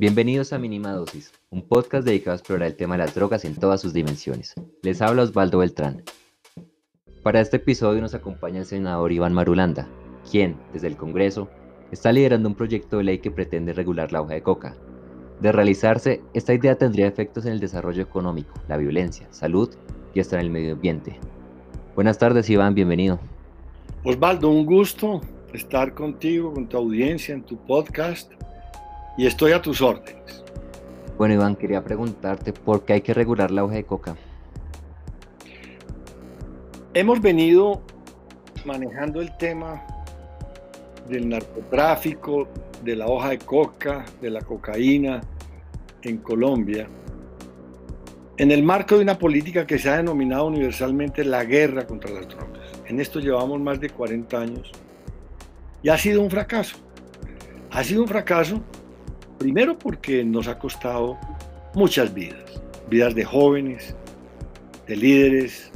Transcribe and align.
Bienvenidos 0.00 0.52
a 0.52 0.60
Mínima 0.60 0.92
Dosis, 0.92 1.32
un 1.50 1.60
podcast 1.60 2.06
dedicado 2.06 2.34
a 2.34 2.36
explorar 2.36 2.68
el 2.68 2.76
tema 2.76 2.94
de 2.94 2.98
las 3.02 3.16
drogas 3.16 3.44
en 3.44 3.56
todas 3.56 3.80
sus 3.80 3.92
dimensiones. 3.92 4.54
Les 4.82 5.02
habla 5.02 5.24
Osvaldo 5.24 5.58
Beltrán. 5.58 6.04
Para 7.24 7.40
este 7.40 7.56
episodio 7.56 8.00
nos 8.00 8.14
acompaña 8.14 8.60
el 8.60 8.64
senador 8.64 9.10
Iván 9.10 9.34
Marulanda, 9.34 9.88
quien, 10.30 10.56
desde 10.72 10.86
el 10.86 10.96
Congreso, 10.96 11.48
está 11.90 12.12
liderando 12.12 12.48
un 12.48 12.54
proyecto 12.54 12.98
de 12.98 13.02
ley 13.02 13.18
que 13.18 13.32
pretende 13.32 13.72
regular 13.72 14.12
la 14.12 14.22
hoja 14.22 14.34
de 14.34 14.42
coca. 14.44 14.76
De 15.40 15.50
realizarse, 15.50 16.22
esta 16.32 16.54
idea 16.54 16.78
tendría 16.78 17.08
efectos 17.08 17.44
en 17.46 17.54
el 17.54 17.58
desarrollo 17.58 18.04
económico, 18.04 18.54
la 18.68 18.76
violencia, 18.76 19.26
salud 19.32 19.68
y 20.14 20.20
hasta 20.20 20.36
en 20.36 20.42
el 20.42 20.50
medio 20.50 20.74
ambiente. 20.74 21.18
Buenas 21.96 22.18
tardes, 22.18 22.48
Iván, 22.48 22.76
bienvenido. 22.76 23.18
Osvaldo, 24.04 24.48
un 24.48 24.64
gusto 24.64 25.22
estar 25.52 25.92
contigo, 25.92 26.54
con 26.54 26.68
tu 26.68 26.76
audiencia 26.76 27.34
en 27.34 27.42
tu 27.42 27.56
podcast 27.56 28.30
y 29.18 29.26
estoy 29.26 29.50
a 29.50 29.60
tus 29.60 29.82
órdenes. 29.82 30.44
Bueno, 31.18 31.34
Iván, 31.34 31.56
quería 31.56 31.82
preguntarte 31.82 32.52
por 32.52 32.84
qué 32.84 32.94
hay 32.94 33.00
que 33.00 33.12
regular 33.12 33.50
la 33.50 33.64
hoja 33.64 33.74
de 33.74 33.84
coca. 33.84 34.16
Hemos 36.94 37.20
venido 37.20 37.82
manejando 38.64 39.20
el 39.20 39.36
tema 39.36 39.84
del 41.08 41.28
narcotráfico, 41.28 42.48
de 42.84 42.94
la 42.94 43.06
hoja 43.06 43.30
de 43.30 43.38
coca, 43.38 44.04
de 44.22 44.30
la 44.30 44.40
cocaína 44.40 45.20
en 46.02 46.18
Colombia, 46.18 46.88
en 48.36 48.52
el 48.52 48.62
marco 48.62 48.94
de 48.94 49.02
una 49.02 49.18
política 49.18 49.66
que 49.66 49.80
se 49.80 49.90
ha 49.90 49.96
denominado 49.96 50.46
universalmente 50.46 51.24
la 51.24 51.42
guerra 51.42 51.88
contra 51.88 52.12
las 52.12 52.28
drogas. 52.28 52.70
En 52.86 53.00
esto 53.00 53.18
llevamos 53.18 53.60
más 53.60 53.80
de 53.80 53.90
40 53.90 54.40
años 54.40 54.70
y 55.82 55.88
ha 55.88 55.98
sido 55.98 56.22
un 56.22 56.30
fracaso. 56.30 56.76
Ha 57.72 57.82
sido 57.82 58.02
un 58.02 58.08
fracaso 58.08 58.62
Primero 59.38 59.78
porque 59.78 60.24
nos 60.24 60.48
ha 60.48 60.58
costado 60.58 61.16
muchas 61.74 62.12
vidas, 62.12 62.60
vidas 62.90 63.14
de 63.14 63.24
jóvenes, 63.24 63.94
de 64.86 64.96
líderes, 64.96 65.70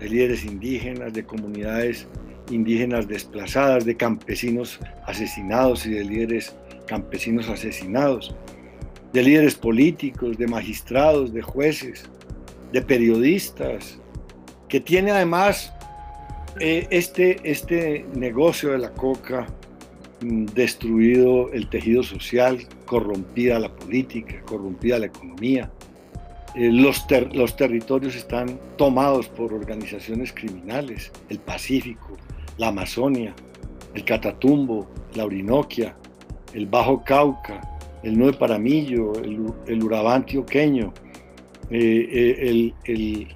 de 0.00 0.08
líderes 0.08 0.44
indígenas, 0.44 1.12
de 1.12 1.24
comunidades 1.24 2.06
indígenas 2.50 3.06
desplazadas, 3.06 3.84
de 3.84 3.96
campesinos 3.96 4.80
asesinados 5.06 5.84
y 5.86 5.90
de 5.90 6.04
líderes 6.04 6.56
campesinos 6.86 7.48
asesinados, 7.48 8.34
de 9.12 9.22
líderes 9.22 9.54
políticos, 9.54 10.38
de 10.38 10.46
magistrados, 10.46 11.32
de 11.32 11.42
jueces, 11.42 12.08
de 12.72 12.80
periodistas, 12.80 13.98
que 14.68 14.80
tiene 14.80 15.10
además 15.10 15.72
eh, 16.60 16.86
este, 16.90 17.38
este 17.44 18.06
negocio 18.14 18.72
de 18.72 18.78
la 18.78 18.90
coca 18.90 19.46
destruido 20.22 21.52
el 21.52 21.68
tejido 21.68 22.02
social, 22.02 22.58
corrompida 22.86 23.58
la 23.58 23.74
política, 23.74 24.40
corrompida 24.44 24.98
la 24.98 25.06
economía. 25.06 25.70
Eh, 26.54 26.70
los, 26.70 27.06
los 27.32 27.56
territorios 27.56 28.14
están 28.14 28.58
tomados 28.76 29.28
por 29.28 29.52
organizaciones 29.52 30.32
criminales, 30.32 31.10
el 31.28 31.38
Pacífico, 31.38 32.16
la 32.58 32.68
Amazonia, 32.68 33.34
el 33.94 34.04
Catatumbo, 34.04 34.88
la 35.14 35.24
Orinoquia, 35.24 35.96
el 36.54 36.66
Bajo 36.66 37.02
Cauca, 37.04 37.60
el 38.02 38.18
Nuevo 38.18 38.38
Paramillo, 38.38 39.14
el, 39.16 39.46
el 39.66 39.82
Urabá 39.82 40.16
antioqueño. 40.16 40.92
Eh, 41.70 42.08
eh, 42.12 42.36
el, 42.48 42.74
el, 42.84 43.28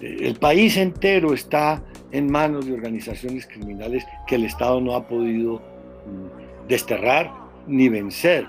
el 0.00 0.34
país 0.36 0.76
entero 0.76 1.32
está 1.32 1.82
en 2.10 2.30
manos 2.30 2.66
de 2.66 2.72
organizaciones 2.72 3.46
criminales 3.46 4.04
que 4.26 4.36
el 4.36 4.44
Estado 4.44 4.80
no 4.80 4.94
ha 4.94 5.06
podido 5.06 5.56
mm, 5.56 5.75
desterrar 6.68 7.32
ni 7.66 7.88
vencer 7.88 8.46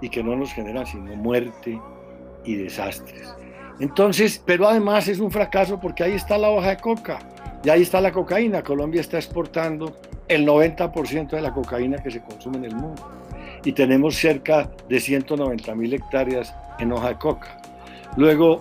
y 0.00 0.08
que 0.08 0.22
no 0.22 0.36
nos 0.36 0.52
generan 0.52 0.86
sino 0.86 1.14
muerte 1.16 1.80
y 2.44 2.54
desastres. 2.56 3.34
Entonces, 3.80 4.42
pero 4.44 4.68
además 4.68 5.08
es 5.08 5.18
un 5.18 5.30
fracaso 5.30 5.78
porque 5.80 6.04
ahí 6.04 6.12
está 6.12 6.36
la 6.36 6.50
hoja 6.50 6.70
de 6.70 6.76
coca 6.78 7.18
y 7.64 7.68
ahí 7.68 7.82
está 7.82 8.00
la 8.00 8.12
cocaína. 8.12 8.62
Colombia 8.62 9.00
está 9.00 9.18
exportando 9.18 9.96
el 10.26 10.46
90% 10.46 11.30
de 11.30 11.40
la 11.40 11.52
cocaína 11.52 11.98
que 11.98 12.10
se 12.10 12.20
consume 12.20 12.58
en 12.58 12.64
el 12.64 12.74
mundo 12.74 13.02
y 13.64 13.72
tenemos 13.72 14.16
cerca 14.16 14.70
de 14.88 15.00
190 15.00 15.74
mil 15.74 15.92
hectáreas 15.94 16.54
en 16.78 16.92
hoja 16.92 17.08
de 17.08 17.14
coca. 17.16 17.60
Luego, 18.16 18.60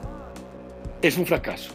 es 1.01 1.17
un 1.17 1.25
fracaso, 1.25 1.73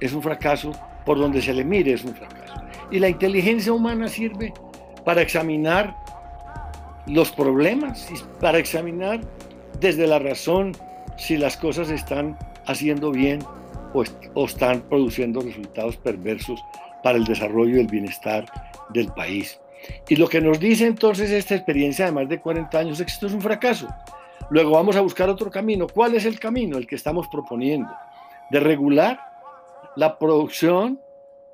es 0.00 0.12
un 0.12 0.22
fracaso 0.22 0.72
por 1.04 1.18
donde 1.18 1.40
se 1.40 1.52
le 1.52 1.64
mire, 1.64 1.92
es 1.92 2.04
un 2.04 2.14
fracaso. 2.14 2.54
Y 2.90 2.98
la 2.98 3.08
inteligencia 3.08 3.72
humana 3.72 4.08
sirve 4.08 4.52
para 5.08 5.22
examinar 5.22 5.96
los 7.06 7.32
problemas 7.32 8.06
para 8.42 8.58
examinar 8.58 9.20
desde 9.80 10.06
la 10.06 10.18
razón 10.18 10.72
si 11.16 11.38
las 11.38 11.56
cosas 11.56 11.88
están 11.88 12.36
haciendo 12.66 13.10
bien 13.10 13.38
o, 13.94 14.04
o, 14.34 14.44
están 14.44 14.82
produciendo 14.82 15.40
resultados 15.40 15.96
perversos 15.96 16.62
para 17.02 17.16
el 17.16 17.24
desarrollo 17.24 17.78
y 17.78 17.80
el 17.80 17.86
bienestar 17.86 18.44
del 18.90 19.10
país. 19.14 19.58
Y 20.10 20.16
lo 20.16 20.28
que 20.28 20.42
nos 20.42 20.60
dice 20.60 20.86
entonces 20.86 21.30
esta 21.30 21.54
experiencia 21.54 22.04
de 22.04 22.12
más 22.12 22.28
de 22.28 22.38
40 22.38 22.78
años 22.78 23.00
es 23.00 23.06
que 23.06 23.12
esto 23.12 23.28
es 23.28 23.32
un 23.32 23.40
fracaso. 23.40 23.88
Luego 24.50 24.72
vamos 24.72 24.94
a 24.94 25.00
buscar 25.00 25.30
otro 25.30 25.50
camino. 25.50 25.86
¿Cuál 25.86 26.16
es 26.16 26.26
el 26.26 26.38
camino? 26.38 26.76
El 26.76 26.86
que 26.86 26.96
estamos 26.96 27.28
proponiendo. 27.28 27.90
De 28.50 28.60
regular 28.60 29.18
la 29.96 30.18
producción 30.18 31.00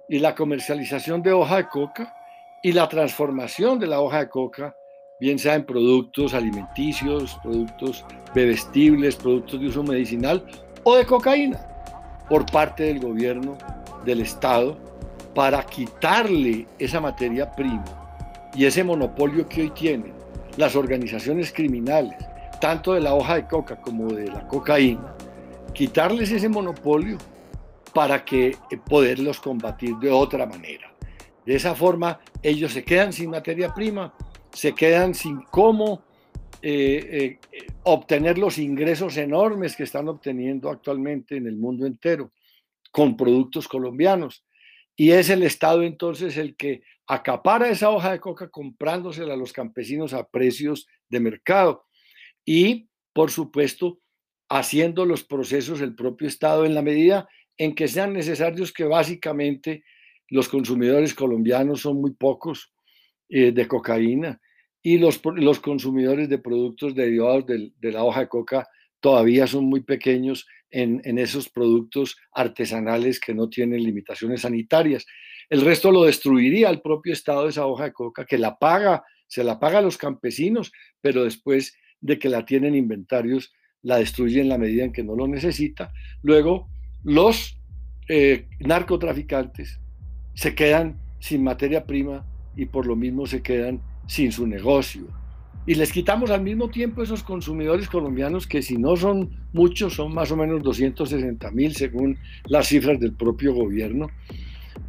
y 0.08 0.18
la 0.18 0.34
comercialización 0.34 1.22
de 1.22 1.32
hoja 1.32 1.58
de 1.58 1.68
coca 1.68 2.16
y 2.64 2.72
la 2.72 2.88
transformación 2.88 3.78
de 3.78 3.86
la 3.86 4.00
hoja 4.00 4.20
de 4.20 4.30
coca 4.30 4.74
bien 5.20 5.38
sea 5.38 5.54
en 5.54 5.66
productos 5.66 6.32
alimenticios, 6.32 7.38
productos 7.42 8.06
bebestibles, 8.34 9.16
productos 9.16 9.60
de 9.60 9.66
uso 9.66 9.82
medicinal 9.82 10.42
o 10.82 10.96
de 10.96 11.04
cocaína, 11.04 11.60
por 12.26 12.46
parte 12.46 12.84
del 12.84 13.00
gobierno 13.00 13.58
del 14.06 14.22
Estado, 14.22 14.78
para 15.34 15.62
quitarle 15.62 16.66
esa 16.78 17.02
materia 17.02 17.52
prima 17.52 17.84
y 18.54 18.64
ese 18.64 18.82
monopolio 18.82 19.46
que 19.46 19.62
hoy 19.62 19.70
tienen 19.70 20.14
las 20.56 20.74
organizaciones 20.74 21.52
criminales, 21.52 22.16
tanto 22.62 22.94
de 22.94 23.02
la 23.02 23.12
hoja 23.12 23.34
de 23.34 23.46
coca 23.46 23.76
como 23.76 24.10
de 24.10 24.28
la 24.28 24.48
cocaína, 24.48 25.14
quitarles 25.74 26.30
ese 26.30 26.48
monopolio 26.48 27.18
para 27.92 28.24
que 28.24 28.48
eh, 28.48 28.56
poderlos 28.88 29.38
combatir 29.38 29.96
de 29.96 30.10
otra 30.10 30.46
manera. 30.46 30.93
De 31.44 31.56
esa 31.56 31.74
forma, 31.74 32.20
ellos 32.42 32.72
se 32.72 32.84
quedan 32.84 33.12
sin 33.12 33.30
materia 33.30 33.72
prima 33.72 34.14
se 34.54 34.72
quedan 34.72 35.14
sin 35.14 35.42
cómo 35.42 36.04
eh, 36.62 37.38
eh, 37.52 37.66
obtener 37.82 38.38
los 38.38 38.56
ingresos 38.58 39.16
enormes 39.16 39.76
que 39.76 39.82
están 39.82 40.08
obteniendo 40.08 40.70
actualmente 40.70 41.36
en 41.36 41.46
el 41.46 41.56
mundo 41.56 41.86
entero 41.86 42.32
con 42.90 43.16
productos 43.16 43.68
colombianos. 43.68 44.44
Y 44.96 45.10
es 45.10 45.28
el 45.28 45.42
Estado 45.42 45.82
entonces 45.82 46.36
el 46.36 46.56
que 46.56 46.82
acapara 47.06 47.68
esa 47.68 47.90
hoja 47.90 48.12
de 48.12 48.20
coca 48.20 48.48
comprándosela 48.48 49.34
a 49.34 49.36
los 49.36 49.52
campesinos 49.52 50.14
a 50.14 50.28
precios 50.28 50.86
de 51.08 51.20
mercado. 51.20 51.84
Y, 52.46 52.88
por 53.12 53.32
supuesto, 53.32 53.98
haciendo 54.48 55.04
los 55.04 55.24
procesos 55.24 55.80
el 55.80 55.96
propio 55.96 56.28
Estado 56.28 56.64
en 56.64 56.74
la 56.74 56.82
medida 56.82 57.28
en 57.58 57.74
que 57.74 57.88
sean 57.88 58.12
necesarios 58.12 58.72
que 58.72 58.84
básicamente 58.84 59.82
los 60.34 60.48
consumidores 60.48 61.14
colombianos 61.14 61.82
son 61.82 62.00
muy 62.00 62.10
pocos 62.10 62.72
eh, 63.28 63.52
de 63.52 63.68
cocaína 63.68 64.40
y 64.82 64.98
los, 64.98 65.20
los 65.36 65.60
consumidores 65.60 66.28
de 66.28 66.38
productos 66.38 66.92
derivados 66.96 67.46
de, 67.46 67.92
la 67.92 68.02
hoja 68.02 68.22
de 68.22 68.28
coca 68.28 68.66
todavía 68.98 69.46
son 69.46 69.66
muy 69.66 69.82
pequeños 69.82 70.44
en, 70.72 71.18
esos 71.20 71.48
productos 71.48 72.16
artesanales 72.32 73.20
que 73.20 73.32
no 73.32 73.48
tienen 73.48 73.84
limitaciones 73.84 74.40
sanitarias. 74.40 75.06
El 75.48 75.60
resto 75.60 75.92
lo 75.92 76.02
destruiría 76.02 76.68
el 76.68 76.80
propio 76.80 77.12
Estado 77.12 77.44
de 77.44 77.50
esa 77.50 77.66
hoja 77.66 77.84
de 77.84 77.92
coca, 77.92 78.26
que 78.26 78.36
la 78.36 78.58
paga, 78.58 79.04
se 79.28 79.44
la 79.44 79.60
paga 79.60 79.78
a 79.78 79.82
los 79.82 79.96
campesinos, 79.96 80.72
pero 81.00 81.22
después 81.22 81.78
de 82.00 82.18
que 82.18 82.28
la 82.28 82.44
tienen 82.44 82.74
inventarios, 82.74 83.52
la 83.82 83.98
destruye 83.98 84.40
en 84.40 84.48
la 84.48 84.58
medida 84.58 84.82
en 84.82 84.92
que 84.92 85.04
no 85.04 85.14
lo 85.14 85.28
necesita. 85.28 85.92
Luego, 86.22 86.66
los 87.04 87.56
eh, 88.08 88.48
narcotraficantes 88.58 89.78
se 90.34 90.54
quedan 90.54 90.96
sin 91.18 91.42
materia 91.42 91.86
prima 91.86 92.24
y 92.56 92.66
por 92.66 92.86
lo 92.86 92.96
mismo 92.96 93.26
se 93.26 93.42
quedan 93.42 93.80
sin 94.06 94.32
su 94.32 94.46
negocio. 94.46 95.06
Y 95.66 95.76
les 95.76 95.92
quitamos 95.92 96.30
al 96.30 96.42
mismo 96.42 96.68
tiempo 96.68 97.02
esos 97.02 97.22
consumidores 97.22 97.88
colombianos 97.88 98.46
que 98.46 98.60
si 98.60 98.76
no 98.76 98.96
son 98.96 99.30
muchos, 99.54 99.94
son 99.94 100.12
más 100.12 100.30
o 100.30 100.36
menos 100.36 100.62
260 100.62 101.50
mil 101.52 101.74
según 101.74 102.18
las 102.46 102.66
cifras 102.68 103.00
del 103.00 103.14
propio 103.14 103.54
gobierno, 103.54 104.08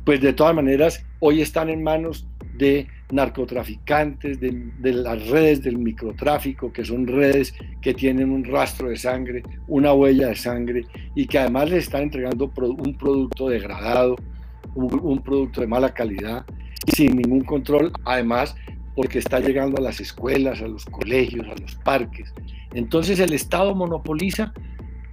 pues 0.03 0.19
de 0.19 0.33
todas 0.33 0.53
maneras 0.53 1.05
hoy 1.19 1.41
están 1.41 1.69
en 1.69 1.81
manos 1.81 2.27
de 2.57 2.87
narcotraficantes, 3.11 4.39
de, 4.39 4.71
de, 4.79 4.93
las 4.93 5.27
redes 5.27 5.61
del 5.61 5.77
microtráfico, 5.77 6.71
que 6.73 6.83
son 6.83 7.07
redes 7.07 7.53
que 7.81 7.93
tienen 7.93 8.31
un 8.31 8.43
rastro 8.43 8.89
de 8.89 8.97
sangre, 8.97 9.43
una 9.67 9.93
huella 9.93 10.27
de 10.27 10.35
sangre 10.35 10.85
y 11.15 11.27
que 11.27 11.39
además 11.39 11.69
les 11.69 11.85
están 11.85 12.03
entregando 12.03 12.51
un 12.55 12.97
producto 12.97 13.49
degradado, 13.49 14.15
un, 14.75 15.21
producto 15.23 15.61
de 15.61 15.67
mala 15.67 15.93
calidad, 15.93 16.45
sin 16.93 17.17
ningún 17.17 17.41
control, 17.41 17.91
además 18.03 18.55
porque 18.95 19.19
está 19.19 19.39
llegando 19.39 19.77
a 19.77 19.81
las 19.81 19.99
escuelas, 19.99 20.61
a 20.61 20.67
los 20.67 20.85
colegios, 20.85 21.47
a 21.47 21.59
los 21.59 21.75
parques. 21.75 22.33
Entonces 22.73 23.19
el 23.19 23.33
Estado 23.33 23.75
monopoliza 23.75 24.53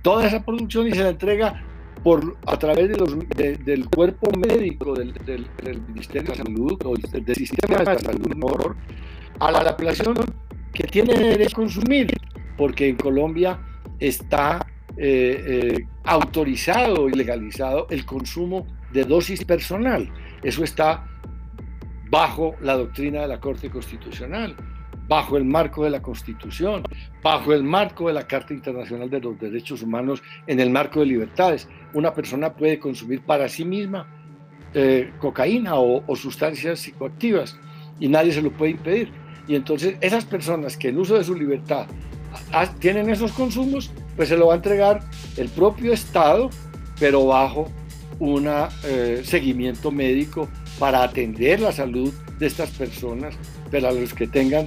toda 0.03 0.27
esa 0.27 0.45
producción 0.45 0.89
y 0.89 0.93
se 0.93 1.03
la 1.03 1.11
entrega 1.11 1.65
por, 2.03 2.37
a 2.47 2.59
través 2.59 2.91
del 2.91 3.89
cuerpo 3.89 4.31
médico 4.37 4.95
del, 4.95 5.15
Ministerio 5.89 6.31
de 6.31 6.37
Salud 6.37 6.79
o 6.85 6.95
del, 6.97 7.35
sistema 7.35 7.79
de 7.79 7.99
salud 7.99 8.75
a 9.39 9.51
la 9.51 9.77
población 9.77 10.15
que 10.73 10.85
tiene 10.85 11.15
derecho 11.15 11.57
a 11.57 11.61
consumir, 11.61 12.09
porque 12.57 12.89
en 12.89 12.97
Colombia 12.97 13.59
está 13.99 14.67
eh, 14.97 15.45
eh, 15.47 15.87
autorizado 16.05 17.09
y 17.09 17.13
legalizado 17.13 17.87
el 17.91 18.05
consumo 18.05 18.67
de 18.93 19.05
dosis 19.05 19.45
personal. 19.45 20.09
Eso 20.43 20.65
está 20.65 21.07
bajo 22.11 22.57
la 22.61 22.77
doctrina 22.77 23.23
de 23.23 23.29
la 23.29 23.41
Corte 23.41 23.71
Constitucional, 23.71 24.55
bajo 25.09 25.37
el 25.37 25.45
marco 25.45 25.85
de 25.85 25.91
la 25.91 26.03
Constitución, 26.03 26.83
bajo 27.23 27.53
el 27.53 27.63
marco 27.63 28.09
de 28.09 28.15
la 28.15 28.27
Carta 28.27 28.53
Internacional 28.53 29.09
de 29.09 29.21
los 29.21 29.41
Derechos 29.41 29.83
Humanos, 29.83 30.23
en 30.47 30.61
el 30.61 30.71
marco 30.71 31.01
de 31.01 31.07
libertades. 31.07 31.69
Una 31.95 32.13
persona 32.13 32.53
puede 32.53 32.79
consumir 32.79 33.23
para 33.23 33.49
sí 33.49 33.65
misma 33.65 34.07
eh, 34.75 35.13
cocaína 35.19 35.75
o, 35.77 36.17
sustancias 36.17 36.81
psicoactivas 36.81 37.59
y 38.01 38.09
nadie 38.09 38.33
se 38.33 38.43
lo 38.43 38.51
puede 38.51 38.73
impedir. 38.73 39.11
Y 39.49 39.55
entonces 39.55 39.97
esas 40.01 40.25
personas 40.25 40.77
que 40.77 40.89
en 40.89 40.99
uso 40.99 41.17
de 41.17 41.25
su 41.25 41.35
libertad 41.35 41.87
tienen 42.79 43.11
esos 43.11 43.33
consumos, 43.33 43.91
pues 44.17 44.29
se 44.29 44.37
lo 44.37 44.47
va 44.47 44.55
a 44.55 44.57
entregar 44.57 45.01
el 45.37 45.49
propio 45.49 45.93
Estado, 45.93 46.49
pero 46.99 47.27
bajo 47.27 47.71
un 48.19 48.49
eh, 48.85 49.23
seguimiento 49.25 49.91
médico 49.91 50.49
para 50.79 51.03
atender 51.03 51.61
la 51.61 51.73
salud 51.73 52.13
de 52.39 52.47
estas 52.47 52.71
personas, 52.71 53.35
pero 53.71 53.89
a 53.89 53.93
los 53.93 54.15
que 54.15 54.27
tengan 54.27 54.67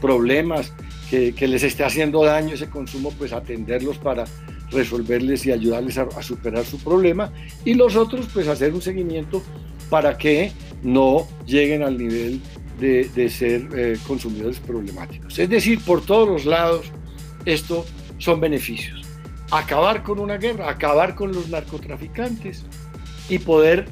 problemas, 0.00 0.72
que, 1.10 1.34
les 1.46 1.62
esté 1.62 1.84
haciendo 1.84 2.24
daño 2.24 2.54
ese 2.54 2.68
consumo, 2.68 3.12
pues 3.16 3.32
atenderlos 3.32 3.98
para 3.98 4.24
resolverles 4.70 5.46
y 5.46 5.52
ayudarles 5.52 5.96
a, 5.98 6.22
superar 6.22 6.64
su 6.64 6.78
problema, 6.78 7.32
y 7.64 7.74
los 7.74 7.96
otros, 7.96 8.26
pues 8.32 8.48
hacer 8.48 8.74
un 8.74 8.82
seguimiento 8.82 9.42
para 9.88 10.18
que 10.18 10.52
no 10.82 11.28
lleguen 11.46 11.82
al 11.82 11.96
nivel 11.96 12.40
de, 12.80 13.30
ser 13.30 13.68
eh, 13.76 13.96
consumidores 14.06 14.58
problemáticos. 14.60 15.38
Es 15.38 15.48
decir, 15.48 15.80
por 15.80 16.04
todos 16.04 16.28
los 16.28 16.44
lados, 16.44 16.86
esto 17.44 17.86
son 18.18 18.40
beneficios. 18.40 19.02
Acabar 19.50 20.02
con 20.02 20.18
una 20.18 20.36
guerra, 20.36 20.68
acabar 20.68 21.14
con 21.14 21.32
los 21.32 21.48
narcotraficantes 21.48 22.64
y 23.28 23.38
poder 23.38 23.86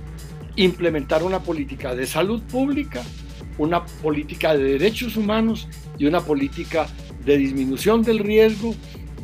implementar 0.56 1.22
una 1.22 1.40
política 1.40 1.94
de 1.94 2.06
salud 2.06 2.42
pública, 2.42 3.02
una 3.58 3.84
política 3.84 4.54
de 4.56 4.64
derechos 4.64 5.16
humanos 5.16 5.68
y 5.98 6.06
una 6.06 6.20
política 6.20 6.86
de 7.24 7.36
disminución 7.36 8.02
del 8.02 8.18
riesgo, 8.18 8.74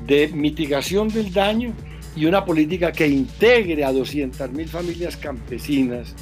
de 0.06 0.28
mitigación 0.28 1.08
del 1.08 1.32
daño 1.32 1.72
y 2.16 2.24
una 2.24 2.44
política 2.44 2.92
que 2.92 3.06
integre 3.06 3.84
a 3.84 3.92
200.000 3.92 4.66
familias 4.66 5.16
campesinas 5.16 6.14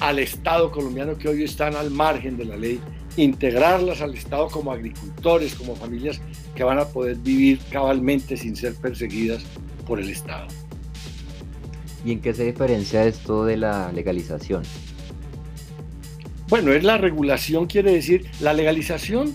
al 0.00 0.18
Estado 0.18 0.70
colombiano 0.70 1.16
que 1.16 1.28
hoy 1.28 1.44
están 1.44 1.74
al 1.76 1.90
margen 1.90 2.36
de 2.36 2.44
la 2.44 2.56
ley, 2.56 2.80
integrarlas 3.16 4.00
al 4.00 4.14
Estado 4.14 4.48
como 4.48 4.72
agricultores, 4.72 5.54
como 5.54 5.76
familias 5.76 6.20
que 6.54 6.64
van 6.64 6.78
a 6.78 6.86
poder 6.86 7.16
vivir 7.16 7.60
cabalmente 7.70 8.36
sin 8.36 8.56
ser 8.56 8.74
perseguidas 8.74 9.44
por 9.86 10.00
el 10.00 10.10
Estado. 10.10 10.46
¿Y 12.04 12.12
en 12.12 12.20
qué 12.20 12.34
se 12.34 12.44
diferencia 12.44 13.04
esto 13.04 13.44
de 13.44 13.56
la 13.56 13.92
legalización? 13.92 14.62
Bueno, 16.48 16.72
es 16.72 16.84
la 16.84 16.98
regulación, 16.98 17.66
quiere 17.66 17.92
decir, 17.92 18.26
la 18.40 18.52
legalización 18.52 19.34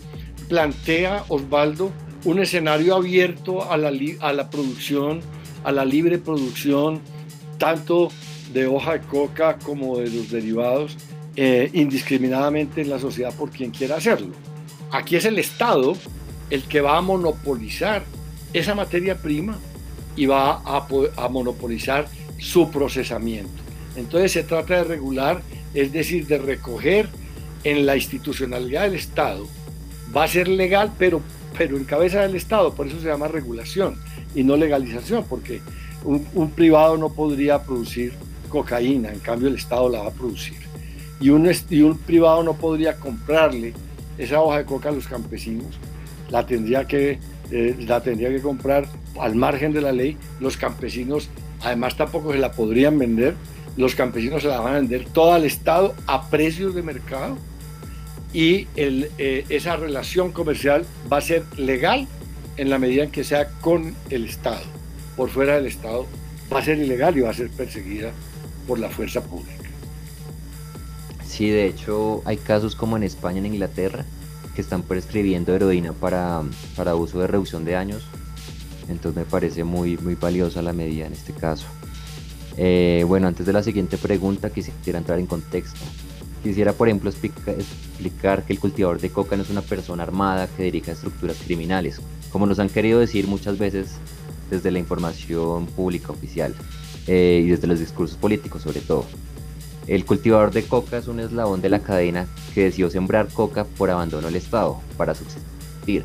plantea, 0.49 1.23
Osvaldo, 1.29 1.91
un 2.25 2.39
escenario 2.39 2.95
abierto 2.95 3.71
a 3.71 3.77
la, 3.77 3.91
a 4.19 4.33
la 4.33 4.49
producción, 4.49 5.21
a 5.63 5.71
la 5.71 5.85
libre 5.85 6.17
producción, 6.17 7.01
tanto 7.57 8.09
de 8.53 8.67
hoja 8.67 8.93
de 8.93 8.99
coca 9.01 9.57
como 9.57 9.97
de 9.97 10.09
los 10.09 10.29
derivados, 10.29 10.97
eh, 11.35 11.69
indiscriminadamente 11.73 12.81
en 12.81 12.89
la 12.89 12.99
sociedad 12.99 13.33
por 13.33 13.49
quien 13.49 13.71
quiera 13.71 13.95
hacerlo. 13.95 14.33
Aquí 14.91 15.15
es 15.15 15.25
el 15.25 15.39
Estado 15.39 15.95
el 16.49 16.63
que 16.63 16.81
va 16.81 16.97
a 16.97 17.01
monopolizar 17.01 18.03
esa 18.53 18.73
materia 18.75 19.17
prima 19.17 19.57
y 20.15 20.25
va 20.25 20.61
a, 20.65 20.87
a 21.17 21.29
monopolizar 21.29 22.07
su 22.37 22.69
procesamiento. 22.71 23.63
Entonces 23.95 24.31
se 24.31 24.43
trata 24.43 24.75
de 24.75 24.83
regular, 24.83 25.41
es 25.73 25.91
decir, 25.91 26.27
de 26.27 26.37
recoger 26.37 27.09
en 27.63 27.85
la 27.85 27.95
institucionalidad 27.95 28.83
del 28.83 28.95
Estado. 28.95 29.45
Va 30.15 30.23
a 30.23 30.27
ser 30.27 30.47
legal, 30.47 30.93
pero, 30.97 31.21
pero 31.57 31.77
en 31.77 31.83
cabeza 31.83 32.21
del 32.21 32.35
Estado, 32.35 32.73
por 32.73 32.87
eso 32.87 32.99
se 32.99 33.07
llama 33.07 33.27
regulación 33.27 33.97
y 34.35 34.43
no 34.43 34.55
legalización, 34.55 35.25
porque 35.27 35.61
un, 36.03 36.51
privado 36.51 36.97
no 36.97 37.09
podría 37.09 37.61
producir 37.63 38.13
cocaína, 38.49 39.11
en 39.11 39.19
cambio 39.19 39.49
el 39.49 39.55
Estado 39.55 39.89
la 39.89 40.03
va 40.03 40.09
a 40.09 40.13
producir. 40.13 40.57
Y 41.19 41.29
un, 41.29 41.97
privado 42.05 42.43
no 42.43 42.53
podría 42.53 42.95
comprarle 42.97 43.73
esa 44.17 44.39
hoja 44.41 44.59
de 44.59 44.65
coca 44.65 44.89
a 44.89 44.91
los 44.91 45.07
campesinos, 45.07 45.79
la 46.29 46.45
tendría 46.45 46.85
que, 46.85 47.19
eh, 47.51 47.75
la 47.79 48.01
tendría 48.01 48.29
que 48.29 48.41
comprar 48.41 48.87
al 49.19 49.35
margen 49.35 49.73
de 49.73 49.81
la 49.81 49.91
ley, 49.91 50.17
los 50.39 50.57
campesinos 50.57 51.29
además 51.61 51.95
tampoco 51.97 52.31
se 52.33 52.39
la 52.39 52.51
podrían 52.51 52.97
vender, 52.97 53.35
los 53.77 53.95
campesinos 53.95 54.41
se 54.41 54.47
la 54.47 54.59
van 54.59 54.73
a 54.73 54.77
vender 54.77 55.05
todo 55.05 55.33
al 55.33 55.45
Estado 55.45 55.95
a 56.07 56.29
precios 56.29 56.73
de 56.73 56.81
mercado 56.81 57.37
y 58.33 58.67
eh, 58.75 59.45
esa 59.49 59.75
relación 59.77 60.31
comercial 60.31 60.85
va 61.11 61.17
a 61.17 61.21
ser 61.21 61.43
legal 61.57 62.07
en 62.57 62.69
la 62.69 62.79
medida 62.79 63.03
en 63.03 63.11
que 63.11 63.23
sea 63.23 63.49
con 63.61 63.95
el 64.09 64.25
Estado. 64.25 64.61
Por 65.15 65.29
fuera 65.29 65.55
del 65.55 65.67
Estado 65.67 66.05
va 66.53 66.59
a 66.59 66.63
ser 66.63 66.79
ilegal 66.79 67.17
y 67.17 67.21
va 67.21 67.29
a 67.29 67.33
ser 67.33 67.49
perseguida 67.49 68.11
por 68.67 68.79
la 68.79 68.89
fuerza 68.89 69.21
pública. 69.21 69.53
Sí, 71.25 71.49
de 71.49 71.67
hecho 71.67 72.21
hay 72.25 72.37
casos 72.37 72.75
como 72.75 72.97
en 72.97 73.03
España, 73.03 73.39
en 73.39 73.45
Inglaterra, 73.45 74.05
que 74.55 74.61
están 74.61 74.81
prescribiendo 74.81 75.53
heroína 75.53 75.93
para, 75.93 76.41
para 76.75 76.95
uso 76.95 77.19
de 77.19 77.27
reducción 77.27 77.63
de 77.63 77.75
años 77.75 78.03
entonces 78.89 79.15
me 79.15 79.25
parece 79.25 79.63
muy, 79.63 79.97
muy 79.97 80.15
valiosa 80.15 80.61
la 80.61 80.73
medida 80.73 81.07
en 81.07 81.13
este 81.13 81.33
caso. 81.33 81.65
Eh, 82.57 83.05
bueno, 83.07 83.27
antes 83.27 83.45
de 83.45 83.53
la 83.53 83.61
siguiente 83.61 83.97
pregunta 83.97 84.49
quisiera 84.49 84.99
entrar 84.99 85.19
en 85.19 85.27
contexto. 85.27 85.79
Quisiera, 86.43 86.73
por 86.73 86.87
ejemplo, 86.87 87.09
explicar 87.09 88.43
que 88.43 88.53
el 88.53 88.59
cultivador 88.59 88.99
de 88.99 89.09
coca 89.09 89.35
no 89.35 89.43
es 89.43 89.49
una 89.49 89.61
persona 89.61 90.03
armada 90.03 90.47
que 90.47 90.63
dirija 90.63 90.91
estructuras 90.91 91.37
criminales, 91.43 91.99
como 92.31 92.45
nos 92.45 92.59
han 92.59 92.69
querido 92.69 92.99
decir 92.99 93.27
muchas 93.27 93.57
veces 93.57 93.95
desde 94.49 94.71
la 94.71 94.79
información 94.79 95.65
pública 95.67 96.11
oficial 96.11 96.55
eh, 97.07 97.41
y 97.45 97.49
desde 97.49 97.67
los 97.67 97.79
discursos 97.79 98.17
políticos 98.17 98.61
sobre 98.61 98.81
todo. 98.81 99.05
El 99.87 100.05
cultivador 100.05 100.51
de 100.51 100.63
coca 100.63 100.97
es 100.97 101.07
un 101.07 101.19
eslabón 101.19 101.61
de 101.61 101.69
la 101.69 101.79
cadena 101.79 102.27
que 102.53 102.63
decidió 102.63 102.89
sembrar 102.89 103.27
coca 103.29 103.63
por 103.63 103.89
abandono 103.89 104.27
del 104.27 104.35
Estado 104.35 104.79
para 104.97 105.15
subsistir 105.15 106.03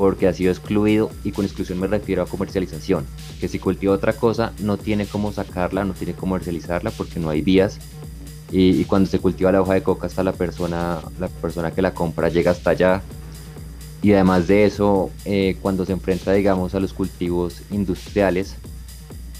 porque 0.00 0.26
ha 0.26 0.32
sido 0.32 0.50
excluido 0.50 1.10
y 1.24 1.32
con 1.32 1.44
exclusión 1.44 1.78
me 1.78 1.86
refiero 1.86 2.22
a 2.22 2.26
comercialización, 2.26 3.04
que 3.38 3.48
si 3.48 3.58
cultiva 3.58 3.92
otra 3.92 4.14
cosa 4.14 4.54
no 4.58 4.78
tiene 4.78 5.04
cómo 5.04 5.30
sacarla, 5.30 5.84
no 5.84 5.92
tiene 5.92 6.14
cómo 6.14 6.30
comercializarla 6.30 6.90
porque 6.90 7.20
no 7.20 7.28
hay 7.28 7.42
vías. 7.42 7.78
Y, 8.50 8.84
cuando 8.86 9.10
se 9.10 9.18
cultiva 9.18 9.52
la 9.52 9.60
hoja 9.60 9.74
de 9.74 9.82
coca 9.82 10.06
hasta 10.06 10.24
la 10.24 10.32
persona, 10.32 11.02
la 11.18 11.28
persona 11.28 11.70
que 11.72 11.82
la 11.82 11.92
compra 11.92 12.30
llega 12.30 12.50
hasta 12.50 12.70
allá. 12.70 13.02
Y 14.00 14.14
además 14.14 14.48
de 14.48 14.64
eso 14.64 15.10
eh, 15.26 15.58
cuando 15.60 15.84
se 15.84 15.92
enfrenta 15.92 16.32
digamos 16.32 16.74
a 16.74 16.80
los 16.80 16.94
cultivos 16.94 17.60
industriales 17.70 18.56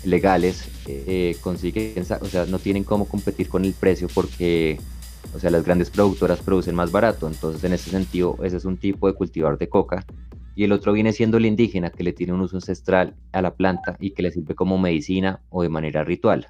legales 0.04 0.68
eh, 0.86 1.38
consiguen, 1.40 2.04
o 2.20 2.26
sea, 2.26 2.44
no 2.44 2.58
tienen 2.58 2.84
cómo 2.84 3.06
competir 3.06 3.48
con 3.48 3.64
el 3.64 3.72
precio 3.72 4.08
porque 4.14 4.78
o 5.34 5.38
sea, 5.38 5.48
las 5.48 5.64
grandes 5.64 5.88
productoras 5.88 6.40
producen 6.40 6.74
más 6.74 6.92
barato, 6.92 7.28
entonces 7.28 7.64
en 7.64 7.72
ese 7.72 7.88
sentido 7.90 8.36
ese 8.42 8.58
es 8.58 8.66
un 8.66 8.76
tipo 8.76 9.06
de 9.06 9.14
cultivar 9.14 9.56
de 9.56 9.66
coca 9.66 10.04
y 10.60 10.64
el 10.64 10.72
otro 10.72 10.92
viene 10.92 11.14
siendo 11.14 11.38
el 11.38 11.46
indígena, 11.46 11.88
que 11.88 12.04
le 12.04 12.12
tiene 12.12 12.34
un 12.34 12.42
uso 12.42 12.58
ancestral 12.58 13.16
a 13.32 13.40
la 13.40 13.56
planta 13.56 13.96
y 13.98 14.10
que 14.10 14.20
le 14.20 14.30
sirve 14.30 14.54
como 14.54 14.76
medicina 14.76 15.40
o 15.48 15.62
de 15.62 15.70
manera 15.70 16.04
ritual. 16.04 16.48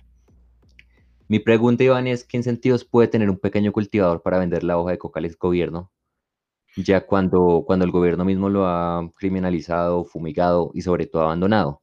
Mi 1.28 1.38
pregunta, 1.38 1.84
Iván, 1.84 2.08
es 2.08 2.24
¿qué 2.24 2.42
sentidos 2.42 2.84
puede 2.84 3.06
tener 3.06 3.30
un 3.30 3.38
pequeño 3.38 3.70
cultivador 3.70 4.20
para 4.20 4.40
vender 4.40 4.64
la 4.64 4.78
hoja 4.78 4.90
de 4.90 4.98
coca 4.98 5.20
al 5.20 5.30
gobierno? 5.38 5.92
Ya 6.74 7.06
cuando, 7.06 7.62
cuando 7.64 7.84
el 7.84 7.92
gobierno 7.92 8.24
mismo 8.24 8.48
lo 8.48 8.66
ha 8.66 9.08
criminalizado, 9.14 10.04
fumigado 10.04 10.72
y 10.74 10.82
sobre 10.82 11.06
todo 11.06 11.22
abandonado. 11.22 11.80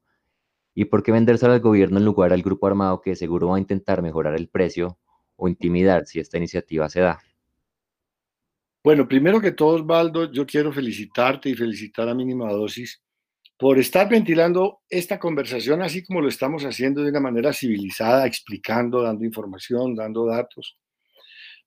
¿Y 0.75 0.83
por 0.83 1.03
qué 1.03 1.13
vendérselo 1.13 1.53
al 1.53 1.61
gobierno 1.61 1.97
en 1.97 2.03
lugar 2.03 2.33
al 2.33 2.41
grupo 2.41 2.67
armado 2.67 2.99
que 2.99 3.15
seguro 3.15 3.47
va 3.47 3.55
a 3.55 3.59
intentar 3.59 4.01
mejorar 4.01 4.35
el 4.35 4.49
precio 4.49 4.97
o 5.37 5.47
intimidar 5.47 6.05
si 6.05 6.19
esta 6.19 6.35
iniciativa 6.35 6.89
se 6.89 6.99
da? 6.99 7.19
Bueno, 8.87 9.05
primero 9.05 9.41
que 9.41 9.51
todo, 9.51 9.75
Osvaldo, 9.75 10.31
yo 10.31 10.45
quiero 10.45 10.71
felicitarte 10.71 11.49
y 11.49 11.55
felicitar 11.55 12.07
a 12.07 12.15
Mínima 12.15 12.49
Dosis 12.53 13.03
por 13.57 13.77
estar 13.79 14.07
ventilando 14.07 14.79
esta 14.89 15.19
conversación 15.19 15.81
así 15.81 16.05
como 16.05 16.21
lo 16.21 16.29
estamos 16.29 16.63
haciendo 16.63 17.03
de 17.03 17.09
una 17.09 17.19
manera 17.19 17.51
civilizada, 17.51 18.25
explicando, 18.25 19.01
dando 19.01 19.25
información, 19.25 19.93
dando 19.93 20.25
datos. 20.25 20.77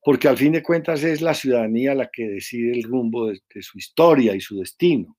porque 0.03 0.29
al 0.29 0.39
fin 0.39 0.53
de 0.53 0.63
cuentas 0.63 1.05
es 1.05 1.21
la 1.21 1.35
ciudadanía 1.35 1.95
la 1.95 2.09
que 2.11 2.27
decide 2.27 2.73
el 2.73 2.85
rumbo 2.85 3.27
de, 3.27 3.43
su 3.61 3.77
historia 3.77 4.35
y 4.35 4.41
su 4.41 4.59
destino, 4.59 5.19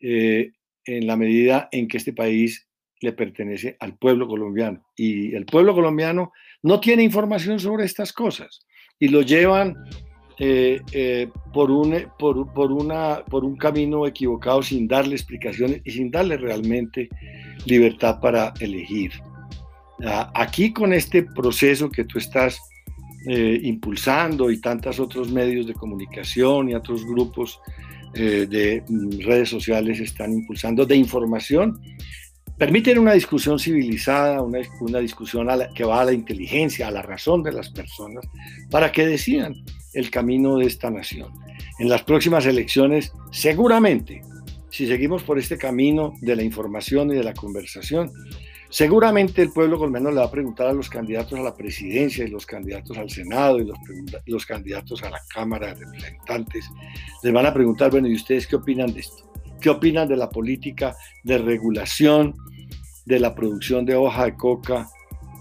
eh, 0.00 0.52
en 0.86 1.06
la 1.06 1.18
medida 1.18 1.68
en 1.70 1.86
que 1.86 1.98
este 1.98 2.14
país 2.14 2.66
le 3.02 3.12
pertenece 3.12 3.76
al 3.78 3.98
pueblo 3.98 4.26
colombiano. 4.26 4.86
Y 4.96 5.34
el 5.34 5.44
pueblo 5.44 5.74
colombiano 5.74 6.32
no 6.62 6.80
tiene 6.80 7.02
información 7.02 7.60
sobre 7.60 7.84
estas 7.84 8.10
cosas 8.10 8.64
y 8.98 9.08
lo 9.08 9.20
llevan 9.20 9.76
eh, 10.36 10.82
eh, 10.90 11.28
por, 11.52 11.70
un, 11.70 11.96
por, 12.18 12.52
por, 12.52 12.72
una, 12.72 13.24
por 13.24 13.44
un 13.44 13.56
camino 13.56 14.04
equivocado 14.04 14.64
sin 14.64 14.88
darle 14.88 15.14
explicaciones 15.14 15.80
y 15.84 15.92
sin 15.92 16.10
darle 16.10 16.36
realmente 16.36 17.08
libertad 17.66 18.18
para 18.20 18.52
elegir. 18.58 19.12
Ah, 20.04 20.32
aquí 20.34 20.72
con 20.72 20.92
este 20.92 21.22
proceso 21.22 21.88
que 21.88 22.04
tú 22.04 22.18
estás 22.18 22.58
eh, 23.28 23.60
impulsando 23.62 24.50
y 24.50 24.60
tantos 24.60 24.98
otros 24.98 25.30
medios 25.30 25.68
de 25.68 25.74
comunicación 25.74 26.68
y 26.68 26.74
otros 26.74 27.04
grupos 27.06 27.60
de 28.12 28.84
mm, 28.88 29.26
redes 29.26 29.48
sociales 29.48 29.98
están 29.98 30.32
impulsando 30.32 30.86
de 30.86 30.94
información, 30.94 31.80
permiten 32.56 33.00
una 33.00 33.12
discusión 33.12 33.58
civilizada, 33.58 34.40
una, 34.40 34.60
una 34.80 35.00
discusión 35.00 35.48
que 35.74 35.84
va 35.84 36.00
a 36.00 36.04
la 36.04 36.12
inteligencia, 36.12 36.86
a 36.86 36.92
la 36.92 37.02
razón 37.02 37.42
de 37.42 37.50
las 37.50 37.70
personas, 37.70 38.24
para 38.70 38.92
que 38.92 39.04
decidan 39.04 39.56
el 39.94 40.10
camino 40.10 40.58
de 40.58 40.66
esta 40.66 40.90
nación. 40.90 41.32
En 41.78 41.88
las 41.88 42.02
próximas 42.02 42.46
elecciones, 42.46 43.12
seguramente, 43.30 44.22
si 44.70 44.86
seguimos 44.86 45.22
por 45.22 45.38
este 45.38 45.56
camino 45.56 46.14
de 46.20 46.36
la 46.36 46.42
información 46.42 47.10
y 47.12 47.14
de 47.14 47.24
la 47.24 47.34
conversación, 47.34 48.10
seguramente 48.70 49.40
el 49.40 49.52
pueblo 49.52 49.78
colombiano 49.78 50.10
le 50.10 50.16
va 50.16 50.24
a 50.24 50.30
preguntar 50.30 50.66
a 50.66 50.72
los 50.72 50.88
candidatos 50.88 51.38
a 51.38 51.42
la 51.42 51.54
presidencia 51.54 52.24
y 52.24 52.28
los 52.28 52.44
candidatos 52.44 52.98
al 52.98 53.08
Senado 53.08 53.60
y 53.60 53.66
los, 53.66 53.78
los 54.26 54.44
candidatos 54.44 55.02
a 55.04 55.10
la 55.10 55.20
Cámara 55.32 55.68
de 55.68 55.84
Representantes, 55.84 56.68
les 57.22 57.32
van 57.32 57.46
a 57.46 57.54
preguntar, 57.54 57.92
bueno, 57.92 58.08
¿y 58.08 58.14
ustedes 58.14 58.48
qué 58.48 58.56
opinan 58.56 58.92
de 58.92 59.00
esto? 59.00 59.30
¿Qué 59.60 59.70
opinan 59.70 60.08
de 60.08 60.16
la 60.16 60.28
política 60.28 60.96
de 61.22 61.38
regulación 61.38 62.34
de 63.06 63.20
la 63.20 63.34
producción 63.34 63.84
de 63.84 63.94
hoja 63.94 64.24
de 64.24 64.36
coca 64.36 64.88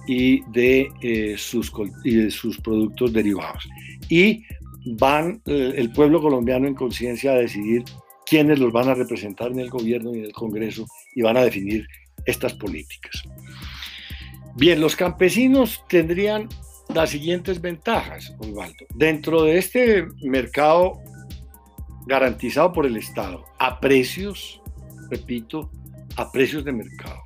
y 0.05 0.41
de, 0.51 0.91
eh, 1.01 1.35
sus, 1.37 1.71
y 2.03 2.15
de 2.15 2.29
sus 2.31 2.59
productos 2.61 3.11
derivados? 3.13 3.67
Y 4.09 4.43
van 4.85 5.41
el 5.45 5.91
pueblo 5.91 6.21
colombiano 6.21 6.67
en 6.67 6.75
conciencia 6.75 7.31
a 7.31 7.35
decidir 7.35 7.83
quiénes 8.25 8.59
los 8.59 8.71
van 8.71 8.89
a 8.89 8.93
representar 8.93 9.51
en 9.51 9.59
el 9.59 9.69
gobierno 9.69 10.13
y 10.13 10.19
en 10.19 10.25
el 10.25 10.33
Congreso 10.33 10.85
y 11.15 11.21
van 11.21 11.37
a 11.37 11.43
definir 11.43 11.87
estas 12.25 12.53
políticas. 12.53 13.23
Bien, 14.55 14.79
los 14.79 14.95
campesinos 14.95 15.83
tendrían 15.87 16.47
las 16.93 17.09
siguientes 17.09 17.59
ventajas, 17.59 18.35
Osvaldo. 18.39 18.85
Dentro 18.93 19.43
de 19.43 19.57
este 19.57 20.05
mercado 20.21 21.01
garantizado 22.05 22.73
por 22.73 22.85
el 22.85 22.97
Estado 22.97 23.45
a 23.59 23.79
precios, 23.79 24.61
repito, 25.09 25.71
a 26.17 26.31
precios 26.31 26.63
de 26.63 26.71
mercado. 26.71 27.19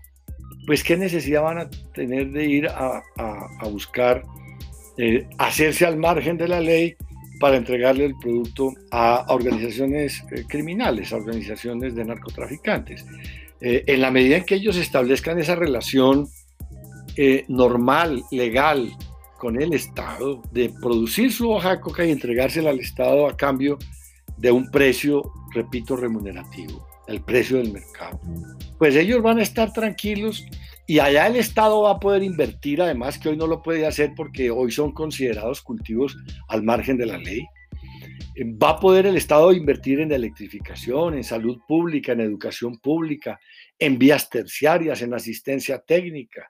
Pues 0.65 0.83
qué 0.83 0.97
necesidad 0.97 1.43
van 1.43 1.59
a 1.59 1.69
tener 1.93 2.31
de 2.31 2.45
ir 2.45 2.67
a, 2.67 3.01
buscar 3.71 4.23
eh, 4.97 5.27
hacerse 5.37 5.85
al 5.85 5.97
margen 5.97 6.37
de 6.37 6.47
la 6.47 6.59
ley 6.59 6.95
para 7.39 7.57
entregarle 7.57 8.05
el 8.05 8.15
producto 8.17 8.73
a, 8.91 9.25
organizaciones 9.29 10.23
eh, 10.31 10.43
criminales, 10.47 11.13
a 11.13 11.17
organizaciones 11.17 11.93
de 11.93 12.03
narcotraficantes. 12.03 13.05
Eh, 13.61 13.83
en 13.85 14.01
la 14.01 14.09
medida 14.09 14.37
en 14.37 14.43
que 14.43 14.55
ellos 14.55 14.75
establezcan 14.75 15.39
esa 15.39 15.55
relación 15.55 16.27
normal, 17.47 18.21
legal, 18.29 18.95
con 19.39 19.59
el 19.59 19.73
Estado, 19.73 20.43
de 20.51 20.71
producir 20.81 21.31
su 21.31 21.49
hoja 21.49 21.71
de 21.71 21.79
coca 21.79 22.05
y 22.05 22.11
entregársela 22.11 22.69
al 22.69 22.79
Estado 22.79 23.27
a 23.27 23.35
cambio 23.35 23.79
de 24.37 24.51
un 24.51 24.69
precio, 24.69 25.31
repito, 25.51 25.95
remunerativo, 25.95 26.87
el 27.07 27.21
precio 27.21 27.57
del 27.57 27.73
mercado. 27.73 28.19
Pues 28.77 28.95
ellos 28.95 29.23
van 29.23 29.39
a 29.39 29.43
estar 29.43 29.73
tranquilos 29.73 30.45
y 30.87 30.99
allá 30.99 31.27
el 31.27 31.35
Estado 31.35 31.81
va 31.81 31.91
a 31.91 31.99
poder 31.99 32.23
invertir, 32.23 32.81
además 32.81 33.19
que 33.19 33.27
hoy 33.27 33.35
no 33.35 33.45
lo 33.45 33.61
puede 33.61 33.85
hacer 33.85 34.13
porque 34.15 34.49
hoy 34.49 34.71
son 34.71 34.93
considerados 34.93 35.61
cultivos 35.61 36.15
al 36.47 36.63
margen 36.63 36.97
de 36.97 37.05
la 37.05 37.17
ley. 37.17 37.45
Va 38.41 38.69
a 38.69 38.79
poder 38.79 39.05
el 39.05 39.17
Estado 39.17 39.51
invertir 39.51 39.99
en 39.99 40.13
electrificación, 40.13 41.15
en 41.15 41.25
salud 41.25 41.59
pública, 41.67 42.13
en 42.13 42.21
educación 42.21 42.77
pública, 42.77 43.37
en 43.77 43.99
vías 43.99 44.29
terciarias, 44.29 45.01
en 45.01 45.13
asistencia 45.13 45.79
técnica, 45.79 46.49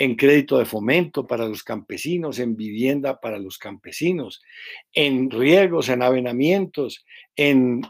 en 0.00 0.16
crédito 0.16 0.56
de 0.58 0.64
fomento 0.64 1.26
para 1.26 1.46
los 1.46 1.62
campesinos, 1.62 2.38
en 2.38 2.56
vivienda 2.56 3.20
para 3.20 3.38
los 3.38 3.58
campesinos, 3.58 4.40
en 4.94 5.30
riegos, 5.30 5.90
en 5.90 6.00
avenamientos, 6.00 7.04
en, 7.36 7.82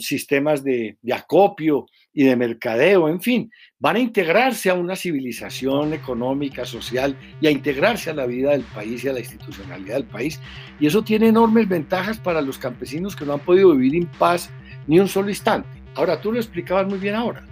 sistemas 0.00 0.64
de, 0.64 0.96
acopio 1.12 1.84
y 2.14 2.24
de 2.24 2.36
mercadeo, 2.36 3.06
en 3.10 3.20
fin, 3.20 3.50
van 3.78 3.96
a 3.96 4.00
integrarse 4.00 4.70
a 4.70 4.74
una 4.74 4.96
civilización 4.96 5.92
económica, 5.92 6.64
social 6.64 7.14
y 7.38 7.48
a 7.48 7.50
integrarse 7.50 8.08
a 8.08 8.14
la 8.14 8.24
vida 8.24 8.52
del 8.52 8.62
país 8.62 9.04
y 9.04 9.08
a 9.08 9.12
la 9.12 9.20
institucionalidad 9.20 9.96
del 9.96 10.06
país. 10.06 10.40
Y 10.80 10.86
eso 10.86 11.04
tiene 11.04 11.28
enormes 11.28 11.68
ventajas 11.68 12.18
para 12.18 12.40
los 12.40 12.56
campesinos 12.56 13.14
que 13.14 13.26
no 13.26 13.34
han 13.34 13.40
podido 13.40 13.76
vivir 13.76 13.94
en 13.94 14.10
paz 14.12 14.50
ni 14.86 14.98
un 15.00 15.08
solo 15.08 15.28
instante. 15.28 15.68
Ahora, 15.96 16.18
tú 16.18 16.32
lo 16.32 16.38
explicabas 16.38 16.86
muy 16.86 16.98
bien 16.98 17.14
ahora. 17.14 17.44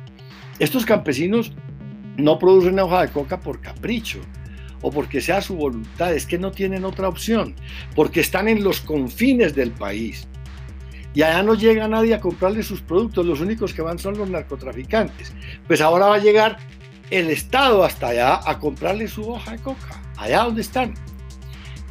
Estos 0.58 0.86
campesinos 0.86 1.52
no 2.16 2.38
producen 2.38 2.78
hoja 2.78 3.02
de 3.02 3.08
coca 3.08 3.40
por 3.40 3.60
capricho 3.60 4.20
o 4.82 4.90
porque 4.90 5.20
sea 5.20 5.40
su 5.40 5.56
voluntad, 5.56 6.14
es 6.14 6.26
que 6.26 6.38
no 6.38 6.52
tienen 6.52 6.84
otra 6.84 7.08
opción, 7.08 7.54
porque 7.94 8.20
están 8.20 8.46
en 8.46 8.62
los 8.62 8.80
confines 8.80 9.54
del 9.54 9.72
país. 9.72 10.28
Y 11.14 11.22
allá 11.22 11.42
no 11.42 11.54
llega 11.54 11.88
nadie 11.88 12.14
a 12.14 12.20
comprarle 12.20 12.62
sus 12.62 12.82
productos, 12.82 13.24
los 13.24 13.40
únicos 13.40 13.72
que 13.72 13.80
van 13.80 13.98
son 13.98 14.18
los 14.18 14.28
narcotraficantes. 14.28 15.32
Pues 15.66 15.80
ahora 15.80 16.06
va 16.06 16.16
a 16.16 16.20
llegar 16.20 16.58
el 17.10 17.30
Estado 17.30 17.84
hasta 17.84 18.08
allá 18.08 18.40
a 18.44 18.58
comprarle 18.58 19.08
su 19.08 19.30
hoja 19.30 19.52
de 19.52 19.58
coca, 19.58 20.02
allá 20.18 20.42
donde 20.42 20.60
están. 20.60 20.92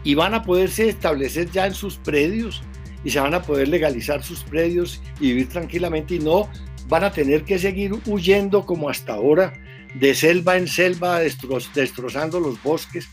Y 0.03 0.13
van 0.13 0.36
a 0.36 0.44
poderse 0.44 0.88
establecer 0.88 1.50
ya 1.50 1.65
en 1.65 1.74
sus 1.74 1.98
predios 1.98 2.62
y 3.03 3.10
se 3.10 3.20
van 3.20 3.34
a 3.34 3.41
poder 3.41 3.67
legalizar 3.67 4.22
sus 4.24 4.44
predios 4.44 5.01
y 5.20 5.29
vivir 5.29 5.50
tranquilamente 5.50 6.15
y 6.15 6.20
no 6.20 6.48
van 6.88 7.03
a 7.03 7.12
tener 7.12 7.44
que 7.44 7.58
seguir 7.58 7.94
huyendo 8.05 8.65
como 8.65 8.89
hasta 8.89 9.13
ahora 9.13 9.53
de 10.00 10.14
selva 10.14 10.58
en 10.58 10.68
selva, 10.68 11.20
destrozando 11.20 12.40
los 12.40 12.62
bosques. 12.62 13.08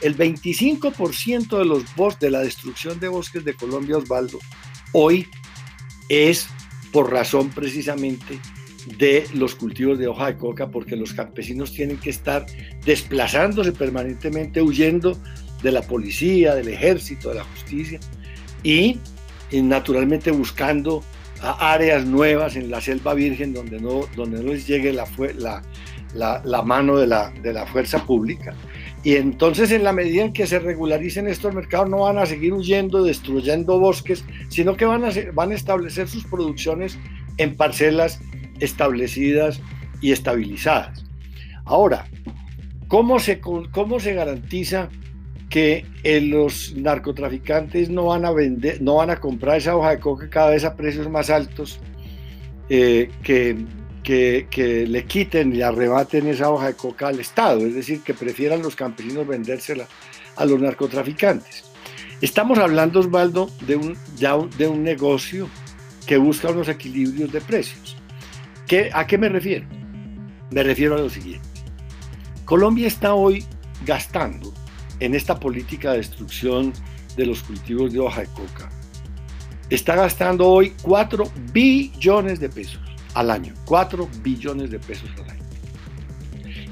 El 0.00 0.16
25% 0.16 1.58
de 1.58 1.64
los 1.64 1.94
bosques, 1.96 2.20
de 2.20 2.30
la 2.30 2.40
destrucción 2.40 3.00
de 3.00 3.08
bosques 3.08 3.44
de 3.44 3.54
Colombia, 3.54 3.98
Osvaldo, 3.98 4.38
hoy 4.92 5.26
es 6.08 6.46
por 6.92 7.10
razón 7.10 7.50
precisamente 7.50 8.38
de 8.96 9.26
los 9.34 9.54
cultivos 9.54 9.98
de 9.98 10.06
hoja 10.06 10.28
de 10.28 10.36
coca, 10.36 10.70
porque 10.70 10.96
los 10.96 11.12
campesinos 11.12 11.72
tienen 11.72 11.98
que 11.98 12.10
estar 12.10 12.46
desplazándose 12.84 13.72
permanentemente, 13.72 14.62
huyendo 14.62 15.18
de 15.62 15.72
la 15.72 15.82
policía, 15.82 16.54
del 16.54 16.68
ejército, 16.68 17.30
de 17.30 17.34
la 17.34 17.44
justicia, 17.44 18.00
y, 18.62 18.98
naturalmente 19.52 20.30
buscando 20.30 21.02
áreas 21.40 22.04
nuevas 22.04 22.56
en 22.56 22.70
la 22.70 22.80
selva 22.80 23.14
virgen 23.14 23.52
donde 23.52 23.80
no, 23.80 24.08
donde 24.16 24.42
no 24.42 24.52
les 24.52 24.66
llegue 24.66 24.92
la, 24.92 25.06
la, 25.36 25.62
la, 26.14 26.62
mano 26.62 26.96
de 26.98 27.06
la, 27.06 27.30
de 27.30 27.52
la 27.52 27.66
fuerza 27.66 28.04
pública. 28.04 28.54
Y 29.04 29.14
entonces 29.14 29.70
en 29.70 29.84
la 29.84 29.92
medida 29.92 30.24
en 30.24 30.32
que 30.32 30.46
se 30.46 30.58
regularicen 30.58 31.28
estos 31.28 31.54
mercados 31.54 31.88
no 31.88 32.00
van 32.00 32.18
a 32.18 32.26
seguir 32.26 32.52
huyendo, 32.52 33.02
destruyendo 33.02 33.78
bosques, 33.78 34.24
sino 34.48 34.76
que 34.76 34.84
van 34.84 35.04
a, 35.04 35.10
van 35.34 35.52
a 35.52 35.54
establecer 35.54 36.08
sus 36.08 36.24
producciones 36.24 36.98
en 37.36 37.56
parcelas 37.56 38.20
establecidas 38.60 39.60
y 40.00 40.12
estabilizadas. 40.12 41.04
Ahora, 41.64 42.06
¿cómo 42.88 43.20
se, 43.20 43.40
cómo 43.40 44.00
se 44.00 44.14
garantiza 44.14 44.88
que 45.48 45.86
eh, 46.02 46.20
los 46.20 46.74
narcotraficantes 46.76 47.88
no 47.88 48.06
van 48.06 48.24
a 48.24 48.32
vender, 48.32 48.82
no 48.82 48.96
van 48.96 49.10
a 49.10 49.16
comprar 49.16 49.58
esa 49.58 49.76
hoja 49.76 49.90
de 49.90 50.00
coca 50.00 50.28
cada 50.28 50.50
vez 50.50 50.64
a 50.64 50.76
precios 50.76 51.08
más 51.08 51.30
altos 51.30 51.80
eh, 52.68 53.10
que 53.22 53.56
que, 54.08 54.86
le 54.88 55.04
quiten 55.04 55.54
y 55.54 55.60
arrebaten 55.60 56.26
esa 56.28 56.50
hoja 56.50 56.68
de 56.68 56.74
coca 56.74 57.08
al 57.08 57.20
Estado, 57.20 57.66
es 57.66 57.74
decir, 57.74 58.02
que 58.02 58.14
prefieran 58.14 58.62
los 58.62 58.74
campesinos 58.74 59.26
vendérsela 59.26 59.86
a 60.36 60.44
los 60.46 60.58
narcotraficantes. 60.60 61.64
Estamos 62.22 62.58
hablando, 62.58 63.00
Osvaldo, 63.00 63.50
de 63.66 63.76
un, 63.76 63.98
de 64.56 64.66
un 64.66 64.82
negocio 64.82 65.48
que 66.06 66.16
busca 66.16 66.48
unos 66.48 66.68
equilibrios 66.68 67.30
de 67.30 67.40
precios. 67.42 67.96
¿Qué, 68.66 68.90
¿A 68.94 69.06
qué 69.06 69.18
me 69.18 69.28
refiero? 69.28 69.66
Me 70.50 70.62
refiero 70.62 70.94
a 70.94 71.00
lo 71.00 71.10
siguiente. 71.10 71.46
Colombia 72.46 72.86
está 72.86 73.12
hoy 73.12 73.44
gastando 73.84 74.54
en 75.00 75.14
esta 75.14 75.38
política 75.38 75.92
de 75.92 75.98
destrucción 75.98 76.72
de 77.14 77.26
los 77.26 77.42
cultivos 77.42 77.92
de 77.92 77.98
hoja 77.98 78.22
de 78.22 78.28
coca. 78.28 78.70
Está 79.68 79.96
gastando 79.96 80.48
hoy 80.48 80.72
4 80.82 81.30
billones 81.52 82.40
de 82.40 82.48
pesos 82.48 82.87
al 83.18 83.32
año, 83.32 83.52
4 83.64 84.08
billones 84.22 84.70
de 84.70 84.78
pesos 84.78 85.10
al 85.16 85.30
año. 85.30 85.42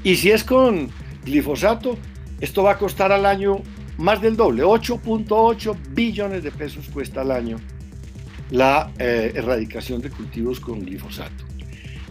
Y 0.03 0.15
si 0.15 0.31
es 0.31 0.45
con 0.45 0.89
glifosato, 1.25 1.97
esto 2.39 2.63
va 2.63 2.71
a 2.71 2.77
costar 2.77 3.11
al 3.11 3.25
año 3.25 3.61
más 3.97 4.21
del 4.21 4.37
doble, 4.37 4.63
8.8 4.63 5.75
billones 5.89 6.43
de 6.43 6.51
pesos 6.51 6.87
cuesta 6.87 7.21
al 7.21 7.31
año 7.31 7.57
la 8.49 8.91
eh, 8.97 9.33
erradicación 9.35 10.01
de 10.01 10.09
cultivos 10.09 10.61
con 10.61 10.85
glifosato. 10.85 11.43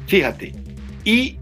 Fíjate, 0.06 0.52
y 1.02 1.38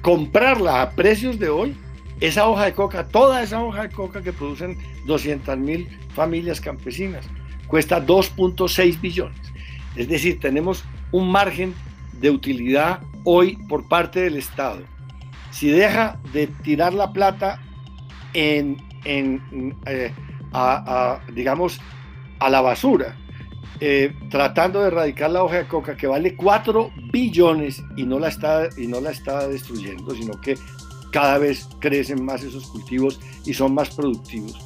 comprarla 0.00 0.82
a 0.82 0.90
precios 0.92 1.40
de 1.40 1.48
hoy, 1.48 1.76
esa 2.20 2.46
hoja 2.46 2.66
de 2.66 2.74
coca, 2.74 3.08
toda 3.08 3.42
esa 3.42 3.60
hoja 3.60 3.82
de 3.82 3.90
coca 3.90 4.22
que 4.22 4.32
producen 4.32 4.78
200 5.06 5.58
mil 5.58 5.88
familias 6.14 6.60
campesinas, 6.60 7.26
cuesta 7.66 8.06
2.6 8.06 9.00
billones. 9.00 9.40
Es 9.96 10.06
decir, 10.06 10.38
tenemos 10.38 10.84
un 11.10 11.32
margen 11.32 11.74
de 12.20 12.30
utilidad 12.30 13.00
hoy 13.24 13.56
por 13.68 13.88
parte 13.88 14.20
del 14.20 14.36
Estado. 14.36 14.82
Si 15.50 15.68
deja 15.68 16.18
de 16.32 16.46
tirar 16.46 16.94
la 16.94 17.12
plata 17.12 17.60
en, 18.34 18.76
eh, 19.04 20.12
digamos, 21.34 21.80
a 22.38 22.50
la 22.50 22.60
basura, 22.60 23.16
eh, 23.80 24.14
tratando 24.28 24.82
de 24.82 24.88
erradicar 24.88 25.30
la 25.30 25.42
hoja 25.42 25.56
de 25.56 25.66
coca 25.66 25.96
que 25.96 26.06
vale 26.06 26.36
4 26.36 26.90
billones 27.12 27.82
y 27.96 28.04
no, 28.04 28.18
la 28.18 28.28
está, 28.28 28.68
y 28.76 28.86
no 28.86 29.00
la 29.00 29.10
está 29.10 29.48
destruyendo, 29.48 30.14
sino 30.14 30.38
que 30.40 30.56
cada 31.10 31.38
vez 31.38 31.68
crecen 31.80 32.24
más 32.24 32.42
esos 32.42 32.66
cultivos 32.66 33.18
y 33.44 33.54
son 33.54 33.74
más 33.74 33.90
productivos. 33.90 34.58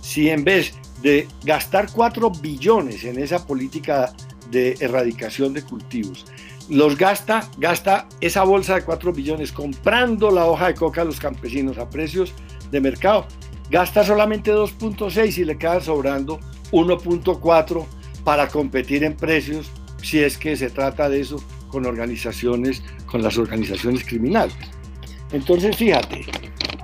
Si 0.00 0.30
en 0.30 0.44
vez 0.44 0.74
de 1.02 1.26
gastar 1.44 1.88
4 1.92 2.30
billones 2.30 3.04
en 3.04 3.18
esa 3.18 3.46
política 3.46 4.12
de 4.50 4.76
erradicación 4.80 5.52
de 5.52 5.62
cultivos, 5.62 6.24
los 6.68 6.96
gasta, 6.96 7.48
gasta 7.58 8.08
esa 8.20 8.42
bolsa 8.42 8.76
de 8.76 8.82
4 8.82 9.12
billones 9.12 9.52
comprando 9.52 10.30
la 10.30 10.46
hoja 10.46 10.68
de 10.68 10.74
coca 10.74 11.02
a 11.02 11.04
los 11.04 11.20
campesinos 11.20 11.78
a 11.78 11.88
precios 11.90 12.32
de 12.70 12.80
mercado, 12.80 13.26
gasta 13.70 14.04
solamente 14.04 14.52
2.6 14.52 15.38
y 15.38 15.44
le 15.44 15.58
queda 15.58 15.80
sobrando 15.80 16.40
1.4 16.72 17.86
para 18.24 18.48
competir 18.48 19.04
en 19.04 19.14
precios, 19.14 19.70
si 20.02 20.20
es 20.20 20.38
que 20.38 20.56
se 20.56 20.70
trata 20.70 21.08
de 21.08 21.20
eso, 21.20 21.42
con 21.68 21.86
organizaciones, 21.86 22.82
con 23.06 23.22
las 23.22 23.36
organizaciones 23.36 24.04
criminales. 24.04 24.54
Entonces, 25.32 25.76
fíjate, 25.76 26.24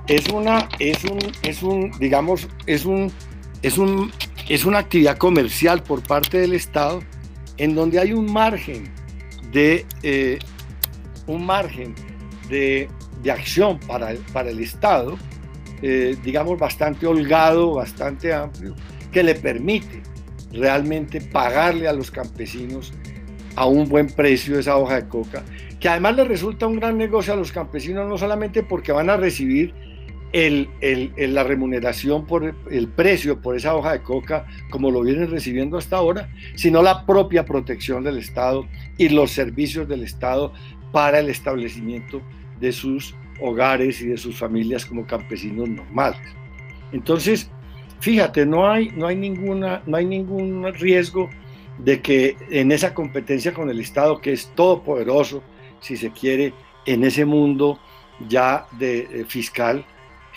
es 0.07 0.27
una, 0.27 0.67
es 0.79 1.03
un, 1.05 1.19
es 1.41 1.63
un, 1.63 1.91
digamos, 1.99 2.47
es 2.65 2.85
un, 2.85 3.11
es 3.61 3.77
un, 3.77 4.11
es 4.49 4.65
una 4.65 4.79
actividad 4.79 5.17
comercial 5.17 5.81
por 5.83 6.03
parte 6.03 6.39
del 6.39 6.53
Estado 6.53 7.01
en 7.57 7.75
donde 7.75 7.99
hay 7.99 8.11
un 8.13 8.31
margen 8.31 8.91
de, 9.51 9.85
eh, 10.03 10.39
un 11.27 11.45
margen 11.45 11.95
de, 12.49 12.89
de, 13.21 13.31
acción 13.31 13.79
para, 13.79 14.13
para 14.33 14.49
el 14.49 14.59
Estado, 14.59 15.17
eh, 15.81 16.15
digamos, 16.23 16.59
bastante 16.59 17.07
holgado, 17.07 17.73
bastante 17.73 18.33
amplio, 18.33 18.75
que 19.11 19.23
le 19.23 19.35
permite 19.35 20.03
realmente 20.51 21.21
pagarle 21.21 21.87
a 21.87 21.93
los 21.93 22.11
campesinos 22.11 22.93
a 23.55 23.65
un 23.65 23.87
buen 23.89 24.07
precio 24.07 24.57
esa 24.59 24.77
hoja 24.77 24.95
de 24.95 25.07
coca, 25.07 25.43
que 25.79 25.89
además 25.89 26.15
le 26.15 26.23
resulta 26.23 26.67
un 26.67 26.79
gran 26.79 26.97
negocio 26.97 27.33
a 27.33 27.35
los 27.35 27.51
campesinos, 27.51 28.07
no 28.07 28.17
solamente 28.17 28.63
porque 28.63 28.91
van 28.91 29.09
a 29.09 29.17
recibir 29.17 29.73
el, 30.33 30.69
la 31.17 31.43
remuneración 31.43 32.25
por 32.25 32.55
el 32.69 32.87
precio 32.87 33.41
por 33.41 33.55
esa 33.55 33.75
hoja 33.75 33.93
de 33.93 34.01
coca, 34.01 34.45
como 34.69 34.91
lo 34.91 35.01
vienen 35.01 35.29
recibiendo 35.29 35.77
hasta 35.77 35.97
ahora, 35.97 36.29
sino 36.55 36.81
la 36.81 37.05
propia 37.05 37.45
protección 37.45 38.03
del 38.03 38.17
Estado 38.17 38.65
y 38.97 39.09
los 39.09 39.31
servicios 39.31 39.87
del 39.87 40.03
Estado 40.03 40.53
para 40.91 41.19
el 41.19 41.29
establecimiento 41.29 42.21
de 42.59 42.71
sus 42.71 43.15
hogares 43.41 44.01
y 44.01 44.07
de 44.07 44.17
sus 44.17 44.37
familias 44.37 44.85
como 44.85 45.05
campesinos 45.05 45.67
normales. 45.67 46.21
Entonces, 46.91 47.49
fíjate, 47.99 48.45
no 48.45 48.69
hay, 48.69 48.89
no 48.91 49.07
hay, 49.07 49.15
ninguna, 49.15 49.81
no 49.85 49.97
hay 49.97 50.05
ningún 50.05 50.71
riesgo 50.73 51.29
de 51.79 52.01
que 52.01 52.37
en 52.49 52.71
esa 52.71 52.93
competencia 52.93 53.53
con 53.53 53.69
el 53.69 53.79
Estado, 53.79 54.21
que 54.21 54.33
es 54.33 54.51
todopoderoso, 54.55 55.41
si 55.79 55.97
se 55.97 56.11
quiere, 56.11 56.53
en 56.85 57.03
ese 57.03 57.25
mundo 57.25 57.79
ya 58.27 58.67
de, 58.77 59.25
fiscal, 59.27 59.85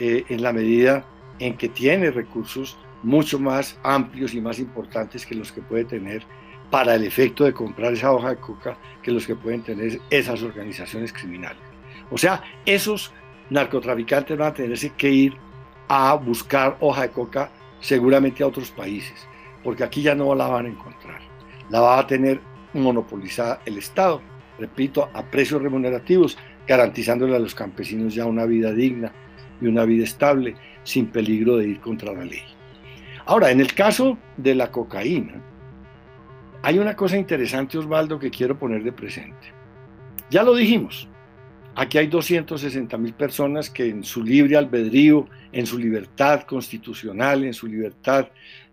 eh, 0.01 0.25
en 0.29 0.43
la 0.43 0.53
medida 0.53 1.05
en 1.39 1.57
que 1.57 1.69
tiene 1.69 2.11
recursos 2.11 2.77
mucho 3.03 3.39
más 3.39 3.79
amplios 3.83 4.35
y 4.35 4.41
más 4.41 4.59
importantes 4.59 5.27
que 5.27 5.35
los 5.35 5.53
que 5.53 5.61
puede 5.61 5.85
tener 5.85 6.25
para 6.71 6.95
el 6.95 7.05
efecto 7.05 7.45
de 7.45 7.53
comprar 7.53 7.93
esa 7.93 8.13
hoja 8.13 8.31
de 8.31 8.37
coca 8.37 8.77
que 9.03 9.13
los 9.13 9.27
que 9.27 9.37
pueden 9.37 9.63
tener 9.63 10.01
esas 10.11 10.43
organizaciones 10.43 11.13
criminales. 11.13 11.63
O 12.11 12.19
sea, 12.19 12.43
esos 12.65 13.13
narcotraficantes 13.51 14.37
van 14.37 14.49
a 14.49 14.55
tenerse 14.55 14.91
que 14.91 15.11
ir 15.11 15.37
a 15.89 16.15
buscar 16.15 16.77
hoja 16.81 17.03
de 17.03 17.11
coca 17.11 17.51
seguramente 17.81 18.43
a 18.43 18.47
otros 18.47 18.71
países, 18.71 19.29
porque 19.63 19.85
aquí 19.85 20.03
ya 20.03 20.15
no 20.15 20.35
la 20.35 20.49
van 20.49 20.67
a 20.67 20.71
encontrar. 20.71 21.21
La 21.71 21.81
va 21.81 21.99
a 21.99 22.07
tener 22.07 22.41
monopolizada 22.73 23.61
el 23.67 23.79
Estado, 23.79 24.23
repito, 24.59 25.11
a 25.13 25.23
precios 25.23 25.63
remunerativos, 25.63 26.39
garantizándole 26.67 27.37
a 27.37 27.39
los 27.39 27.55
campesinos 27.55 28.15
ya 28.15 28.25
una 28.25 28.47
vida 28.47 28.73
digna 28.73 29.13
y 29.61 29.67
una 29.67 29.85
vida 29.85 30.05
estable, 30.05 30.55
sin 30.83 31.07
peligro 31.07 31.57
de 31.57 31.69
ir 31.69 31.81
contra 31.81 32.13
la 32.13 32.25
ley. 32.25 32.43
Ahora, 33.27 33.51
en 33.51 33.61
el 33.61 33.73
caso 33.73 34.19
de 34.37 34.55
la 34.55 34.71
cocaína, 34.71 35.43
hay 36.63 36.79
una 36.79 36.97
cosa 36.97 37.17
interesante, 37.17 37.79
Osvaldo, 37.79 38.19
que 38.19 38.31
quiero 38.31 38.59
poner 38.59 38.83
de 38.83 38.93
presente. 38.93 39.53
Ya 40.31 40.43
lo 40.43 40.55
dijimos, 40.55 41.09
Aquí 41.77 41.99
hay 41.99 42.07
260 42.07 42.97
mil 42.99 43.15
personas 43.15 43.69
que 43.69 43.89
en 43.89 44.05
su 44.05 44.23
libre 44.23 44.57
albedrío, 44.57 45.29
en 45.51 45.67
su 45.67 45.77
libertad 45.77 46.43
constitucional, 46.43 47.43
en 47.43 47.53
su 47.53 47.67
libertad 47.67 48.29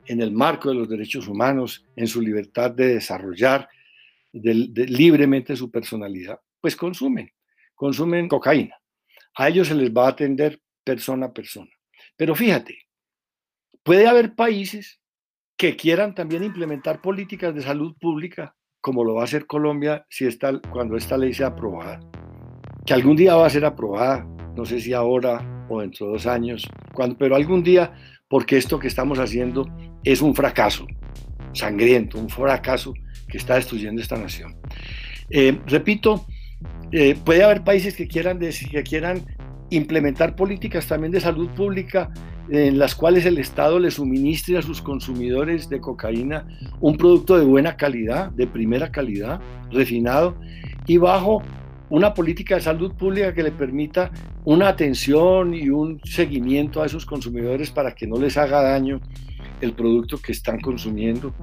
en 0.06 0.22
el 0.22 0.32
marco 0.32 0.70
de 0.70 0.76
los 0.76 0.89
derechos 0.89 1.28
humanos, 1.28 1.86
en 1.96 2.08
su 2.08 2.22
libertad 2.22 2.72
de 2.72 2.96
desarrollar 2.96 3.67
libremente 4.34 5.56
su 5.56 5.70
personalidad, 5.72 6.39
pues 6.60 6.76
consumen, 6.76 7.32
consumen 7.76 8.28
cocaína. 8.28 8.76
A 9.36 9.50
ellos 9.50 9.67
se 9.67 9.76
les 9.76 9.91
va 9.91 10.06
a 10.06 10.10
atender 10.10 10.60
persona 10.84 11.28
a 11.28 11.34
persona. 11.34 11.72
Pero 12.17 12.36
fíjate, 12.36 12.88
puede 13.84 14.08
haber 14.08 14.36
países 14.36 15.00
que 15.58 15.76
quieran 15.76 16.15
también 16.15 16.44
implementar 16.44 17.02
políticas 17.02 17.54
de 17.54 17.62
salud 17.62 17.96
pública, 18.00 18.56
como 18.80 19.04
lo 19.04 19.15
va 19.15 19.22
a 19.22 19.26
hacer 19.26 19.46
Colombia 19.46 20.06
si 20.10 20.26
esta, 20.26 20.60
cuando 20.72 20.98
esta 20.98 21.17
ley 21.17 21.34
sea 21.34 21.48
aprobada 21.48 22.00
que 22.86 22.94
algún 22.94 23.15
día 23.15 23.36
va 23.36 23.46
a 23.46 23.50
ser 23.50 23.65
aprobada, 23.65 24.26
no 24.56 24.65
sé 24.65 24.80
si 24.80 24.94
ahora 24.94 25.65
o 25.70 25.82
dentro 25.82 26.08
de 26.08 26.13
dos 26.13 26.26
años, 26.26 26.67
cuando, 26.94 27.17
pero 27.17 27.36
algún 27.36 27.63
día, 27.63 27.94
porque 28.28 28.58
esto 28.58 28.80
que 28.80 28.88
estamos 28.88 29.20
haciendo 29.20 29.70
es 30.04 30.22
un 30.22 30.36
fracaso 30.36 30.88
sangriento, 31.54 32.17
un 32.17 32.30
fracaso 32.30 32.94
que 33.28 33.38
está 33.38 33.56
destruyendo 33.56 34.02
esta 34.02 34.17
nación. 34.17 34.56
Eh, 35.30 35.60
repito, 35.67 36.26
eh, 36.91 37.15
puede 37.24 37.44
haber 37.44 37.63
países 37.63 37.96
que 37.96 38.08
quieran, 38.08 38.39
que 38.39 38.84
quieran 38.84 39.26
implementar 39.72 40.36
políticas 40.36 40.86
también 40.86 41.12
de 41.12 41.20
salud 41.20 41.50
pública 41.50 42.12
en 42.50 42.78
las 42.78 42.94
cuales 42.94 43.26
el 43.26 43.38
Estado 43.38 43.80
le 43.80 43.90
suministre 43.90 44.58
a 44.58 44.62
sus 44.62 44.82
consumidores 44.82 45.70
de 45.70 45.80
cocaína 45.80 46.46
un 46.82 46.98
producto 46.98 47.38
de 47.38 47.46
buena 47.46 47.78
calidad, 47.78 48.32
de 48.32 48.46
primera 48.46 48.92
calidad, 48.92 49.40
refinado 49.72 50.36
y 50.86 50.98
bajo 50.98 51.42
una 51.90 52.14
política 52.14 52.56
de 52.56 52.62
salud 52.62 52.94
pública 52.94 53.34
que 53.34 53.44
le 53.44 53.52
permita 53.52 54.12
una 54.44 54.68
atención 54.68 55.54
y 55.54 55.70
un 55.70 56.02
seguimiento 56.04 56.82
a 56.82 56.86
esos 56.86 57.06
consumidores 57.06 57.72
para 57.72 57.94
que 57.94 58.08
no 58.08 58.18
les 58.18 58.38
haga 58.38 58.62
daño 58.62 59.00
el 59.62 59.74
producto 59.74 60.18
que 60.18 60.34
están 60.34 60.60
consumiendo 60.60 61.34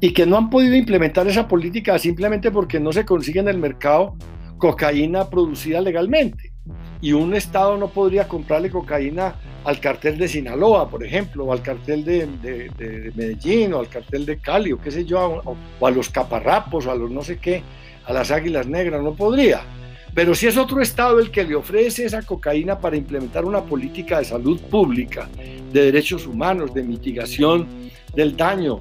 y 0.00 0.12
que 0.12 0.26
no 0.26 0.36
han 0.36 0.48
podido 0.48 0.74
implementar 0.74 1.26
esa 1.26 1.46
política 1.46 1.98
simplemente 1.98 2.50
porque 2.50 2.80
no 2.80 2.92
se 2.92 3.04
consigue 3.04 3.40
en 3.40 3.48
el 3.48 3.58
mercado 3.58 4.16
cocaína 4.58 5.28
producida 5.28 5.80
legalmente. 5.80 6.55
Y 7.00 7.12
un 7.12 7.34
Estado 7.34 7.76
no 7.76 7.88
podría 7.88 8.26
comprarle 8.26 8.70
cocaína 8.70 9.34
al 9.64 9.80
cartel 9.80 10.16
de 10.18 10.28
Sinaloa, 10.28 10.88
por 10.88 11.04
ejemplo, 11.04 11.44
o 11.44 11.52
al 11.52 11.62
cartel 11.62 12.04
de, 12.04 13.12
Medellín, 13.14 13.74
o 13.74 13.80
al 13.80 13.88
cartel 13.88 14.24
de 14.24 14.38
Cali, 14.38 14.72
o 14.72 14.78
qué 14.78 14.90
sé 14.90 15.04
yo, 15.04 15.42
o 15.78 15.86
a 15.86 15.90
los 15.90 16.08
caparrapos, 16.08 16.86
o 16.86 16.90
a 16.90 16.94
los 16.94 17.10
no 17.10 17.22
sé 17.22 17.38
qué, 17.38 17.62
a 18.04 18.12
las 18.12 18.30
águilas 18.30 18.66
negras, 18.66 19.02
no 19.02 19.14
podría. 19.14 19.62
Pero 20.14 20.34
si 20.34 20.46
es 20.46 20.56
otro 20.56 20.80
Estado 20.80 21.18
el 21.18 21.30
que 21.30 21.44
le 21.44 21.54
ofrece 21.54 22.06
esa 22.06 22.22
cocaína 22.22 22.78
para 22.78 22.96
implementar 22.96 23.44
una 23.44 23.62
política 23.62 24.18
de 24.18 24.24
salud 24.24 24.58
pública, 24.62 25.28
de 25.72 25.84
derechos 25.84 26.26
humanos, 26.26 26.72
de 26.72 26.82
mitigación 26.82 27.66
del 28.14 28.34
daño, 28.34 28.80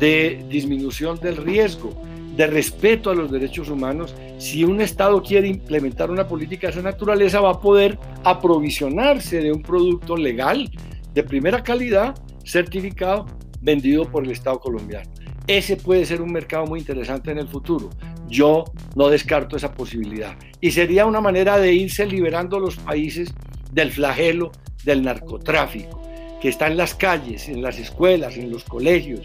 de 0.00 0.44
disminución 0.48 1.20
del 1.20 1.36
riesgo, 1.36 1.92
de 2.36 2.46
respeto 2.46 3.10
a 3.10 3.14
los 3.14 3.30
derechos 3.30 3.68
humanos, 3.68 4.14
si 4.38 4.64
un 4.64 4.80
Estado 4.80 5.22
quiere 5.22 5.48
implementar 5.48 6.10
una 6.10 6.26
política 6.26 6.66
de 6.66 6.72
esa 6.72 6.82
naturaleza, 6.82 7.40
va 7.40 7.50
a 7.50 7.60
poder 7.60 7.98
aprovisionarse 8.24 9.40
de 9.40 9.52
un 9.52 9.62
producto 9.62 10.16
legal 10.16 10.70
de 11.12 11.22
primera 11.22 11.62
calidad, 11.62 12.14
certificado, 12.44 13.26
vendido 13.60 14.04
por 14.04 14.24
el 14.24 14.32
Estado 14.32 14.58
colombiano. 14.58 15.10
Ese 15.46 15.76
puede 15.76 16.06
ser 16.06 16.22
un 16.22 16.32
mercado 16.32 16.66
muy 16.66 16.80
interesante 16.80 17.30
en 17.30 17.38
el 17.38 17.48
futuro. 17.48 17.90
Yo 18.28 18.64
no 18.96 19.08
descarto 19.08 19.56
esa 19.56 19.72
posibilidad. 19.72 20.36
Y 20.60 20.70
sería 20.70 21.06
una 21.06 21.20
manera 21.20 21.58
de 21.58 21.72
irse 21.72 22.06
liberando 22.06 22.58
los 22.58 22.76
países 22.76 23.32
del 23.70 23.92
flagelo 23.92 24.50
del 24.84 25.02
narcotráfico, 25.02 26.02
que 26.40 26.48
está 26.48 26.66
en 26.66 26.76
las 26.76 26.94
calles, 26.94 27.48
en 27.48 27.62
las 27.62 27.78
escuelas, 27.78 28.36
en 28.36 28.50
los 28.50 28.64
colegios, 28.64 29.20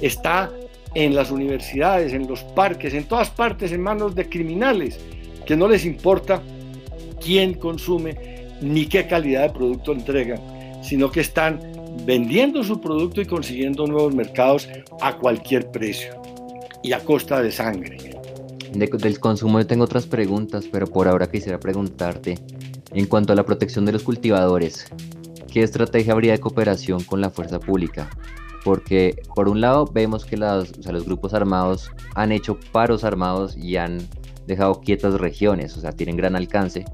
está 0.00 0.52
en 0.94 1.14
las 1.14 1.30
universidades, 1.30 2.12
en 2.12 2.26
los 2.26 2.42
parques, 2.42 2.94
en 2.94 3.04
todas 3.04 3.30
partes 3.30 3.72
en 3.72 3.82
manos 3.82 4.14
de 4.14 4.28
criminales 4.28 4.98
que 5.44 5.56
no 5.56 5.68
les 5.68 5.84
importa 5.84 6.40
quién 7.20 7.54
consume 7.54 8.16
ni 8.60 8.86
qué 8.86 9.06
calidad 9.06 9.48
de 9.48 9.50
producto 9.50 9.92
entregan, 9.92 10.40
sino 10.82 11.10
que 11.10 11.20
están 11.20 11.60
vendiendo 12.04 12.64
su 12.64 12.80
producto 12.80 13.20
y 13.20 13.26
consiguiendo 13.26 13.86
nuevos 13.86 14.14
mercados 14.14 14.68
a 15.00 15.16
cualquier 15.16 15.70
precio 15.70 16.20
y 16.82 16.92
a 16.92 17.00
costa 17.00 17.42
de 17.42 17.50
sangre. 17.50 17.98
del 18.72 19.20
consumo 19.20 19.60
yo 19.60 19.66
tengo 19.66 19.84
otras 19.84 20.06
preguntas, 20.06 20.66
pero 20.70 20.86
por 20.86 21.08
ahora 21.08 21.30
quisiera 21.30 21.60
preguntarte, 21.60 22.38
en 22.92 23.06
cuanto 23.06 23.32
a 23.32 23.36
la 23.36 23.44
protección 23.44 23.84
de 23.84 23.92
los 23.92 24.02
cultivadores, 24.02 24.86
¿qué 25.52 25.62
estrategia 25.62 26.12
habría 26.12 26.32
de 26.32 26.40
cooperación 26.40 27.02
con 27.02 27.20
la 27.20 27.30
fuerza 27.30 27.58
pública? 27.60 28.10
Porque 28.64 29.22
por 29.34 29.48
un 29.48 29.60
lado 29.60 29.84
vemos 29.86 30.24
que 30.24 30.36
los 30.36 31.04
grupos 31.04 31.34
armados 31.34 31.90
han 32.14 32.32
hecho 32.32 32.58
paros 32.72 33.04
armados 33.04 33.56
y 33.56 33.76
han 33.76 33.98
dejado 34.46 34.80
quietas 34.80 35.14
regiones, 35.14 35.76
o 35.76 35.80
sea, 35.80 35.92
tienen 35.92 36.16
gran 36.16 36.34
alcance. 36.34 36.84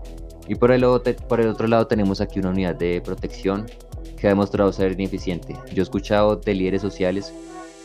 Y 0.48 0.56
por 0.56 0.72
el, 0.72 0.84
por 1.28 1.40
el 1.40 1.48
otro 1.48 1.68
lado 1.68 1.86
tenemos 1.86 2.20
aquí 2.20 2.40
una 2.40 2.50
unidad 2.50 2.74
de 2.74 3.00
protección 3.04 3.66
que 4.18 4.26
ha 4.26 4.30
demostrado 4.30 4.72
ser 4.72 4.92
ineficiente. 4.92 5.56
Yo 5.72 5.82
he 5.82 5.84
escuchado 5.84 6.36
de 6.36 6.54
líderes 6.54 6.82
sociales 6.82 7.32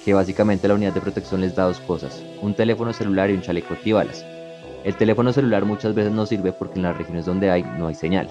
que 0.04 0.14
básicamente 0.14 0.68
la 0.68 0.76
unidad 0.76 0.94
de 0.94 1.02
protección 1.02 1.42
les 1.42 1.56
da 1.56 1.64
dos 1.64 1.80
cosas, 1.80 2.24
un 2.42 2.54
teléfono 2.54 2.94
celular 2.94 3.30
y 3.30 3.34
un 3.34 3.42
chaleco 3.42 3.74
antibalas. 3.74 4.26
El 4.84 4.96
teléfono 4.96 5.34
celular 5.34 5.66
muchas 5.66 5.96
veces 5.96 6.12
no 6.12 6.26
sirve 6.28 6.52
porque 6.52 6.76
en 6.76 6.84
las 6.84 6.98
regiones 6.98 7.26
donde 7.26 7.50
hay 7.50 7.64
no 7.64 7.88
hay 7.88 7.96
señal. 7.96 8.30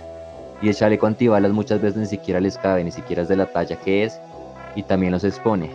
Y 0.62 0.68
el 0.68 0.74
chaleco 0.74 1.06
antibalas 1.06 1.52
muchas 1.52 1.80
veces 1.80 1.98
ni 1.98 2.06
siquiera 2.06 2.40
les 2.40 2.56
cabe, 2.58 2.84
ni 2.84 2.92
siquiera 2.92 3.22
es 3.22 3.28
de 3.28 3.36
la 3.36 3.46
talla 3.46 3.76
que 3.76 4.04
es 4.04 4.20
y 4.74 4.82
también 4.82 5.12
los 5.12 5.24
expone. 5.24 5.70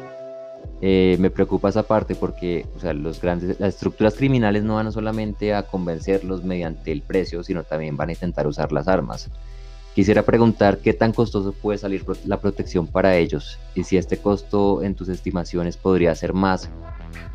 Eh, 0.81 1.17
me 1.19 1.29
preocupa 1.29 1.69
esa 1.69 1.83
parte 1.83 2.15
porque 2.15 2.65
o 2.81 2.93
los 2.93 3.21
grandes, 3.21 3.59
las 3.59 3.75
estructuras 3.75 4.15
criminales 4.15 4.63
no 4.63 4.75
van 4.75 4.91
solamente 4.91 5.53
a 5.53 5.63
convencerlos 5.63 6.43
mediante 6.43 6.91
el 6.91 7.01
precio, 7.01 7.43
sino 7.43 7.63
también 7.63 7.97
van 7.97 8.09
a 8.09 8.13
intentar 8.13 8.47
usar 8.47 8.71
las 8.71 8.87
armas. 8.87 9.29
Quisiera 9.93 10.23
preguntar 10.23 10.77
qué 10.77 10.93
tan 10.93 11.11
costoso 11.11 11.51
puede 11.51 11.77
salir 11.77 12.05
la 12.25 12.39
protección 12.39 12.87
para 12.87 13.17
ellos 13.17 13.59
y 13.75 13.83
si 13.83 13.97
este 13.97 14.17
costo 14.17 14.81
en 14.81 14.95
tus 14.95 15.09
estimaciones 15.09 15.75
podría 15.75 16.15
ser 16.15 16.33
más 16.33 16.69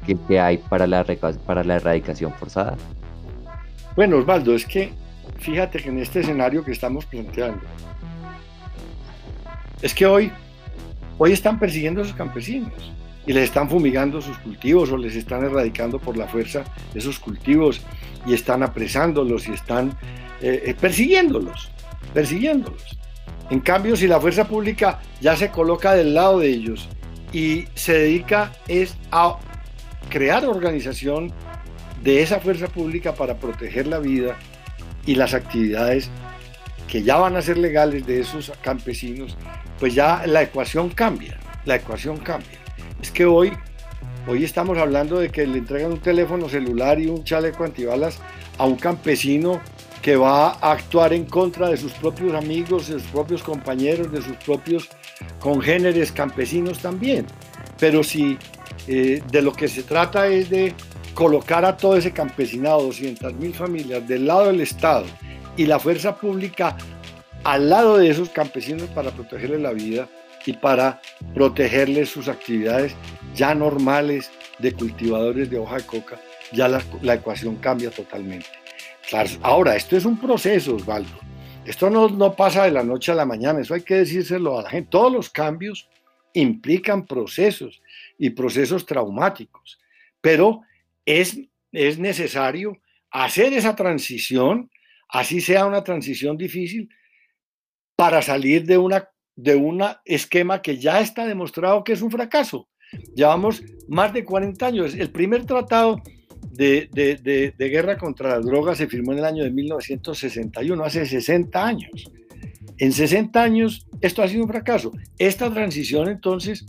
que 0.06 0.12
el 0.12 0.18
que 0.20 0.40
hay 0.40 0.58
para 0.58 0.86
la, 0.86 1.04
para 1.44 1.64
la 1.64 1.76
erradicación 1.76 2.32
forzada. 2.32 2.76
Bueno, 3.96 4.16
Osvaldo, 4.16 4.54
es 4.54 4.64
que 4.64 4.92
fíjate 5.38 5.78
que 5.78 5.90
en 5.90 5.98
este 5.98 6.20
escenario 6.20 6.64
que 6.64 6.72
estamos 6.72 7.04
planteando, 7.04 7.60
es 9.82 9.92
que 9.92 10.06
hoy, 10.06 10.32
hoy 11.18 11.32
están 11.32 11.58
persiguiendo 11.58 12.00
a 12.00 12.04
esos 12.04 12.16
campesinos 12.16 12.92
y 13.26 13.32
les 13.32 13.44
están 13.44 13.68
fumigando 13.68 14.20
sus 14.20 14.36
cultivos 14.38 14.90
o 14.90 14.96
les 14.96 15.16
están 15.16 15.44
erradicando 15.44 15.98
por 15.98 16.16
la 16.16 16.26
fuerza 16.26 16.64
esos 16.94 17.18
cultivos 17.18 17.80
y 18.26 18.34
están 18.34 18.62
apresándolos 18.62 19.48
y 19.48 19.52
están 19.52 19.96
eh, 20.40 20.62
eh, 20.66 20.74
persiguiéndolos 20.78 21.70
persiguiéndolos. 22.14 22.98
En 23.50 23.60
cambio, 23.60 23.96
si 23.96 24.06
la 24.06 24.20
fuerza 24.20 24.48
pública 24.48 25.00
ya 25.20 25.36
se 25.36 25.50
coloca 25.50 25.92
del 25.92 26.14
lado 26.14 26.38
de 26.38 26.48
ellos 26.48 26.88
y 27.32 27.66
se 27.74 27.92
dedica 27.92 28.52
es 28.68 28.96
a 29.10 29.36
crear 30.08 30.46
organización 30.46 31.32
de 32.02 32.22
esa 32.22 32.40
fuerza 32.40 32.68
pública 32.68 33.14
para 33.14 33.36
proteger 33.36 33.86
la 33.86 33.98
vida 33.98 34.36
y 35.04 35.16
las 35.16 35.34
actividades 35.34 36.08
que 36.88 37.02
ya 37.02 37.16
van 37.16 37.36
a 37.36 37.42
ser 37.42 37.58
legales 37.58 38.06
de 38.06 38.20
esos 38.20 38.52
campesinos, 38.62 39.36
pues 39.78 39.94
ya 39.94 40.26
la 40.26 40.42
ecuación 40.42 40.90
cambia, 40.90 41.38
la 41.64 41.76
ecuación 41.76 42.18
cambia. 42.18 42.58
Es 43.00 43.10
que 43.10 43.24
hoy, 43.26 43.52
hoy 44.26 44.44
estamos 44.44 44.78
hablando 44.78 45.18
de 45.18 45.30
que 45.30 45.46
le 45.46 45.58
entregan 45.58 45.92
un 45.92 46.00
teléfono 46.00 46.48
celular 46.48 47.00
y 47.00 47.06
un 47.06 47.24
chaleco 47.24 47.64
antibalas 47.64 48.18
a 48.58 48.64
un 48.66 48.76
campesino 48.76 49.60
que 50.00 50.16
va 50.16 50.50
a 50.50 50.72
actuar 50.72 51.14
en 51.14 51.24
contra 51.24 51.70
de 51.70 51.78
sus 51.78 51.92
propios 51.92 52.34
amigos, 52.34 52.88
de 52.88 53.00
sus 53.00 53.10
propios 53.10 53.42
compañeros, 53.42 54.12
de 54.12 54.20
sus 54.20 54.36
propios 54.36 54.90
congéneres 55.40 56.12
campesinos 56.12 56.78
también. 56.78 57.26
Pero 57.78 58.02
si 58.02 58.36
eh, 58.86 59.22
de 59.30 59.42
lo 59.42 59.52
que 59.52 59.66
se 59.66 59.82
trata 59.82 60.26
es 60.26 60.50
de 60.50 60.74
colocar 61.14 61.64
a 61.64 61.76
todo 61.76 61.96
ese 61.96 62.12
campesinado, 62.12 62.82
200 62.82 63.32
mil 63.34 63.54
familias, 63.54 64.06
del 64.06 64.26
lado 64.26 64.46
del 64.48 64.60
Estado 64.60 65.06
y 65.56 65.64
la 65.66 65.78
fuerza 65.78 66.16
pública 66.16 66.76
al 67.44 67.70
lado 67.70 67.98
de 67.98 68.10
esos 68.10 68.30
campesinos 68.30 68.88
para 68.90 69.10
protegerles 69.10 69.60
la 69.60 69.72
vida 69.72 70.08
y 70.46 70.54
para 70.54 71.00
protegerles 71.34 72.08
sus 72.08 72.28
actividades 72.28 72.94
ya 73.34 73.54
normales 73.54 74.30
de 74.58 74.72
cultivadores 74.72 75.50
de 75.50 75.58
hoja 75.58 75.76
de 75.76 75.86
coca, 75.86 76.20
ya 76.52 76.68
la 76.68 77.14
ecuación 77.14 77.56
cambia 77.56 77.90
totalmente. 77.90 78.46
Ahora, 79.42 79.76
esto 79.76 79.96
es 79.96 80.04
un 80.04 80.18
proceso, 80.18 80.76
Osvaldo. 80.76 81.18
Esto 81.64 81.88
no, 81.88 82.08
no 82.08 82.34
pasa 82.34 82.64
de 82.64 82.70
la 82.70 82.82
noche 82.82 83.12
a 83.12 83.14
la 83.14 83.24
mañana, 83.24 83.60
eso 83.60 83.74
hay 83.74 83.82
que 83.82 83.94
decírselo 83.94 84.58
a 84.58 84.62
la 84.62 84.70
gente. 84.70 84.90
Todos 84.90 85.12
los 85.12 85.30
cambios 85.30 85.88
implican 86.34 87.06
procesos 87.06 87.80
y 88.18 88.30
procesos 88.30 88.84
traumáticos, 88.84 89.78
pero 90.20 90.62
es, 91.06 91.38
es 91.72 91.98
necesario 91.98 92.78
hacer 93.10 93.52
esa 93.52 93.74
transición, 93.76 94.70
así 95.08 95.40
sea 95.40 95.64
una 95.64 95.84
transición 95.84 96.36
difícil, 96.36 96.88
para 97.96 98.22
salir 98.22 98.64
de 98.64 98.78
una 98.78 99.08
de 99.36 99.56
un 99.56 99.82
esquema 100.04 100.62
que 100.62 100.78
ya 100.78 101.00
está 101.00 101.26
demostrado 101.26 101.82
que 101.82 101.92
es 101.92 102.02
un 102.02 102.10
fracaso. 102.10 102.68
Llevamos 103.14 103.62
más 103.88 104.12
de 104.12 104.24
40 104.24 104.66
años. 104.66 104.94
El 104.94 105.10
primer 105.10 105.44
tratado 105.44 106.00
de, 106.52 106.88
guerra 107.58 107.98
contra 107.98 108.36
las 108.36 108.46
drogas 108.46 108.78
se 108.78 108.86
firmó 108.86 109.12
en 109.12 109.18
el 109.18 109.24
año 109.24 109.44
de 109.44 109.50
1961, 109.50 110.84
hace 110.84 111.04
60 111.06 111.66
años. 111.66 112.04
En 112.78 112.92
60 112.92 113.42
años 113.42 113.86
esto 114.00 114.22
ha 114.22 114.28
sido 114.28 114.42
un 114.42 114.48
fracaso. 114.48 114.92
Esta 115.18 115.52
transición 115.52 116.08
entonces 116.08 116.64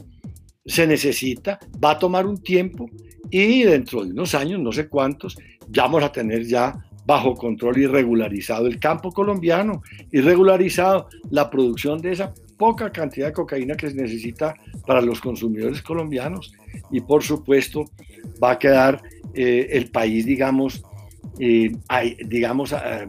se 0.65 0.87
necesita, 0.87 1.59
va 1.83 1.91
a 1.91 1.99
tomar 1.99 2.25
un 2.25 2.41
tiempo 2.41 2.89
y 3.29 3.63
dentro 3.63 4.03
de 4.03 4.11
unos 4.11 4.33
años, 4.33 4.59
no 4.59 4.71
sé 4.71 4.87
cuántos, 4.87 5.35
ya 5.69 5.83
vamos 5.83 6.03
a 6.03 6.11
tener 6.11 6.45
ya 6.45 6.73
bajo 7.05 7.35
control 7.35 7.77
y 7.77 7.87
regularizado 7.87 8.67
el 8.67 8.79
campo 8.79 9.11
colombiano 9.11 9.83
y 10.11 10.21
regularizado 10.21 11.07
la 11.29 11.49
producción 11.49 12.01
de 12.01 12.13
esa 12.13 12.33
poca 12.57 12.91
cantidad 12.91 13.27
de 13.27 13.33
cocaína 13.33 13.75
que 13.75 13.89
se 13.89 13.95
necesita 13.95 14.55
para 14.85 15.01
los 15.01 15.19
consumidores 15.19 15.81
colombianos. 15.81 16.53
Y 16.91 17.01
por 17.01 17.23
supuesto 17.23 17.85
va 18.43 18.51
a 18.51 18.59
quedar 18.59 19.01
eh, 19.33 19.67
el 19.71 19.91
país, 19.91 20.25
digamos, 20.25 20.83
eh, 21.39 21.71
digamos 22.25 22.73
a, 22.73 23.07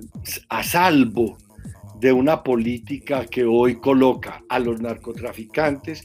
salvo 0.63 1.37
de 2.01 2.13
una 2.13 2.43
política 2.43 3.25
que 3.27 3.45
hoy 3.45 3.77
coloca 3.77 4.43
a 4.49 4.59
los 4.59 4.81
narcotraficantes 4.81 6.05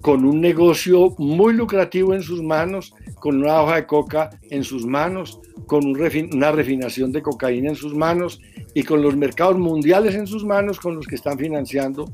con 0.00 0.24
un 0.24 0.40
negocio 0.40 1.14
muy 1.18 1.54
lucrativo 1.54 2.14
en 2.14 2.22
sus 2.22 2.42
manos, 2.42 2.94
con 3.16 3.42
una 3.42 3.62
hoja 3.62 3.76
de 3.76 3.86
coca 3.86 4.30
en 4.50 4.64
sus 4.64 4.86
manos, 4.86 5.40
con 5.66 5.86
una 5.86 6.52
refinación 6.52 7.12
de 7.12 7.22
cocaína 7.22 7.70
en 7.70 7.76
sus 7.76 7.94
manos 7.94 8.40
y 8.74 8.82
con 8.82 9.02
los 9.02 9.16
mercados 9.16 9.58
mundiales 9.58 10.14
en 10.14 10.26
sus 10.26 10.44
manos 10.44 10.80
con 10.80 10.96
los 10.96 11.06
que 11.06 11.16
están 11.16 11.38
financiando 11.38 12.10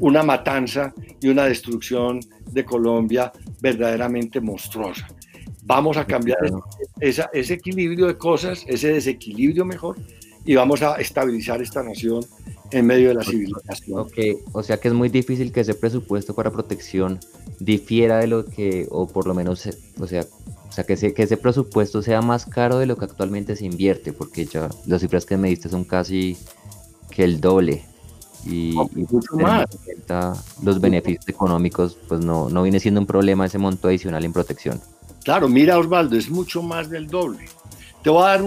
una 0.00 0.22
matanza 0.22 0.92
y 1.20 1.28
una 1.28 1.44
destrucción 1.44 2.20
de 2.52 2.64
Colombia 2.64 3.32
verdaderamente 3.60 4.40
monstruosa. 4.40 5.08
Vamos 5.64 5.96
a 5.96 6.06
cambiar 6.06 6.38
ese 7.00 7.54
equilibrio 7.54 8.06
de 8.06 8.16
cosas, 8.16 8.64
ese 8.66 8.92
desequilibrio 8.92 9.64
mejor, 9.64 9.96
y 10.44 10.54
vamos 10.54 10.82
a 10.82 10.96
estabilizar 10.96 11.60
esta 11.60 11.82
nación 11.82 12.24
en 12.70 12.86
medio 12.86 13.08
de 13.08 13.14
la 13.14 13.24
civilización. 13.24 14.00
Ok, 14.00 14.18
o 14.52 14.62
sea 14.62 14.78
que 14.78 14.88
es 14.88 14.94
muy 14.94 15.08
difícil 15.08 15.52
que 15.52 15.60
ese 15.60 15.74
presupuesto 15.74 16.34
para 16.34 16.50
protección 16.50 17.18
difiera 17.58 18.18
de 18.18 18.26
lo 18.26 18.44
que, 18.44 18.86
o 18.90 19.06
por 19.06 19.26
lo 19.26 19.34
menos, 19.34 19.68
o 19.98 20.06
sea, 20.06 20.24
o 20.68 20.72
sea 20.72 20.84
que, 20.84 20.94
ese, 20.94 21.14
que 21.14 21.22
ese 21.22 21.36
presupuesto 21.36 22.02
sea 22.02 22.20
más 22.22 22.46
caro 22.46 22.78
de 22.78 22.86
lo 22.86 22.96
que 22.96 23.04
actualmente 23.04 23.56
se 23.56 23.64
invierte, 23.64 24.12
porque 24.12 24.46
ya 24.46 24.68
las 24.86 25.00
cifras 25.00 25.24
que 25.24 25.36
me 25.36 25.48
diste 25.48 25.68
son 25.68 25.84
casi 25.84 26.36
que 27.10 27.24
el 27.24 27.40
doble 27.40 27.84
y, 28.46 28.74
mucho 29.10 29.34
más. 29.36 29.66
los 30.62 30.80
beneficios 30.80 31.28
económicos, 31.28 31.98
pues 32.08 32.20
no, 32.24 32.48
no 32.48 32.62
viene 32.62 32.80
siendo 32.80 33.00
un 33.00 33.06
problema 33.06 33.46
ese 33.46 33.58
monto 33.58 33.88
adicional 33.88 34.24
en 34.24 34.32
protección. 34.32 34.80
Claro, 35.24 35.48
mira 35.48 35.78
Osvaldo, 35.78 36.16
es 36.16 36.30
mucho 36.30 36.62
más 36.62 36.88
del 36.88 37.08
doble. 37.08 37.46
Te 38.02 38.10
voy 38.10 38.22
a 38.22 38.26
dar 38.26 38.42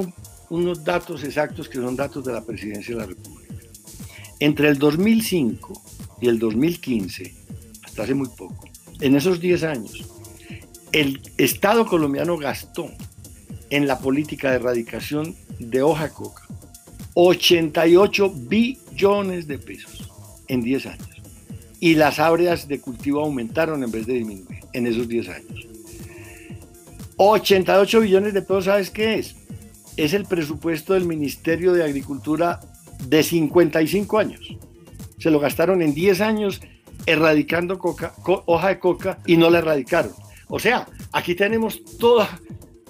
unos 0.50 0.84
datos 0.84 1.24
exactos 1.24 1.68
que 1.70 1.78
son 1.78 1.96
datos 1.96 2.26
de 2.26 2.34
la 2.34 2.42
Presidencia 2.42 2.96
de 2.96 3.02
la 3.02 3.08
República. 3.08 3.41
Entre 4.42 4.70
el 4.70 4.80
2005 4.80 5.84
y 6.20 6.28
el 6.28 6.40
2015, 6.40 7.32
hasta 7.84 8.02
hace 8.02 8.16
muy 8.16 8.28
poco, 8.28 8.68
en 9.00 9.16
esos 9.16 9.40
10 9.40 9.64
años, 9.64 10.04
el 10.92 11.22
Estado 11.38 11.86
colombiano 11.86 12.38
gastó 12.38 12.90
en 13.70 13.86
la 13.86 14.00
política 14.00 14.50
de 14.50 14.56
erradicación 14.56 15.36
de 15.60 15.84
hoja 15.84 16.10
coca 16.10 16.48
88 17.14 18.34
billones 18.36 19.46
de 19.46 19.60
pesos 19.60 20.10
en 20.48 20.64
10 20.64 20.86
años. 20.88 21.08
y 21.80 21.96
las 21.96 22.20
áreas 22.20 22.68
de 22.68 22.80
cultivo 22.80 23.22
aumentaron 23.22 23.84
en 23.84 23.92
vez 23.92 24.08
de 24.08 24.14
disminuir 24.14 24.60
en 24.74 24.86
esos 24.88 25.08
10 25.08 25.30
años. 25.30 25.68
88 27.18 28.02
billones 28.02 28.34
de 28.34 28.42
pesos, 28.42 28.66
¿sabes 28.66 28.90
qué 28.90 29.16
es? 29.16 29.36
Es 29.98 30.14
el 30.14 30.26
presupuesto 30.26 30.94
del 30.94 31.06
Ministerio 31.06 31.74
de 31.74 31.84
Agricultura 31.84 32.60
de 33.08 33.24
55 33.24 34.18
años. 34.18 34.56
Se 35.18 35.30
lo 35.30 35.40
gastaron 35.40 35.82
en 35.82 35.94
10 35.94 36.22
años 36.22 36.62
erradicando 37.06 37.80
hoja 38.46 38.68
de 38.68 38.80
coca 38.80 39.20
y 39.26 39.38
no 39.38 39.50
la 39.50 39.60
erradicaron. 39.60 40.14
O 40.48 40.60
sea, 40.60 40.88
aquí 41.14 41.36
tenemos 41.36 41.84
todas 41.98 42.30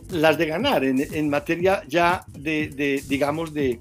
las 0.10 0.38
de 0.38 0.45
ganar 0.45 0.84
en, 0.84 1.30
materia 1.30 1.84
ya 1.88 2.26
de, 2.28 3.02
digamos, 3.08 3.54
de, 3.54 3.80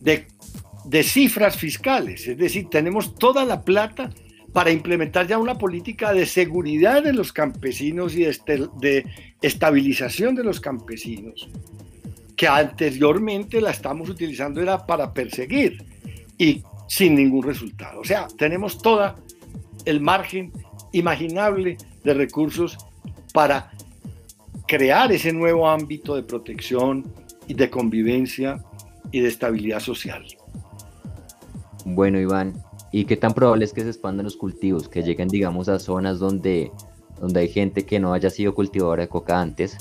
de, 0.00 1.02
cifras 1.02 1.56
fiscales. 1.56 2.26
Es 2.26 2.36
decir, 2.36 2.68
tenemos 2.68 3.14
toda 3.16 3.44
la 3.44 3.62
plata 3.62 4.10
para 4.52 4.70
implementar 4.70 5.26
ya 5.26 5.38
una 5.38 5.56
política 5.56 6.12
de 6.12 6.26
seguridad 6.26 7.02
de 7.02 7.12
los 7.12 7.32
campesinos 7.32 8.14
y 8.14 8.24
de, 8.24 8.68
de 8.80 9.06
estabilización 9.42 10.34
de 10.34 10.44
los 10.44 10.60
campesinos, 10.60 11.48
que 12.36 12.46
anteriormente 12.46 13.60
la 13.60 13.70
estamos 13.70 14.10
utilizando 14.10 14.60
era 14.60 14.84
para 14.86 15.12
perseguir 15.12 15.84
y 16.38 16.62
sin 16.86 17.14
ningún 17.14 17.42
resultado. 17.42 18.00
O 18.00 18.04
sea, 18.04 18.28
tenemos 18.36 18.78
todo 18.78 19.16
el 19.84 20.00
margen 20.00 20.52
imaginable 20.92 21.78
de 22.04 22.14
recursos 22.14 22.76
para 23.32 23.70
crear 24.66 25.10
ese 25.12 25.32
nuevo 25.32 25.68
ámbito 25.68 26.14
de 26.14 26.22
protección 26.22 27.04
y 27.46 27.54
de 27.54 27.70
convivencia 27.70 28.58
y 29.12 29.20
de 29.20 29.28
estabilidad 29.28 29.80
social. 29.80 30.24
Bueno, 31.84 32.18
Iván, 32.18 32.54
¿y 32.92 33.04
qué 33.04 33.16
tan 33.16 33.32
probable 33.32 33.64
es 33.64 33.72
que 33.72 33.82
se 33.82 33.88
expandan 33.88 34.24
los 34.24 34.36
cultivos, 34.36 34.88
que 34.88 35.02
lleguen, 35.02 35.28
digamos, 35.28 35.68
a 35.68 35.78
zonas 35.78 36.18
donde, 36.18 36.72
donde 37.20 37.40
hay 37.40 37.48
gente 37.48 37.86
que 37.86 38.00
no 38.00 38.12
haya 38.12 38.28
sido 38.28 38.54
cultivadora 38.54 39.04
de 39.04 39.08
coca 39.08 39.40
antes, 39.40 39.78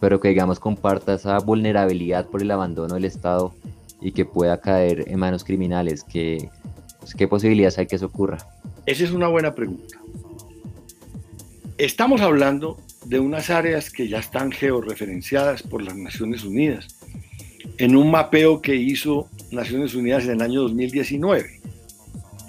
pero 0.00 0.20
que, 0.20 0.28
digamos, 0.28 0.60
comparta 0.60 1.14
esa 1.14 1.38
vulnerabilidad 1.38 2.26
por 2.26 2.42
el 2.42 2.50
abandono 2.50 2.94
del 2.94 3.04
Estado 3.04 3.54
y 4.00 4.12
que 4.12 4.24
pueda 4.24 4.60
caer 4.60 5.04
en 5.08 5.18
manos 5.18 5.44
criminales? 5.44 6.04
¿Qué, 6.04 6.50
pues, 7.00 7.14
¿Qué 7.14 7.28
posibilidades 7.28 7.78
hay 7.78 7.86
que 7.86 7.96
eso 7.96 8.06
ocurra? 8.06 8.38
Esa 8.84 9.04
es 9.04 9.10
una 9.10 9.28
buena 9.28 9.54
pregunta. 9.54 9.98
Estamos 11.78 12.20
hablando 12.20 12.78
de 13.04 13.20
unas 13.20 13.50
áreas 13.50 13.90
que 13.90 14.08
ya 14.08 14.18
están 14.18 14.50
georreferenciadas 14.50 15.62
por 15.62 15.82
las 15.82 15.96
Naciones 15.96 16.44
Unidas 16.44 16.88
en 17.78 17.96
un 17.96 18.10
mapeo 18.10 18.62
que 18.62 18.74
hizo 18.74 19.28
Naciones 19.50 19.94
Unidas 19.94 20.24
en 20.24 20.32
el 20.32 20.42
año 20.42 20.62
2019. 20.62 21.60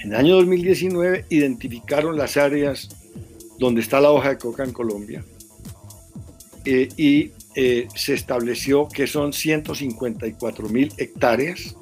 En 0.03 0.13
el 0.13 0.15
año 0.15 0.35
2019 0.35 1.25
identificaron 1.29 2.17
las 2.17 2.37
áreas 2.37 2.89
donde 3.59 3.81
está 3.81 3.99
la 3.99 4.11
hoja 4.11 4.29
de 4.29 4.37
coca 4.37 4.63
en 4.63 4.71
Colombia 4.71 5.23
eh, 6.67 6.89
y 6.97 7.31
eh, 7.55 7.87
se 7.95 8.13
estableció 8.13 8.87
que 8.87 9.07
son 9.07 9.33
154 9.33 10.69
mil 10.69 10.91
hectáreas 10.97 11.75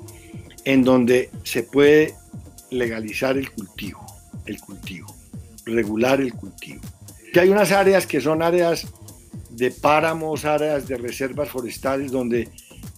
en 0.63 0.83
donde 0.83 1.29
se 1.43 1.63
puede 1.63 2.15
legalizar 2.71 3.37
el 3.37 3.51
cultivo, 3.51 4.05
el 4.45 4.59
cultivo, 4.59 5.15
regular 5.65 6.21
el 6.21 6.33
cultivo 6.33 6.81
hay 7.39 7.49
unas 7.49 7.71
áreas 7.71 8.07
que 8.07 8.21
son 8.21 8.41
áreas 8.41 8.87
de 9.49 9.71
páramos, 9.71 10.45
áreas 10.45 10.87
de 10.87 10.97
reservas 10.97 11.49
forestales 11.49 12.11
donde 12.11 12.49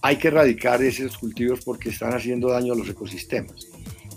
hay 0.02 0.16
que 0.16 0.28
erradicar 0.28 0.82
esos 0.82 1.18
cultivos 1.18 1.60
porque 1.64 1.90
están 1.90 2.14
haciendo 2.14 2.48
daño 2.48 2.72
a 2.72 2.76
los 2.76 2.88
ecosistemas. 2.88 3.66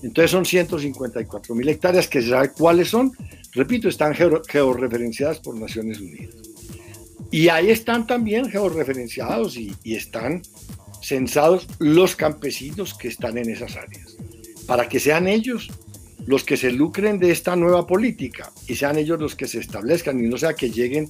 Entonces 0.04 0.32
son 0.32 0.46
154 0.46 1.56
mil 1.56 1.70
hectáreas 1.70 2.08
que 2.08 2.22
se 2.22 2.30
sabe 2.30 2.52
cuáles 2.52 2.90
son. 2.90 3.12
Repito, 3.54 3.88
están 3.88 4.16
georreferenciadas 4.16 5.40
por 5.40 5.56
Naciones 5.56 6.00
Unidas. 6.00 6.51
Y 7.32 7.48
ahí 7.48 7.70
están 7.70 8.06
también 8.06 8.50
georreferenciados 8.50 9.58
y, 9.58 9.74
y 9.84 9.96
están 9.96 10.42
censados 11.02 11.68
los 11.80 12.16
campesinos 12.16 12.94
que 12.94 13.08
están 13.08 13.38
en 13.38 13.50
esas 13.50 13.76
áreas, 13.76 14.18
para 14.68 14.88
que 14.88 15.00
sean 15.00 15.28
ellos 15.28 15.70
los 16.26 16.44
que 16.44 16.58
se 16.58 16.72
lucren 16.72 17.20
de 17.20 17.32
esta 17.32 17.56
nueva 17.56 17.88
política 17.88 18.52
y 18.68 18.76
sean 18.76 18.98
ellos 18.98 19.20
los 19.20 19.36
que 19.36 19.48
se 19.48 19.60
establezcan 19.60 20.24
y 20.24 20.28
no 20.28 20.38
sea 20.38 20.54
que 20.54 20.70
lleguen 20.70 21.10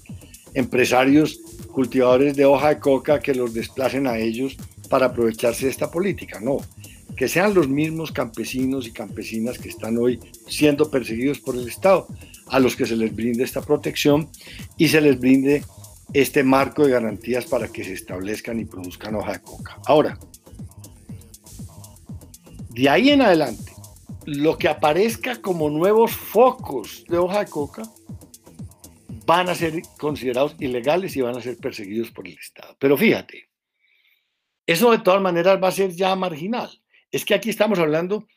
empresarios 0.54 1.42
cultivadores 1.72 2.36
de 2.36 2.46
hoja 2.46 2.70
de 2.70 2.80
coca 2.80 3.20
que 3.20 3.36
los 3.36 3.54
desplacen 3.54 4.08
a 4.08 4.18
ellos 4.18 4.56
para 4.90 5.08
aprovecharse 5.08 5.66
de 5.66 5.72
esta 5.72 5.92
política. 5.92 6.40
No, 6.40 6.58
que 7.16 7.28
sean 7.28 7.54
los 7.54 7.68
mismos 7.68 8.12
campesinos 8.12 8.88
y 8.88 8.92
campesinas 8.92 9.58
que 9.58 9.70
están 9.70 9.98
hoy 9.98 10.20
siendo 10.48 10.90
perseguidos 10.90 11.40
por 11.40 11.56
el 11.56 11.68
Estado, 11.68 12.08
a 12.48 12.60
los 12.60 12.76
que 12.76 12.86
se 12.86 12.98
les 12.98 13.16
brinde 13.16 13.44
esta 13.44 13.62
protección 13.62 14.30
y 14.78 14.90
se 14.90 15.00
les 15.00 15.18
brinde 15.18 15.64
este 16.14 16.44
marco 16.44 16.86
de 16.86 16.92
garantías 16.92 17.46
para 17.46 17.68
que 17.68 17.84
se 17.84 17.94
establezcan 17.94 18.60
y 18.60 18.66
produzcan 18.66 19.16
hoja 19.16 19.34
de 19.34 19.42
coca. 19.42 19.80
Ahora, 19.86 20.18
de 22.70 22.90
ahí 22.90 23.10
en 23.10 23.22
adelante, 23.22 23.72
lo 24.26 24.58
que 24.58 24.68
aparezca 24.68 25.42
como 25.42 25.70
nuevos 25.70 26.12
focos 26.12 27.06
de 27.08 27.18
hoja 27.18 27.44
de 27.44 27.50
coca 27.50 27.84
van 29.26 29.50
a 29.50 29.56
ser 29.56 29.82
considerados 29.98 30.56
ilegales 30.60 31.16
y 31.16 31.22
van 31.22 31.38
a 31.38 31.42
ser 31.42 31.58
perseguidos 31.58 32.12
por 32.12 32.28
el 32.28 32.38
Estado. 32.38 32.76
Pero 32.80 32.98
fíjate, 32.98 33.50
eso 34.68 34.92
de 34.92 35.00
todas 35.00 35.22
maneras 35.22 35.62
va 35.62 35.70
a 35.70 35.72
ser 35.72 35.92
ya 35.92 36.16
marginal. 36.16 36.70
Es 37.12 37.26
que 37.26 37.34
aquí 37.34 37.50
estamos 37.50 37.80
hablando 37.80 38.28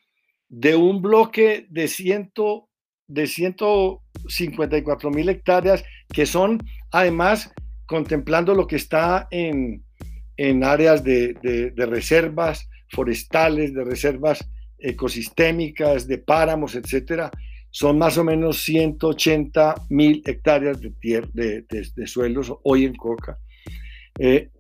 de 0.49 0.77
un 0.77 1.03
bloque 1.03 1.67
de, 1.71 1.89
ciento, 1.89 2.69
de 3.07 3.27
154 3.27 5.11
mil 5.11 5.29
hectáreas 5.29 5.85
que 6.13 6.27
son 6.27 6.63
además 6.91 7.53
contemplando 7.87 8.55
lo 8.55 8.67
que 8.67 8.77
está 8.77 9.29
en, 9.31 9.83
áreas 10.65 11.05
de, 11.05 11.35
de 11.75 11.87
reservas 11.87 12.69
forestales, 12.91 13.75
de 13.75 13.85
reservas 13.85 14.45
ecosistémicas, 14.79 16.07
de 16.07 16.19
páramos, 16.19 16.75
etcétera, 16.75 17.31
son 17.75 17.99
más 17.99 18.17
o 18.19 18.25
menos 18.25 18.63
180 18.63 19.75
mil 19.89 20.23
hectáreas 20.25 20.81
de, 20.81 20.91
tierra, 20.91 21.29
de, 21.35 22.07
suelos 22.07 22.55
hoy 22.63 22.85
en 22.85 22.95
Coca. 22.95 23.37
Eh, 24.17 24.51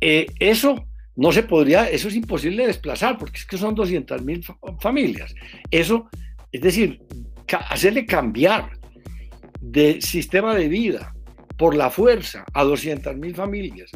eh, 0.00 0.26
eso 0.38 0.86
no 1.16 1.32
se 1.32 1.42
podría, 1.42 1.90
eso 1.90 2.08
es 2.08 2.14
imposible 2.14 2.62
de 2.62 2.68
desplazar 2.68 3.18
porque 3.18 3.40
es 3.40 3.44
que 3.44 3.58
son 3.58 3.74
200 3.74 4.22
mil 4.24 4.42
familias. 4.80 5.34
Eso, 5.70 6.08
es 6.50 6.62
decir, 6.62 7.02
hacerle 7.68 8.06
cambiar 8.06 8.70
de 9.60 10.00
sistema 10.00 10.54
de 10.54 10.68
vida 10.68 11.14
por 11.60 11.76
la 11.76 11.90
fuerza 11.90 12.46
a 12.54 12.64
200 12.64 13.16
mil 13.18 13.34
familias 13.34 13.90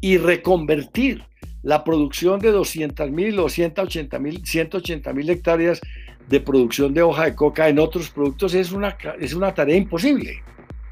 y 0.00 0.18
reconvertir 0.18 1.22
la 1.62 1.84
producción 1.84 2.40
de 2.40 2.52
200.000 2.52 3.38
o 3.38 3.44
180.000 3.44 5.14
mil 5.14 5.30
hectáreas 5.30 5.80
de 6.28 6.40
producción 6.40 6.92
de 6.92 7.02
hoja 7.02 7.26
de 7.26 7.36
coca 7.36 7.68
en 7.68 7.78
otros 7.78 8.10
productos 8.10 8.54
es 8.54 8.72
una, 8.72 8.98
es 9.20 9.32
una 9.32 9.54
tarea 9.54 9.76
imposible, 9.76 10.42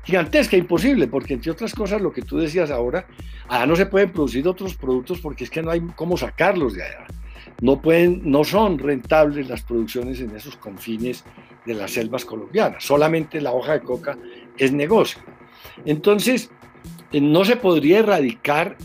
gigantesca, 0.04 0.56
imposible, 0.56 1.08
porque 1.08 1.34
entre 1.34 1.50
otras 1.50 1.74
cosas 1.74 2.00
lo 2.00 2.12
que 2.12 2.22
tú 2.22 2.38
decías 2.38 2.70
ahora, 2.70 3.04
allá 3.48 3.66
no 3.66 3.74
se 3.74 3.86
pueden 3.86 4.12
producir 4.12 4.46
otros 4.46 4.76
productos 4.76 5.18
porque 5.18 5.42
es 5.42 5.50
que 5.50 5.60
no 5.60 5.72
hay 5.72 5.80
cómo 5.96 6.16
sacarlos 6.16 6.74
de 6.74 6.84
allá. 6.84 7.04
No, 7.60 7.82
pueden, 7.82 8.22
no 8.30 8.44
son 8.44 8.78
rentables 8.78 9.48
las 9.48 9.62
producciones 9.62 10.20
en 10.20 10.36
esos 10.36 10.56
confines 10.56 11.24
de 11.66 11.74
las 11.74 11.90
selvas 11.90 12.24
colombianas, 12.24 12.84
solamente 12.84 13.40
la 13.40 13.50
hoja 13.50 13.72
de 13.72 13.80
coca 13.80 14.16
es 14.56 14.70
negocio. 14.70 15.20
Entonces, 15.84 16.50
eh, 17.12 17.20
no 17.20 17.44
se 17.44 17.56
podría 17.56 18.00
erradicar 18.00 18.76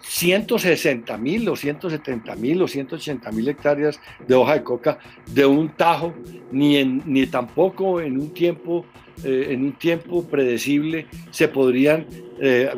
160 0.00 1.16
mil 1.16 1.48
o 1.48 1.56
170 1.56 2.36
mil 2.36 2.62
o 2.62 2.68
180 2.68 3.32
mil 3.32 3.48
hectáreas 3.48 4.00
de 4.26 4.34
hoja 4.34 4.54
de 4.54 4.62
coca 4.62 4.98
de 5.26 5.46
un 5.46 5.70
tajo, 5.70 6.14
ni, 6.52 6.84
ni 6.84 7.26
tampoco 7.26 8.00
en 8.00 8.20
un 8.20 8.34
tiempo, 8.34 8.84
eh, 9.24 9.48
en 9.50 9.64
un 9.64 9.72
tiempo 9.72 10.24
predecible 10.24 11.06
se 11.30 11.48
podrían, 11.48 12.06
eh, 12.40 12.70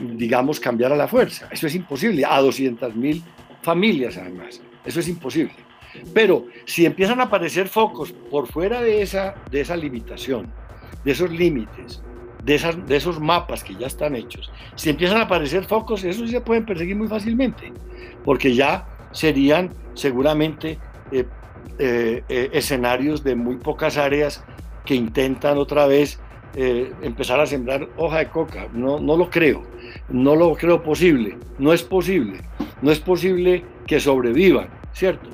digamos, 0.00 0.58
cambiar 0.58 0.92
a 0.92 0.96
la 0.96 1.06
fuerza. 1.06 1.48
Eso 1.52 1.66
es 1.66 1.74
imposible, 1.74 2.24
a 2.24 2.40
200 2.40 2.94
mil 2.96 3.22
familias 3.62 4.16
además. 4.16 4.60
Eso 4.84 5.00
es 5.00 5.08
imposible. 5.08 5.54
Pero 6.12 6.46
si 6.64 6.84
empiezan 6.84 7.20
a 7.20 7.24
aparecer 7.24 7.68
focos 7.68 8.12
por 8.12 8.46
fuera 8.46 8.82
de 8.82 9.02
esa, 9.02 9.34
de 9.50 9.60
esa 9.60 9.76
limitación, 9.76 10.52
de 11.04 11.12
esos 11.12 11.30
límites, 11.30 12.02
de, 12.48 12.96
esos 12.96 13.20
mapas 13.20 13.62
que 13.62 13.74
ya 13.74 13.86
están 13.86 14.16
hechos, 14.16 14.50
si 14.74 14.90
empiezan 14.90 15.18
a 15.18 15.22
aparecer 15.22 15.64
focos, 15.64 16.02
esos 16.04 16.30
se 16.30 16.40
pueden 16.40 16.64
perseguir 16.64 16.96
muy 16.96 17.06
fácilmente, 17.06 17.72
porque 18.24 18.54
ya 18.54 18.86
serían 19.12 19.70
seguramente 19.94 20.78
eh, 21.12 21.26
eh, 21.78 22.22
eh, 22.28 22.50
escenarios 22.52 23.22
de 23.22 23.34
muy 23.34 23.56
pocas 23.56 23.98
áreas 23.98 24.42
que 24.84 24.94
intentan 24.94 25.58
otra 25.58 25.86
vez 25.86 26.20
empezar 27.02 27.38
a 27.38 27.46
sembrar 27.46 27.88
hoja 27.96 28.18
de 28.18 28.28
coca. 28.30 28.66
No, 28.72 28.98
no 28.98 29.16
lo 29.16 29.30
creo, 29.30 29.62
no 30.08 30.34
lo 30.34 30.56
creo 30.56 30.82
posible, 30.82 31.36
no 31.58 31.72
es 31.72 31.84
posible, 31.84 32.40
no 32.82 32.90
es 32.90 32.98
posible 32.98 33.64
que 33.86 34.00
sobrevivan, 34.00 34.68
¿cierto? 34.92 35.28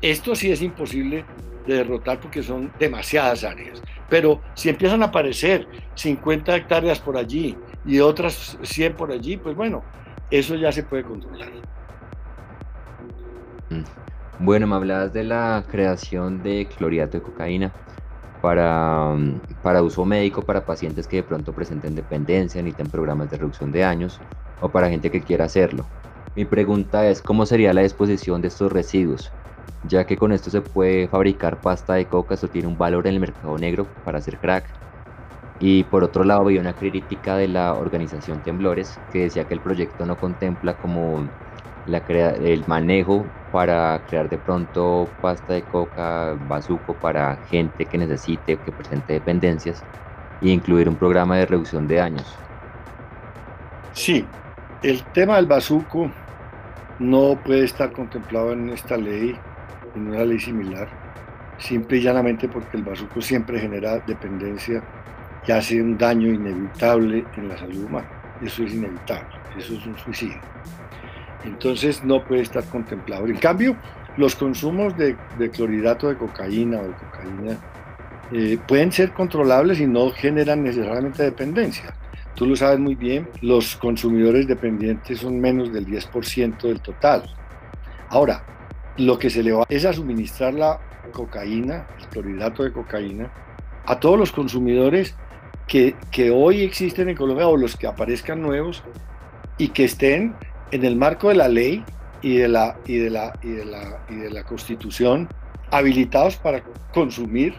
Esto 0.00 0.36
sí 0.36 0.52
es 0.52 0.62
imposible 0.62 1.24
de 1.66 1.74
derrotar 1.74 2.20
porque 2.20 2.42
son 2.42 2.70
demasiadas 2.78 3.42
áreas. 3.42 3.82
Pero 4.10 4.42
si 4.54 4.68
empiezan 4.68 5.02
a 5.02 5.06
aparecer 5.06 5.66
50 5.94 6.54
hectáreas 6.56 6.98
por 6.98 7.16
allí 7.16 7.56
y 7.86 8.00
otras 8.00 8.58
100 8.60 8.94
por 8.94 9.12
allí, 9.12 9.36
pues 9.38 9.56
bueno, 9.56 9.82
eso 10.30 10.56
ya 10.56 10.70
se 10.72 10.82
puede 10.82 11.04
controlar. 11.04 11.48
Mm. 13.70 13.84
Bueno, 14.40 14.66
me 14.66 14.74
hablabas 14.74 15.12
de 15.12 15.24
la 15.24 15.64
creación 15.70 16.42
de 16.42 16.66
cloriato 16.76 17.18
de 17.18 17.22
cocaína 17.22 17.72
para, 18.40 19.14
mm, 19.14 19.40
para 19.62 19.82
uso 19.82 20.04
médico 20.04 20.42
para 20.42 20.64
pacientes 20.64 21.06
que 21.06 21.16
de 21.16 21.22
pronto 21.22 21.52
presenten 21.52 21.94
dependencia, 21.94 22.62
necesiten 22.62 22.90
programas 22.90 23.30
de 23.30 23.36
reducción 23.36 23.70
de 23.70 23.84
años 23.84 24.20
o 24.60 24.68
para 24.68 24.88
gente 24.88 25.10
que 25.10 25.20
quiera 25.20 25.44
hacerlo. 25.44 25.86
Mi 26.34 26.44
pregunta 26.44 27.06
es, 27.08 27.22
¿cómo 27.22 27.44
sería 27.44 27.72
la 27.72 27.82
disposición 27.82 28.40
de 28.40 28.48
estos 28.48 28.72
residuos? 28.72 29.32
Ya 29.84 30.04
que 30.04 30.16
con 30.16 30.32
esto 30.32 30.50
se 30.50 30.60
puede 30.60 31.08
fabricar 31.08 31.60
pasta 31.60 31.94
de 31.94 32.04
coca, 32.04 32.34
esto 32.34 32.48
tiene 32.48 32.68
un 32.68 32.76
valor 32.76 33.06
en 33.06 33.14
el 33.14 33.20
mercado 33.20 33.56
negro 33.58 33.86
para 34.04 34.18
hacer 34.18 34.38
crack. 34.38 34.64
Y 35.58 35.84
por 35.84 36.04
otro 36.04 36.24
lado, 36.24 36.42
había 36.42 36.60
una 36.60 36.74
crítica 36.74 37.36
de 37.36 37.48
la 37.48 37.74
organización 37.74 38.42
Temblores 38.42 38.98
que 39.12 39.24
decía 39.24 39.44
que 39.44 39.54
el 39.54 39.60
proyecto 39.60 40.06
no 40.06 40.16
contempla 40.16 40.74
como 40.76 41.28
la 41.86 41.98
el 41.98 42.64
manejo 42.66 43.24
para 43.52 44.00
crear 44.06 44.28
de 44.28 44.38
pronto 44.38 45.08
pasta 45.20 45.54
de 45.54 45.62
coca, 45.62 46.36
bazuco 46.48 46.94
para 46.94 47.36
gente 47.48 47.84
que 47.84 47.98
necesite 47.98 48.56
que 48.58 48.72
presente 48.72 49.14
dependencias 49.14 49.82
e 50.40 50.50
incluir 50.50 50.88
un 50.88 50.96
programa 50.96 51.36
de 51.36 51.46
reducción 51.46 51.88
de 51.88 51.96
daños. 51.96 52.36
Sí, 53.92 54.24
el 54.82 55.02
tema 55.12 55.36
del 55.36 55.46
bazuco 55.46 56.10
no 56.98 57.38
puede 57.44 57.64
estar 57.64 57.92
contemplado 57.92 58.52
en 58.52 58.70
esta 58.70 58.96
ley, 58.96 59.36
en 59.94 60.08
una 60.08 60.24
ley 60.24 60.38
similar, 60.38 60.88
simple 61.58 61.98
y 61.98 62.02
llanamente 62.02 62.48
porque 62.48 62.76
el 62.76 62.82
bazuco 62.82 63.20
siempre 63.20 63.60
genera 63.60 63.98
dependencia 64.00 64.82
y 65.46 65.52
hace 65.52 65.80
un 65.80 65.96
daño 65.96 66.28
inevitable 66.28 67.24
en 67.36 67.48
la 67.48 67.58
salud 67.58 67.84
humana. 67.84 68.08
Eso 68.42 68.64
es 68.64 68.74
inevitable, 68.74 69.36
eso 69.58 69.74
es 69.74 69.86
un 69.86 69.98
suicidio 69.98 70.40
entonces 71.44 72.04
no 72.04 72.24
puede 72.24 72.42
estar 72.42 72.64
contemplado. 72.64 73.26
En 73.26 73.36
cambio, 73.36 73.76
los 74.16 74.34
consumos 74.34 74.96
de, 74.96 75.16
clorhidrato 75.50 76.08
de 76.08 76.16
cocaína 76.16 76.78
o 76.78 76.82
de 76.82 76.94
cocaína 76.94 77.58
eh, 78.32 78.58
pueden 78.66 78.92
ser 78.92 79.12
controlables 79.12 79.80
y 79.80 79.86
no 79.86 80.10
generan 80.10 80.62
necesariamente 80.62 81.22
dependencia. 81.22 81.94
Tú 82.34 82.46
lo 82.46 82.56
sabes 82.56 82.78
muy 82.78 82.94
bien, 82.94 83.28
los 83.42 83.76
consumidores 83.76 84.46
dependientes 84.46 85.18
son 85.18 85.40
menos 85.40 85.72
del 85.72 85.86
10% 85.86 86.60
del 86.60 86.80
total. 86.80 87.24
Ahora, 88.08 88.44
lo 88.96 89.18
que 89.18 89.30
se 89.30 89.42
le 89.42 89.52
va 89.52 89.64
es 89.68 89.84
a 89.84 89.92
suministrar 89.92 90.54
la 90.54 90.80
cocaína, 91.12 91.86
el 91.98 92.06
clorhidrato 92.08 92.62
de 92.62 92.72
cocaína, 92.72 93.32
a 93.86 93.98
todos 93.98 94.18
los 94.18 94.32
consumidores 94.32 95.14
que, 95.66 95.94
que 96.10 96.30
hoy 96.30 96.62
existen 96.62 97.08
en 97.08 97.16
Colombia 97.16 97.48
o 97.48 97.56
los 97.56 97.76
que 97.76 97.86
aparezcan 97.86 98.42
nuevos 98.42 98.82
y 99.58 99.68
que 99.68 99.84
estén 99.84 100.34
en 100.70 100.84
el 100.84 100.96
marco 100.96 101.28
de 101.28 101.34
la 101.34 101.48
ley 101.48 101.84
y 102.22 102.36
de 102.36 102.48
la, 102.48 102.76
y 102.86 102.98
de 102.98 103.10
la, 103.10 103.32
y 103.42 103.50
de 103.50 103.64
la, 103.64 104.00
y 104.08 104.16
de 104.16 104.30
la 104.30 104.44
constitución 104.44 105.28
habilitados 105.70 106.36
para 106.36 106.62
consumir 106.92 107.54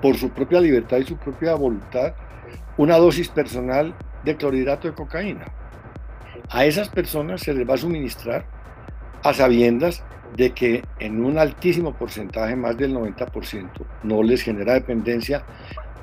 por 0.00 0.16
su 0.16 0.30
propia 0.30 0.60
libertad 0.60 0.98
y 0.98 1.04
su 1.04 1.16
propia 1.16 1.54
voluntad 1.54 2.14
una 2.76 2.96
dosis 2.96 3.28
personal 3.28 3.94
de 4.24 4.36
clorhidrato 4.36 4.88
de 4.88 4.94
cocaína. 4.94 5.46
A 6.50 6.64
esas 6.64 6.88
personas 6.88 7.40
se 7.42 7.52
les 7.52 7.68
va 7.68 7.74
a 7.74 7.78
suministrar 7.78 8.46
a 9.22 9.34
sabiendas 9.34 10.04
de 10.36 10.50
que 10.50 10.82
en 10.98 11.24
un 11.24 11.38
altísimo 11.38 11.94
porcentaje, 11.94 12.54
más 12.56 12.76
del 12.76 12.94
90%, 12.94 13.68
no 14.02 14.22
les 14.22 14.42
genera 14.42 14.74
dependencia 14.74 15.44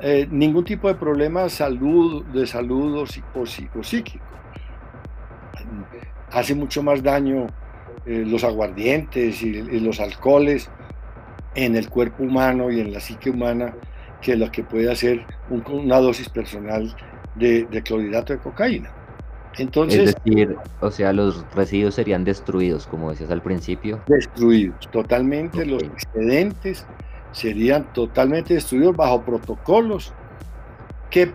eh, 0.01 0.27
ningún 0.29 0.65
tipo 0.65 0.88
de 0.88 0.95
problema 0.95 1.47
salud, 1.47 2.25
de 2.25 2.45
salud 2.45 2.97
o, 3.33 3.45
psicopsíquico 3.45 4.25
hace 6.31 6.53
mucho 6.53 6.83
más 6.83 7.01
daño 7.01 7.47
eh, 8.05 8.23
los 8.27 8.43
aguardientes 8.43 9.41
y, 9.41 9.53
los 9.79 9.99
alcoholes 9.99 10.69
en 11.55 11.75
el 11.75 11.89
cuerpo 11.89 12.23
humano 12.23 12.69
y 12.69 12.81
en 12.81 12.91
la 12.91 12.99
psique 12.99 13.29
humana 13.29 13.73
que 14.21 14.35
lo 14.35 14.51
que 14.51 14.63
puede 14.63 14.91
hacer 14.91 15.25
una 15.49 15.97
dosis 15.99 16.27
personal 16.27 16.93
de, 17.35 17.67
clorhidrato 17.85 18.33
de 18.33 18.39
cocaína. 18.39 18.91
Entonces, 19.57 20.09
es 20.09 20.15
decir, 20.15 20.57
o 20.81 20.91
sea, 20.91 21.13
los 21.13 21.45
residuos 21.53 21.95
serían 21.95 22.23
destruidos, 22.23 22.87
como 22.87 23.11
decías 23.11 23.31
al 23.31 23.41
principio. 23.41 24.01
Destruidos, 24.07 24.89
totalmente. 24.91 25.65
Los 25.65 25.83
excedentes 25.83 26.85
serían 27.31 27.91
totalmente 27.93 28.53
destruidos 28.53 28.95
bajo 28.95 29.21
protocolos 29.23 30.13
que, 31.09 31.31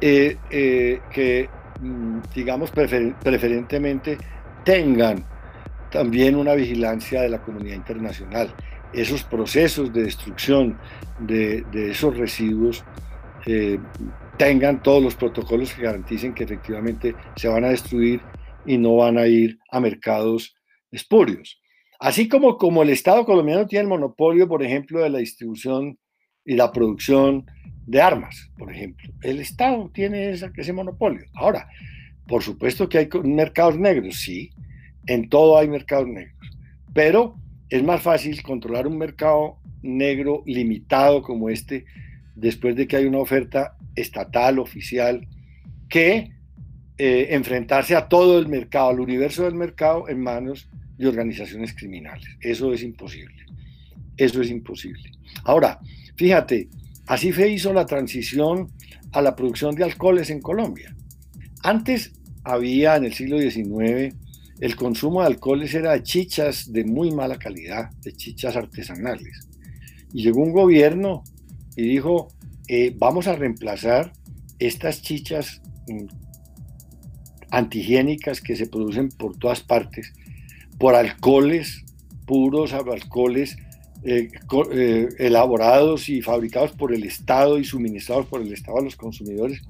eh, 0.00 0.36
eh, 0.50 1.00
que 1.10 1.48
Mm, 1.80 2.18
digamos, 2.34 2.72
preferentemente 2.72 4.18
tengan 4.64 5.24
también 5.90 6.34
una 6.34 6.54
vigilancia 6.54 7.22
de 7.22 7.28
la 7.28 7.38
comunidad 7.38 7.76
internacional. 7.76 8.52
Esos 8.92 9.22
procesos 9.22 9.92
de 9.92 10.02
destrucción 10.04 10.76
de, 11.20 11.64
esos 11.72 12.16
residuos 12.16 12.84
eh, 13.46 13.78
tengan 14.38 14.82
todos 14.82 15.02
los 15.02 15.16
protocolos 15.16 15.74
que 15.74 15.82
garanticen 15.82 16.32
que 16.32 16.44
efectivamente 16.44 17.14
se 17.36 17.48
van 17.48 17.64
a 17.64 17.70
destruir 17.70 18.20
y 18.64 18.78
no 18.78 18.96
van 18.96 19.18
a 19.18 19.26
ir 19.26 19.58
a 19.70 19.80
mercados 19.80 20.54
espurios. 20.90 21.60
Así 21.98 22.28
como, 22.28 22.56
como 22.56 22.82
el 22.82 22.90
Estado 22.90 23.24
colombiano 23.24 23.66
tiene 23.66 23.82
el 23.82 23.88
monopolio, 23.88 24.46
por 24.46 24.62
ejemplo, 24.62 25.00
de 25.00 25.10
la 25.10 25.18
distribución 25.18 25.98
y 26.44 26.54
la 26.54 26.70
producción 26.70 27.44
de 27.86 28.00
armas, 28.00 28.50
por 28.56 28.72
ejemplo. 28.72 29.12
El 29.22 29.40
Estado 29.40 29.90
tiene 29.92 30.30
ese 30.30 30.72
monopolio. 30.72 31.24
Ahora, 31.34 31.68
por 32.26 32.42
supuesto 32.42 32.88
que 32.88 32.98
hay 32.98 33.08
mercados 33.24 33.78
negros, 33.78 34.20
sí, 34.20 34.50
en 35.06 35.28
todo 35.28 35.58
hay 35.58 35.68
mercados 35.68 36.06
negros, 36.06 36.36
pero 36.94 37.34
es 37.70 37.82
más 37.82 38.02
fácil 38.02 38.40
controlar 38.42 38.86
un 38.86 38.98
mercado 38.98 39.58
negro 39.82 40.42
limitado 40.46 41.22
como 41.22 41.50
este 41.50 41.84
después 42.38 42.76
de 42.76 42.86
que 42.86 42.96
hay 42.96 43.04
una 43.04 43.18
oferta 43.18 43.76
estatal, 43.94 44.58
oficial, 44.58 45.26
que 45.88 46.32
eh, 46.96 47.28
enfrentarse 47.30 47.94
a 47.94 48.08
todo 48.08 48.38
el 48.38 48.48
mercado, 48.48 48.90
al 48.90 49.00
universo 49.00 49.44
del 49.44 49.54
mercado 49.54 50.08
en 50.08 50.20
manos 50.20 50.68
de 50.96 51.08
organizaciones 51.08 51.74
criminales. 51.74 52.28
Eso 52.40 52.72
es 52.72 52.82
imposible. 52.82 53.46
Eso 54.16 54.42
es 54.42 54.50
imposible. 54.50 55.12
Ahora, 55.44 55.78
fíjate, 56.16 56.68
Así 57.08 57.32
se 57.32 57.48
hizo 57.48 57.72
la 57.72 57.86
transición 57.86 58.70
a 59.12 59.22
la 59.22 59.34
producción 59.34 59.74
de 59.74 59.82
alcoholes 59.82 60.28
en 60.28 60.42
Colombia. 60.42 60.94
Antes 61.62 62.12
había 62.44 62.96
en 62.96 63.06
el 63.06 63.14
siglo 63.14 63.40
XIX 63.40 64.14
el 64.60 64.76
consumo 64.76 65.22
de 65.22 65.28
alcoholes 65.28 65.72
era 65.72 65.92
de 65.92 66.02
chichas 66.02 66.70
de 66.70 66.84
muy 66.84 67.10
mala 67.10 67.38
calidad, 67.38 67.90
de 68.02 68.12
chichas 68.12 68.56
artesanales. 68.56 69.48
Y 70.12 70.22
llegó 70.22 70.42
un 70.42 70.52
gobierno 70.52 71.22
y 71.78 71.84
dijo, 71.84 72.26
eh, 72.66 72.92
vamos 72.98 73.28
a 73.28 73.36
reemplazar 73.36 74.12
estas 74.58 75.00
chichas 75.00 75.62
mm, 75.86 76.06
antihigiénicas 77.52 78.40
que 78.40 78.56
se 78.56 78.66
producen 78.66 79.10
por 79.10 79.38
todas 79.38 79.60
partes 79.60 80.12
por 80.76 80.96
alcoholes 80.96 81.84
puros, 82.26 82.72
alcoholes 82.72 83.56
eh, 84.02 84.28
eh, 84.72 85.08
elaborados 85.18 86.08
y 86.08 86.20
fabricados 86.20 86.72
por 86.72 86.92
el 86.92 87.04
Estado 87.04 87.60
y 87.60 87.64
suministrados 87.64 88.26
por 88.26 88.42
el 88.42 88.52
Estado 88.52 88.78
a 88.78 88.82
los 88.82 88.96
consumidores, 88.96 89.62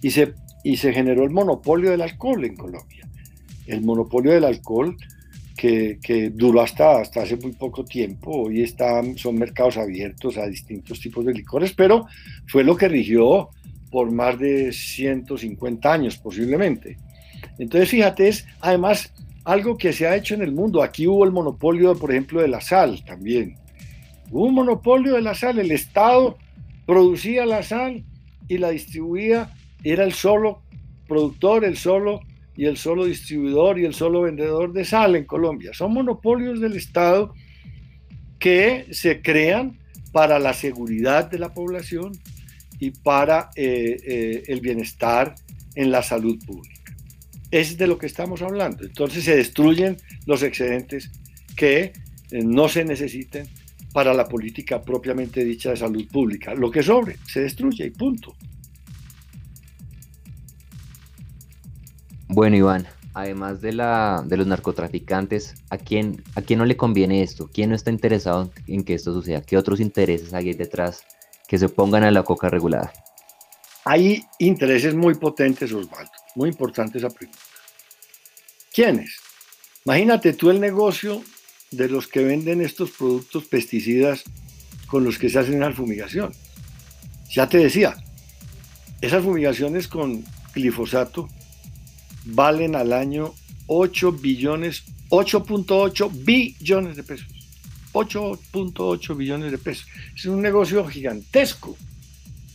y 0.00 0.10
se, 0.10 0.34
y 0.64 0.78
se 0.78 0.92
generó 0.92 1.22
el 1.22 1.30
monopolio 1.30 1.92
del 1.92 2.02
alcohol 2.02 2.44
en 2.44 2.56
Colombia. 2.56 3.08
El 3.68 3.82
monopolio 3.82 4.32
del 4.32 4.44
alcohol 4.44 4.96
que, 5.56 6.32
duró 6.34 6.60
hasta, 6.60 7.00
hasta 7.00 7.22
hace 7.22 7.36
muy 7.36 7.52
poco 7.52 7.84
tiempo, 7.84 8.44
hoy 8.44 8.62
están, 8.62 9.16
son 9.16 9.36
mercados 9.36 9.76
abiertos 9.76 10.36
a 10.36 10.46
distintos 10.46 11.00
tipos 11.00 11.24
de 11.24 11.34
licores, 11.34 11.72
pero 11.72 12.06
fue 12.46 12.64
lo 12.64 12.76
que 12.76 12.88
rigió 12.88 13.50
por 13.90 14.10
más 14.10 14.38
de 14.38 14.72
150 14.72 15.92
años 15.92 16.16
posiblemente. 16.16 16.96
Entonces, 17.58 17.90
fíjate, 17.90 18.28
es 18.28 18.46
además 18.60 19.12
algo 19.44 19.76
que 19.76 19.92
se 19.92 20.06
ha 20.06 20.16
hecho 20.16 20.34
en 20.34 20.42
el 20.42 20.52
mundo. 20.52 20.82
Aquí 20.82 21.06
hubo 21.06 21.24
el 21.24 21.32
monopolio, 21.32 21.94
por 21.96 22.10
ejemplo, 22.10 22.40
de 22.40 22.48
la 22.48 22.60
sal 22.60 23.04
también. 23.04 23.56
Hubo 24.30 24.46
un 24.46 24.54
monopolio 24.54 25.14
de 25.14 25.22
la 25.22 25.34
sal, 25.34 25.58
el 25.58 25.70
Estado 25.70 26.38
producía 26.86 27.44
la 27.44 27.62
sal 27.62 28.04
y 28.48 28.58
la 28.58 28.70
distribuía, 28.70 29.52
era 29.84 30.04
el 30.04 30.12
solo 30.12 30.62
productor, 31.06 31.64
el 31.64 31.76
solo 31.76 32.20
y 32.56 32.66
el 32.66 32.76
solo 32.76 33.04
distribuidor 33.04 33.78
y 33.78 33.84
el 33.84 33.94
solo 33.94 34.22
vendedor 34.22 34.72
de 34.72 34.84
sal 34.84 35.16
en 35.16 35.24
Colombia. 35.24 35.72
Son 35.72 35.92
monopolios 35.92 36.60
del 36.60 36.76
Estado 36.76 37.34
que 38.38 38.86
se 38.90 39.22
crean 39.22 39.78
para 40.12 40.38
la 40.38 40.52
seguridad 40.52 41.30
de 41.30 41.38
la 41.38 41.54
población 41.54 42.12
y 42.78 42.90
para 42.90 43.50
eh, 43.56 43.96
eh, 44.04 44.42
el 44.48 44.60
bienestar 44.60 45.34
en 45.74 45.90
la 45.90 46.02
salud 46.02 46.38
pública. 46.44 46.94
Es 47.50 47.78
de 47.78 47.86
lo 47.86 47.98
que 47.98 48.06
estamos 48.06 48.42
hablando. 48.42 48.84
Entonces 48.84 49.24
se 49.24 49.36
destruyen 49.36 49.96
los 50.26 50.42
excedentes 50.42 51.10
que 51.56 51.92
eh, 52.30 52.42
no 52.44 52.68
se 52.68 52.84
necesiten 52.84 53.46
para 53.92 54.14
la 54.14 54.26
política 54.26 54.82
propiamente 54.82 55.44
dicha 55.44 55.70
de 55.70 55.76
salud 55.76 56.06
pública. 56.08 56.54
Lo 56.54 56.70
que 56.70 56.82
sobre 56.82 57.16
se 57.26 57.40
destruye 57.40 57.86
y 57.86 57.90
punto. 57.90 58.34
Bueno, 62.34 62.56
Iván, 62.56 62.88
además 63.12 63.60
de, 63.60 63.72
los 63.72 64.46
narcotraficantes, 64.46 65.54
¿a 65.68 65.76
quién, 65.76 66.24
¿a 66.34 66.40
quién 66.40 66.60
no 66.60 66.64
le 66.64 66.78
conviene 66.78 67.22
esto? 67.22 67.50
¿Quién 67.52 67.68
no 67.68 67.76
está 67.76 67.90
interesado 67.90 68.50
en 68.66 68.84
que 68.84 68.94
esto 68.94 69.12
suceda? 69.12 69.42
¿Qué 69.42 69.58
otros 69.58 69.80
intereses 69.80 70.32
hay 70.32 70.54
detrás 70.54 71.04
que 71.46 71.58
se 71.58 71.66
opongan 71.66 72.04
a 72.04 72.10
la 72.10 72.22
coca 72.22 72.48
regulada? 72.48 72.90
Hay 73.84 74.24
intereses 74.38 74.94
muy 74.94 75.14
potentes, 75.14 75.74
Osvaldo. 75.74 76.10
Muy 76.34 76.48
importante 76.48 76.96
esa 76.96 77.10
pregunta. 77.10 77.38
¿Quiénes? 78.72 79.18
Imagínate 79.84 80.32
tú 80.32 80.48
el 80.48 80.58
negocio 80.58 81.22
de 81.70 81.88
los 81.90 82.08
que 82.08 82.24
venden 82.24 82.62
estos 82.62 82.92
productos 82.92 83.44
pesticidas 83.44 84.24
con 84.86 85.04
los 85.04 85.18
que 85.18 85.28
se 85.28 85.38
hacen 85.38 85.60
la 85.60 85.70
fumigación. 85.72 86.32
Ya 87.30 87.46
te 87.46 87.58
decía, 87.58 87.94
esas 89.02 89.22
fumigaciones 89.22 89.86
con 89.86 90.24
glifosato 90.54 91.28
valen 92.24 92.76
al 92.76 92.92
año 92.92 93.34
8 93.66 94.12
billones, 94.12 94.84
8.8 95.10 96.10
billones 96.24 96.96
de 96.96 97.02
pesos. 97.02 97.28
8.8 97.92 99.16
billones 99.16 99.50
de 99.52 99.58
pesos. 99.58 99.86
Es 100.16 100.24
un 100.26 100.40
negocio 100.40 100.86
gigantesco, 100.86 101.76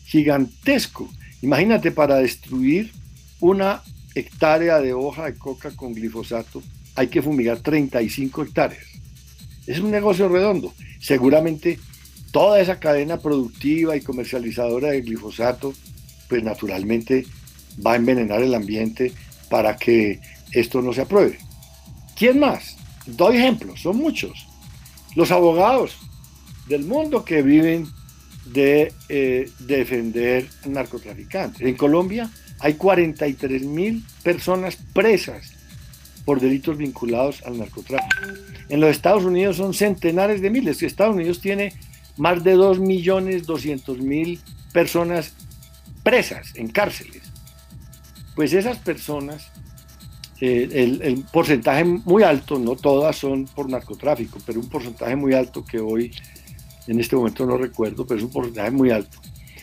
gigantesco. 0.05 1.09
Imagínate 1.41 1.91
para 1.91 2.15
destruir 2.18 2.91
una 3.39 3.84
hectárea 4.15 4.80
de 4.80 4.93
hoja 4.93 5.26
de 5.26 5.36
coca 5.36 5.72
con 5.72 5.93
glifosato, 5.93 6.63
hay 6.95 7.07
que 7.07 7.22
fumigar 7.22 7.59
35 7.59 8.43
hectáreas. 8.43 8.86
Es 9.68 9.80
un 9.80 9.91
negocio 9.91 10.28
redondo. 10.28 10.74
Seguramente 10.99 11.78
toda 12.32 12.59
esa 12.59 12.80
cadena 12.80 13.18
productiva 13.18 13.95
y 13.95 14.01
comercializadora 14.01 14.89
de 14.89 15.01
glifosato, 15.01 15.74
pues 16.28 16.43
naturalmente 16.43 17.26
va 17.86 17.93
a 17.93 17.95
envenenar 17.97 18.41
el 18.41 18.55
ambiente 18.55 19.13
para 19.50 19.76
que 19.76 20.20
esto 20.52 20.82
no 20.82 20.93
se 20.93 21.02
apruebe. 21.02 21.39
¿Quién 22.16 22.39
más? 22.39 22.78
Doy 23.06 23.38
ejemplos, 23.38 23.82
son 23.82 23.98
muchos. 23.98 24.48
Los 25.16 25.32
abogados 25.32 25.98
del 26.68 26.84
mundo 26.84 27.24
que 27.24 27.41
viven 27.41 27.88
de 28.45 28.93
eh, 29.10 29.50
defender 29.60 30.48
narcotraficantes. 30.66 31.62
En 31.62 31.76
Colombia 31.76 32.30
hay 32.60 32.74
43 32.74 33.64
mil 33.64 34.04
personas 34.24 34.78
presas 34.93 35.54
por 36.26 36.39
delitos 36.39 36.78
vinculados 36.78 37.41
al 37.45 37.58
narcotráfico. 37.58 38.18
En 38.70 38.82
los 38.82 38.89
Estados 38.89 39.24
Unidos 39.24 39.58
son 39.58 39.74
centenares 39.74 40.41
de 40.41 40.50
miles. 40.50 40.84
Estados 40.84 41.16
Unidos 41.16 41.39
tiene 41.39 41.74
más 42.18 42.43
de 42.43 42.56
2.200.000 42.56 44.39
personas 44.74 45.34
presas 46.04 46.54
en 46.56 46.68
cárceles 46.70 47.27
pues 48.38 48.54
esas 48.54 48.78
personas, 48.78 49.50
eh, 50.40 50.70
el, 51.02 51.26
porcentaje 51.34 51.84
muy 51.84 52.22
alto, 52.22 52.60
no 52.60 52.76
todas 52.76 53.16
son 53.16 53.46
por 53.46 53.68
narcotráfico, 53.68 54.38
pero 54.46 54.60
un 54.60 54.70
porcentaje 54.70 55.16
muy 55.16 55.34
alto 55.34 55.66
que 55.66 55.80
hoy 55.80 56.14
en 56.86 57.00
este 57.00 57.16
momento 57.16 57.48
no 57.48 57.58
recuerdo, 57.58 58.06
pero 58.06 58.20
es 58.20 58.24
un 58.24 58.32
porcentaje 58.32 58.70
muy 58.70 58.92
alto. 58.92 59.18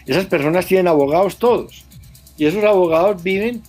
Esas 0.07 0.27
personas 0.27 0.67
tienen 0.67 0.89
abogados 0.89 1.39
todos 1.39 1.85
y 2.37 2.47
esos 2.47 2.65
abogados 2.65 3.23
viven 3.23 3.63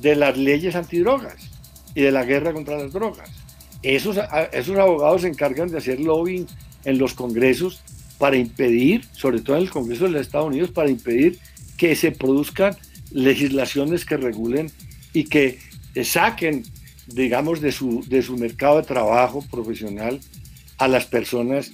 de 0.00 0.14
las 0.14 0.38
leyes 0.38 0.76
antidrogas 0.76 1.50
y 1.92 2.02
de 2.02 2.12
la 2.12 2.24
guerra 2.24 2.52
contra 2.52 2.78
las 2.78 2.92
drogas. 2.92 3.28
Esos, 3.82 4.16
esos 4.52 4.78
abogados 4.78 5.22
se 5.22 5.28
encargan 5.28 5.68
de 5.68 5.78
hacer 5.78 5.98
lobbying 5.98 6.46
en 6.84 6.98
los 6.98 7.14
congresos 7.14 7.82
para 8.18 8.36
impedir, 8.36 9.04
sobre 9.10 9.40
todo 9.40 9.56
en 9.56 9.62
el 9.62 9.70
Congreso 9.70 10.04
de 10.04 10.10
los 10.10 10.20
Estados 10.20 10.46
Unidos, 10.46 10.70
para 10.70 10.90
impedir 10.90 11.40
que 11.76 11.96
se 11.96 12.12
produzcan 12.12 12.76
legislaciones 13.14 14.04
que 14.04 14.18
regulen 14.18 14.70
y 15.14 15.24
que 15.24 15.58
saquen, 16.02 16.64
digamos, 17.06 17.60
de 17.60 17.72
su, 17.72 18.04
de 18.06 18.20
su 18.20 18.36
mercado 18.36 18.78
de 18.78 18.86
trabajo 18.86 19.42
profesional 19.50 20.20
a 20.76 20.88
las 20.88 21.06
personas 21.06 21.72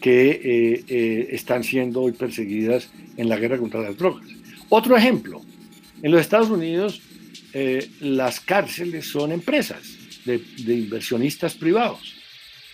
que 0.00 0.30
eh, 0.30 0.84
eh, 0.88 1.28
están 1.30 1.64
siendo 1.64 2.02
hoy 2.02 2.12
perseguidas 2.12 2.90
en 3.16 3.28
la 3.28 3.38
guerra 3.38 3.58
contra 3.58 3.80
las 3.80 3.96
drogas. 3.96 4.26
Otro 4.68 4.96
ejemplo, 4.96 5.40
en 6.02 6.12
los 6.12 6.20
Estados 6.20 6.50
Unidos 6.50 7.00
eh, 7.54 7.88
las 8.00 8.40
cárceles 8.40 9.06
son 9.06 9.32
empresas 9.32 9.82
de, 10.24 10.42
de 10.64 10.74
inversionistas 10.74 11.54
privados 11.54 12.16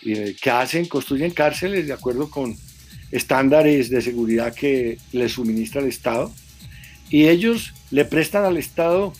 que 0.00 0.50
hacen, 0.50 0.86
construyen 0.86 1.32
cárceles 1.32 1.88
de 1.88 1.92
acuerdo 1.92 2.30
con 2.30 2.56
estándares 3.10 3.90
de 3.90 4.00
seguridad 4.00 4.54
que 4.54 4.96
les 5.10 5.32
suministra 5.32 5.80
el 5.80 5.88
Estado 5.88 6.32
y 7.10 7.28
ellos 7.28 7.74
le 7.90 8.04
prestan 8.04 8.44
al 8.44 8.56
Estado 8.56 9.12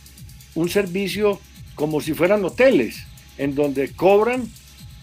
un 0.54 0.68
servicio 0.68 1.40
como 1.74 2.00
si 2.00 2.12
fueran 2.12 2.44
hoteles, 2.44 3.04
en 3.38 3.54
donde 3.54 3.92
cobran 3.92 4.48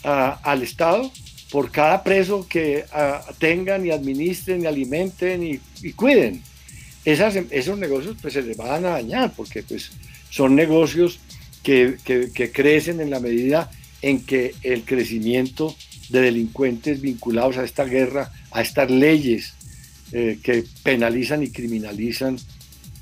al 0.04 0.62
Estado 0.62 1.12
por 1.52 1.72
cada 1.72 2.04
preso 2.04 2.48
que 2.48 2.86
tengan 3.40 3.86
y 3.86 3.92
administren 3.92 4.64
y 4.64 4.66
alimenten 4.66 5.62
y, 5.82 5.92
cuiden. 5.94 6.42
Esos 7.06 7.78
negocios 7.78 8.18
pues 8.22 8.34
se 8.34 8.42
les 8.42 8.58
van 8.58 8.86
a 8.86 8.90
dañar 8.90 9.34
porque 9.36 9.64
pues 9.64 9.92
son 10.30 10.56
negocios 10.56 11.20
que, 11.64 11.98
crecen 12.54 13.00
en 13.00 13.10
la 13.10 13.20
medida 13.20 13.72
en 14.02 14.24
que 14.24 14.54
el 14.64 14.84
crecimiento 14.84 15.76
de 16.10 16.22
delincuentes 16.22 17.02
vinculados 17.02 17.58
a 17.58 17.64
esta 17.64 17.86
guerra, 17.86 18.32
a 18.52 18.62
estas 18.62 18.92
leyes 18.92 19.54
eh, 20.12 20.38
que 20.44 20.64
penalizan 20.84 21.42
y 21.42 21.50
criminalizan 21.50 22.38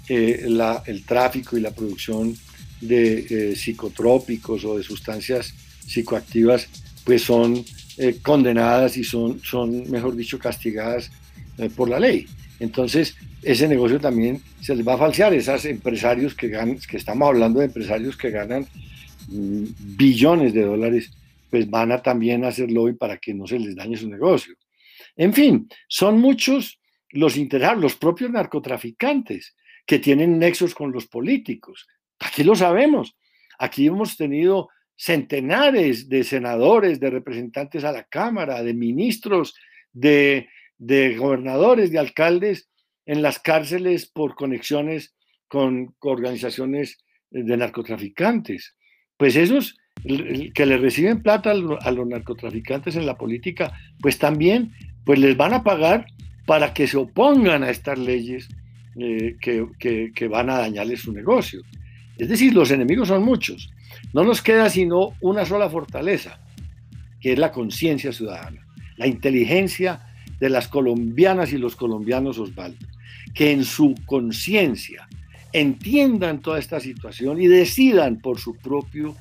eh, 0.07 0.47
el 0.85 1.05
tráfico 1.05 1.57
y 1.57 1.61
la 1.61 1.71
producción 1.71 2.35
de 2.81 3.51
eh, 3.51 3.55
psicotrópicos 3.55 4.65
o 4.65 4.77
de 4.77 4.83
sustancias 4.83 5.53
psicoactivas, 5.85 6.67
pues 7.03 7.21
son 7.21 7.63
eh, 7.97 8.17
condenadas 8.21 8.97
y 8.97 9.03
son, 9.03 9.39
son, 9.43 9.89
mejor 9.89 10.15
dicho, 10.15 10.39
castigadas 10.39 11.11
por 11.75 11.87
la 11.87 11.99
ley. 11.99 12.25
Entonces, 12.59 13.15
ese 13.43 13.67
negocio 13.67 13.99
también 13.99 14.41
se 14.61 14.75
les 14.75 14.87
va 14.87 14.95
a 14.95 14.97
falsear. 14.97 15.33
Esos 15.33 15.65
empresarios 15.65 16.33
que 16.33 16.47
ganan, 16.47 16.77
que 16.79 16.97
estamos 16.97 17.27
hablando 17.27 17.59
de 17.59 17.65
empresarios 17.65 18.17
que 18.17 18.31
ganan 18.31 18.65
mm, 19.27 19.63
billones 19.95 20.53
de 20.53 20.63
dólares, 20.63 21.11
pues 21.49 21.69
van 21.69 21.91
a 21.91 22.01
también 22.01 22.45
hacer 22.45 22.71
lobby 22.71 22.93
para 22.93 23.17
que 23.17 23.33
no 23.33 23.45
se 23.45 23.59
les 23.59 23.75
dañe 23.75 23.97
su 23.97 24.09
negocio. 24.09 24.55
En 25.15 25.33
fin, 25.33 25.69
son 25.87 26.19
muchos 26.19 26.79
los 27.11 27.37
interesados, 27.37 27.81
los 27.81 27.95
propios 27.95 28.31
narcotraficantes, 28.31 29.53
que 29.85 29.99
tienen 29.99 30.39
nexos 30.39 30.73
con 30.73 30.91
los 30.91 31.07
políticos. 31.07 31.87
Aquí 32.19 32.43
lo 32.43 32.55
sabemos. 32.55 33.15
Aquí 33.59 33.87
hemos 33.87 34.17
tenido 34.17 34.69
centenares 34.95 36.09
de 36.09 36.23
senadores, 36.23 36.99
de 36.99 37.09
representantes 37.09 37.83
a 37.83 37.91
la 37.91 38.03
Cámara, 38.03 38.63
de 38.63 38.73
ministros, 38.73 39.55
de, 39.91 40.47
gobernadores, 41.17 41.91
de 41.91 41.99
alcaldes 41.99 42.69
en 43.05 43.21
las 43.21 43.39
cárceles 43.39 44.05
por 44.05 44.35
conexiones 44.35 45.15
con 45.47 45.95
organizaciones 45.99 47.03
de 47.31 47.57
narcotraficantes. 47.57 48.75
Pues 49.17 49.35
esos 49.35 49.77
que 50.03 50.65
le 50.65 50.77
reciben 50.77 51.21
plata 51.21 51.51
a 51.51 51.91
los 51.91 52.07
narcotraficantes 52.07 52.95
en 52.95 53.05
la 53.05 53.17
política, 53.17 53.73
pues 54.01 54.17
también 54.17 54.71
pues 55.05 55.19
les 55.19 55.37
van 55.37 55.53
a 55.53 55.63
pagar 55.63 56.05
para 56.45 56.73
que 56.73 56.87
se 56.87 56.97
opongan 56.97 57.63
a 57.63 57.69
estas 57.69 57.99
leyes 57.99 58.49
eh, 58.95 59.37
que, 59.39 60.27
van 60.27 60.49
a 60.49 60.59
dañarle 60.59 60.97
su 60.97 61.11
negocio. 61.11 61.61
Es 62.17 62.29
decir, 62.29 62.53
los 62.53 62.71
enemigos 62.71 63.07
son 63.07 63.23
muchos. 63.23 63.71
No 64.13 64.23
nos 64.23 64.41
queda 64.41 64.69
sino 64.69 65.13
una 65.21 65.45
sola 65.45 65.69
fortaleza, 65.69 66.39
que 67.19 67.33
es 67.33 67.39
la 67.39 67.51
conciencia 67.51 68.11
ciudadana, 68.11 68.65
la 68.97 69.07
inteligencia 69.07 70.01
de 70.39 70.49
las 70.49 70.67
colombianas 70.67 71.53
y 71.53 71.57
los 71.57 71.75
colombianos, 71.75 72.37
Osvaldo, 72.37 72.85
que 73.33 73.51
en 73.51 73.63
su 73.63 73.95
conciencia 74.05 75.07
entiendan 75.53 76.41
toda 76.41 76.59
esta 76.59 76.79
situación 76.79 77.41
y 77.41 77.47
decidan 77.47 78.19
por 78.19 78.39
su 78.39 78.55
propio 78.55 79.15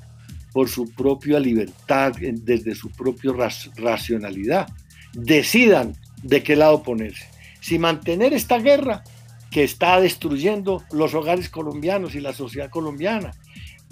por 0.53 0.68
su 0.68 0.91
propia 0.91 1.41
libertad, 1.41 2.12
desde 2.20 2.75
su 2.75 2.91
propia 2.91 3.33
racionalidad, 3.77 4.68
decidan 5.14 5.95
de 6.23 6.43
qué 6.43 6.57
lado 6.57 6.83
ponerse. 6.83 7.27
Si 7.61 7.79
mantener 7.79 8.33
esta 8.33 8.59
guerra 8.59 9.03
que 9.53 9.63
está 9.65 10.01
destruyendo 10.01 10.83
los 10.93 11.13
hogares 11.15 11.51
colombianos 11.51 12.15
y 12.15 12.21
la 12.21 12.33
sociedad 12.33 12.71
colombiana 12.71 13.33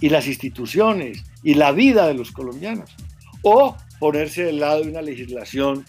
y 0.01 0.09
las 0.09 0.27
instituciones 0.27 1.23
y 1.43 1.55
la 1.55 1.71
vida 1.73 2.07
de 2.09 2.15
los 2.15 2.33
colombianos. 2.33 2.91
O 3.43 3.77
ponerse 3.99 4.45
del 4.45 4.61
lado 4.61 4.83
de 4.83 4.91
una 4.91 5.03
legislación 5.03 5.85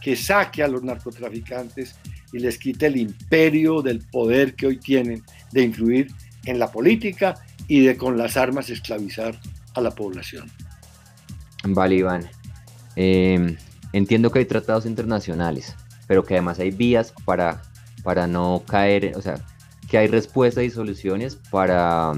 que 0.00 0.16
saque 0.16 0.62
a 0.62 0.68
los 0.68 0.82
narcotraficantes 0.82 1.94
y 2.32 2.38
les 2.38 2.56
quite 2.56 2.86
el 2.86 2.96
imperio 2.96 3.82
del 3.82 4.00
poder 4.00 4.54
que 4.54 4.68
hoy 4.68 4.78
tienen 4.78 5.22
de 5.52 5.62
influir 5.62 6.10
en 6.46 6.58
la 6.58 6.72
política 6.72 7.34
y 7.68 7.80
de 7.80 7.98
con 7.98 8.16
las 8.16 8.38
armas 8.38 8.70
esclavizar 8.70 9.38
a 9.74 9.80
la 9.82 9.90
población. 9.90 10.50
Vale, 11.64 11.96
Iván. 11.96 12.28
Em, 12.96 13.56
entiendo 13.92 14.30
que 14.30 14.40
hay 14.40 14.46
tratados 14.46 14.86
internacionales, 14.86 15.76
pero 16.06 16.24
que 16.24 16.34
además 16.34 16.58
hay 16.58 16.70
vías 16.70 17.12
para, 17.26 17.62
para 18.02 18.26
no 18.26 18.62
caer, 18.66 19.12
o 19.16 19.22
sea, 19.22 19.36
que 19.88 19.98
hay 19.98 20.06
respuestas 20.06 20.64
y 20.64 20.70
soluciones 20.70 21.36
para, 21.50 22.12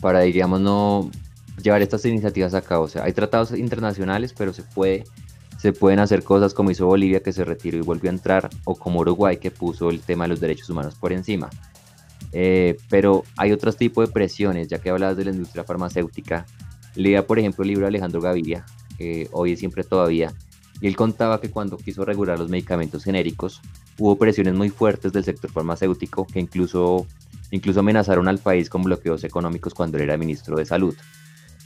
para, 0.00 0.20
diríamos, 0.20 0.60
no 0.60 1.10
llevar 1.62 1.82
estas 1.82 2.04
iniciativas 2.04 2.54
a 2.54 2.62
cabo. 2.62 2.84
O 2.84 2.88
sea, 2.88 3.04
hay 3.04 3.12
tratados 3.12 3.52
internacionales, 3.52 4.34
pero 4.36 4.52
se 4.52 4.62
puede 4.62 5.04
se 5.64 5.72
pueden 5.72 5.98
hacer 5.98 6.22
cosas 6.24 6.52
como 6.52 6.70
hizo 6.70 6.86
Bolivia 6.86 7.20
que 7.20 7.32
se 7.32 7.42
retiró 7.42 7.78
y 7.78 7.80
volvió 7.80 8.10
a 8.10 8.12
entrar, 8.12 8.50
o 8.64 8.74
como 8.74 9.00
Uruguay 9.00 9.38
que 9.38 9.50
puso 9.50 9.88
el 9.88 10.00
tema 10.00 10.24
de 10.24 10.28
los 10.28 10.40
derechos 10.40 10.68
humanos 10.68 10.94
por 10.94 11.10
encima. 11.10 11.48
Eh, 12.32 12.76
pero 12.90 13.24
hay 13.38 13.50
otros 13.52 13.78
tipos 13.78 14.06
de 14.06 14.12
presiones, 14.12 14.68
ya 14.68 14.78
que 14.78 14.90
hablabas 14.90 15.16
de 15.16 15.24
la 15.24 15.30
industria 15.30 15.64
farmacéutica. 15.64 16.44
Leía, 16.96 17.26
por 17.26 17.38
ejemplo, 17.38 17.62
el 17.62 17.68
libro 17.68 17.84
de 17.84 17.88
Alejandro 17.88 18.20
Gaviria, 18.20 18.66
hoy 19.32 19.52
y 19.52 19.56
siempre 19.56 19.84
todavía, 19.84 20.34
y 20.82 20.86
él 20.86 20.96
contaba 20.96 21.40
que 21.40 21.50
cuando 21.50 21.78
quiso 21.78 22.04
regular 22.04 22.38
los 22.38 22.50
medicamentos 22.50 23.04
genéricos, 23.04 23.62
hubo 23.98 24.16
presiones 24.16 24.54
muy 24.54 24.70
fuertes 24.70 25.12
del 25.12 25.24
sector 25.24 25.50
farmacéutico 25.50 26.26
que 26.26 26.40
incluso, 26.40 27.06
incluso 27.50 27.80
amenazaron 27.80 28.28
al 28.28 28.38
país 28.38 28.68
con 28.68 28.82
bloqueos 28.82 29.24
económicos 29.24 29.74
cuando 29.74 29.98
él 29.98 30.04
era 30.04 30.16
ministro 30.16 30.56
de 30.56 30.66
Salud. 30.66 30.94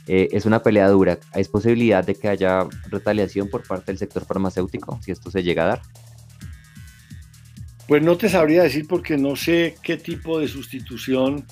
Eh, 0.07 0.29
es 0.31 0.45
una 0.45 0.63
pelea 0.63 0.87
dura. 0.89 1.19
¿Hay 1.33 1.43
posibilidad 1.43 2.03
de 2.03 2.15
que 2.15 2.29
haya 2.29 2.65
retaliación 2.89 3.47
por 3.47 3.67
parte 3.67 3.91
del 3.91 3.99
sector 3.99 4.25
farmacéutico 4.25 4.99
si 5.03 5.11
esto 5.11 5.29
se 5.29 5.43
llega 5.43 5.63
a 5.63 5.67
dar? 5.67 5.81
Pues 7.87 8.03
no 8.03 8.17
te 8.17 8.29
sabría 8.29 8.63
decir 8.63 8.87
porque 8.87 9.17
no 9.17 9.35
sé 9.35 9.75
qué 9.81 9.97
tipo 9.97 10.39
de 10.39 10.47
sustitución 10.47 11.45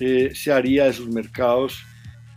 eh, 0.00 0.32
se 0.34 0.52
haría 0.52 0.84
de 0.84 0.92
sus 0.92 1.08
mercados, 1.08 1.84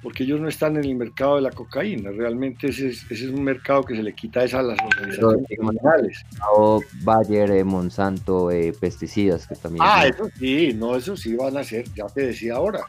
porque 0.02 0.24
ellos 0.24 0.40
no 0.40 0.48
están 0.48 0.78
en 0.78 0.86
el 0.86 0.96
mercado 0.96 1.38
de 1.38 1.42
la 1.42 1.52
cocaína. 1.52 2.12
Realmente 2.12 2.68
ese 2.68 2.90
es, 2.90 3.22
un 3.24 3.44
mercado 3.44 3.84
que 3.84 3.96
se 3.96 4.04
le 4.04 4.14
quita 4.14 4.42
a 4.42 4.62
las 4.62 4.80
organizaciones 4.80 5.48
criminales. 5.48 6.26
O 6.56 6.82
Bayer, 7.02 7.52
eh, 7.52 7.64
Monsanto, 7.64 8.50
pesticidas 8.80 9.48
que 9.48 9.56
también. 9.56 9.84
Ah, 9.86 10.06
eso 10.06 10.30
sí, 10.38 10.74
no, 10.74 10.96
eso 10.96 11.18
sí 11.18 11.36
van 11.36 11.58
a 11.58 11.64
ser, 11.64 11.86
ya 11.96 12.06
te 12.06 12.28
decía 12.28 12.56
ahora. 12.56 12.82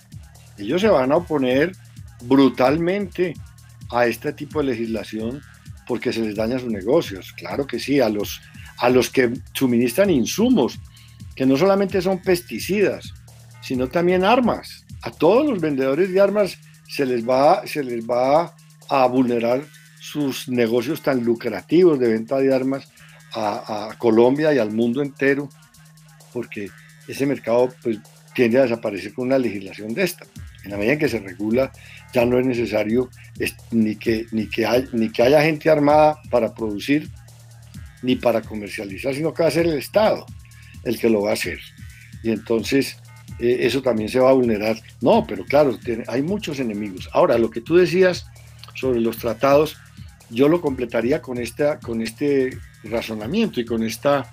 Ellos 0.59 0.80
se 0.80 0.88
van 0.88 1.12
a 1.12 1.16
oponer 1.16 1.72
brutalmente 2.24 3.34
a 3.90 4.06
este 4.06 4.32
tipo 4.32 4.61
de 4.61 4.66
legislación 4.66 5.40
porque 5.86 6.12
se 6.12 6.20
les 6.20 6.36
daña 6.36 6.59
sus 6.59 6.70
negocios. 6.70 7.32
Claro 7.32 7.66
que 7.66 7.78
sí, 7.78 8.00
a 8.00 8.11
los, 8.11 8.42
a 8.78 8.90
los 8.90 9.09
que 9.09 9.32
suministran 9.54 10.11
insumos, 10.11 10.78
que 11.34 11.46
no 11.46 11.56
solamente 11.56 12.02
son 12.02 12.20
pesticidas, 12.20 13.14
sino 13.62 13.88
también 13.88 14.24
armas. 14.24 14.84
A 15.02 15.11
todos 15.11 15.46
los 15.48 15.61
vendedores 15.61 16.12
de 16.12 16.20
armas 16.20 16.59
se 16.89 17.07
les 17.07 17.28
va, 17.28 17.66
se 17.66 17.84
les 17.84 18.05
va 18.05 18.55
a 18.89 19.07
vulnerar 19.07 19.64
sus 20.01 20.49
negocios 20.49 21.03
tan 21.03 21.22
lucrativos 21.22 21.99
de 21.99 22.09
venta 22.09 22.39
de 22.39 22.55
armas 22.55 22.89
a, 23.34 23.95
Colombia 23.99 24.53
y 24.55 24.59
al 24.59 24.72
mundo 24.72 25.03
entero, 25.03 25.49
porque 26.32 26.70
ese 27.07 27.26
mercado 27.26 27.72
pues, 27.82 27.99
tiende 28.34 28.59
a 28.59 28.62
desaparecer 28.62 29.12
con 29.12 29.26
una 29.26 29.39
legislación 29.39 29.93
de 29.93 30.03
esta. 30.03 30.26
En 30.64 30.72
la 30.72 30.76
medida 30.76 30.95
en 30.95 30.99
que 30.99 31.09
se 31.09 31.20
regula, 31.20 31.70
ya 32.12 32.24
no 32.24 32.39
es 32.39 32.47
necesario 32.47 33.11
ni, 33.70 33.97
que, 33.97 34.26
ni, 34.32 34.49
que 34.49 34.89
ni 34.93 35.11
que 35.11 35.22
haya 35.22 35.43
gente 35.43 35.70
armada 35.70 36.20
para 36.30 36.55
producir 36.55 37.09
ni 38.03 38.16
para 38.16 38.41
comercializar, 38.41 39.14
sino 39.14 39.34
que 39.34 39.43
va 39.43 39.49
a 39.49 39.53
ser 39.53 39.66
el 39.66 39.78
Estado 39.78 40.26
el 40.84 40.99
que 40.99 41.11
lo 41.11 41.22
va 41.22 41.30
a 41.30 41.34
hacer. 41.34 41.59
Y 42.22 42.30
entonces 42.30 42.97
eh, 43.39 43.59
eso 43.61 43.82
también 43.82 44.09
se 44.09 44.20
va 44.20 44.30
a 44.30 44.34
vulnerar. 44.34 44.76
No, 45.01 45.26
pero 45.26 45.45
claro, 45.45 45.78
hay 46.07 46.22
muchos 46.22 46.59
enemigos. 46.61 47.09
Ahora, 47.12 47.39
lo 47.39 47.51
que 47.51 47.61
tú 47.61 47.76
decías 47.76 48.26
sobre 48.74 49.01
los 49.01 49.18
tratados, 49.18 49.76
yo 50.30 50.49
lo 50.49 50.61
completaría 50.61 51.22
con, 51.22 51.39
esta, 51.39 51.78
con 51.80 52.03
este 52.03 52.59
razonamiento 52.84 53.61
y 53.61 53.64
con 53.64 53.82
esta 53.82 54.32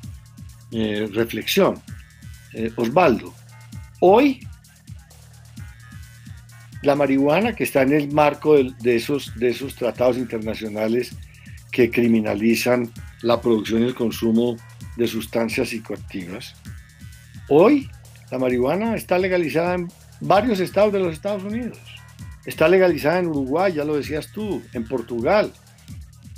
eh, 0.71 1.07
reflexión. 1.13 1.81
Eh, 2.53 2.71
Osvaldo, 2.75 3.33
hoy 3.99 4.47
la 6.81 6.95
marihuana 6.95 7.55
que 7.55 7.63
está 7.63 7.81
en 7.81 7.93
el 7.93 8.11
marco 8.11 8.55
de, 8.55 8.95
esos, 8.95 9.33
de 9.35 9.49
esos 9.49 9.75
tratados 9.75 10.17
internacionales 10.17 11.15
que 11.71 11.89
criminalizan 11.89 12.91
la 13.21 13.41
producción 13.41 13.81
y 13.81 13.85
el 13.85 13.95
consumo 13.95 14.55
de 14.95 15.07
sustancias 15.07 15.69
psicoactivas. 15.69 16.55
Hoy 17.49 17.89
la 18.31 18.39
marihuana 18.39 18.95
está 18.95 19.17
legalizada 19.17 19.75
en 19.75 19.87
varios 20.19 20.59
estados 20.59 20.93
de 20.93 20.99
los 20.99 21.13
Estados 21.13 21.43
Unidos. 21.43 21.77
Está 22.45 22.67
legalizada 22.67 23.19
en 23.19 23.27
Uruguay, 23.27 23.73
ya 23.73 23.83
lo 23.83 23.95
decías 23.95 24.31
tú, 24.31 24.61
en 24.73 24.87
Portugal, 24.87 25.51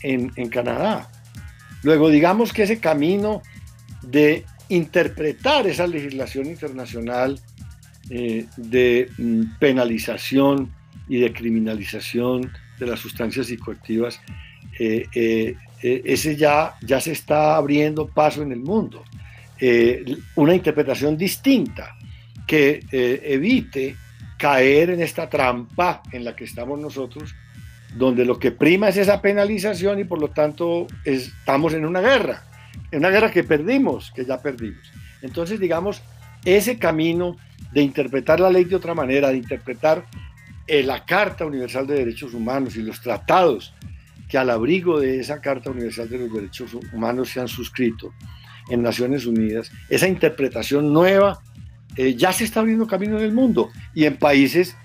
en, 0.01 0.29
Canadá. 0.49 1.09
Luego, 1.83 2.09
digamos 2.09 2.53
que 2.53 2.63
ese 2.63 2.79
camino 2.79 3.41
de 4.01 4.45
interpretar 4.69 5.67
esa 5.67 5.88
legislación 5.88 6.45
internacional 6.45 7.39
eh, 8.09 8.45
de 8.55 9.09
mm, 9.17 9.57
penalización 9.59 10.71
y 11.09 11.19
de 11.19 11.33
criminalización 11.33 12.51
de 12.79 12.85
las 12.85 12.99
sustancias 12.99 13.47
psicoactivas, 13.47 14.21
eh, 14.79 15.05
eh, 15.13 15.55
ese 15.81 16.35
ya, 16.35 16.75
ya 16.81 17.01
se 17.01 17.11
está 17.11 17.55
abriendo 17.55 18.07
paso 18.07 18.41
en 18.41 18.51
el 18.51 18.59
mundo. 18.59 19.03
Una 20.36 20.53
interpretación 20.53 21.18
distinta 21.18 21.95
que 22.45 22.84
evite 22.91 23.95
caer 24.38 24.91
en 24.91 25.01
esta 25.01 25.30
trampa 25.30 26.01
en 26.12 26.24
la 26.24 26.36
que 26.36 26.43
estamos 26.43 26.80
nosotros, 26.80 27.36
donde 27.95 28.26
lo 28.26 28.38
que 28.38 28.51
prima 28.51 28.89
es 28.89 28.97
esa 28.97 29.22
penalización 29.22 29.99
y 29.99 30.03
por 30.03 30.20
lo 30.20 30.30
tanto 30.30 30.88
estamos 31.03 31.74
en 31.74 31.86
una 31.86 32.01
guerra, 32.01 32.43
en 32.91 32.99
una 32.99 33.10
guerra 33.10 33.32
que 33.32 33.43
perdimos, 33.43 34.12
que 34.12 34.26
ya 34.26 34.41
perdimos. 34.41 34.91
Entonces, 35.22 35.60
digamos, 35.60 36.01
ese 36.45 36.78
camino 36.78 37.38
de 37.72 37.82
interpretar 37.82 38.39
la 38.39 38.49
ley 38.49 38.66
de 38.66 38.76
otra 38.76 38.93
manera, 38.93 39.30
de 39.30 39.38
interpretar 39.38 40.05
eh, 40.68 40.84
la 40.84 41.05
Carta 41.05 41.45
Universal 41.45 41.88
de 41.88 41.95
Derechos 41.95 42.34
Humanos 42.34 42.76
y 42.76 42.84
los 42.84 43.01
tratados 43.01 43.74
que 44.30 44.38
al 44.38 44.49
abrigo 44.49 44.99
de 44.99 45.20
esa 45.20 45.41
Carta 45.41 45.72
Universal 45.72 46.10
de 46.10 46.20
los 46.20 46.34
Derechos 46.34 46.74
Humanos 46.93 47.30
se 47.30 47.39
han 47.39 47.47
suscrito 47.47 48.14
en 48.70 48.82
Naciones 48.82 49.26
Unidas, 49.26 49.72
esa 49.89 50.07
interpretación 50.07 50.91
nueva 50.93 51.39
eh, 51.97 52.15
ya 52.15 52.32
se 52.32 52.43
está 52.43 52.59
abriendo 52.59 52.86
camino 52.86 53.18
en 53.18 53.26
el 53.26 53.34
mundo 53.34 53.70
y 53.95 54.05
en 54.05 54.18
países 54.18 54.76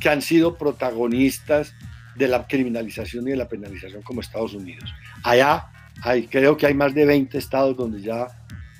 que 0.00 0.08
han 0.08 0.20
sido 0.20 0.56
protagonistas 0.56 1.74
de 2.16 2.28
la 2.28 2.46
criminalización 2.46 3.28
y 3.28 3.30
de 3.30 3.36
la 3.36 3.48
penalización 3.48 4.02
como 4.02 4.20
Estados 4.20 4.54
Unidos. 4.54 4.92
Allá 5.22 5.66
hay, 6.02 6.26
creo 6.26 6.56
que 6.56 6.66
hay 6.66 6.74
más 6.74 6.92
de 6.92 7.06
20 7.06 7.38
estados 7.38 7.76
donde 7.76 8.02
ya 8.02 8.26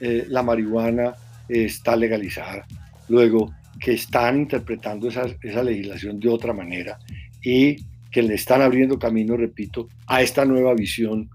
eh, 0.00 0.26
la 0.28 0.42
marihuana 0.42 1.14
está 1.48 1.94
legalizada 1.94 2.66
luego 3.08 3.54
que 3.78 3.92
están 3.92 4.40
interpretando 4.40 5.08
esa, 5.08 5.26
legislación 5.62 6.18
de 6.18 6.28
otra 6.28 6.52
manera 6.52 6.98
y 7.42 7.76
que 8.10 8.22
le 8.22 8.34
están 8.34 8.62
abriendo 8.62 8.98
camino, 8.98 9.36
repito, 9.36 9.88
a 10.06 10.22
esta 10.22 10.44
nueva 10.44 10.74
visión 10.74 11.28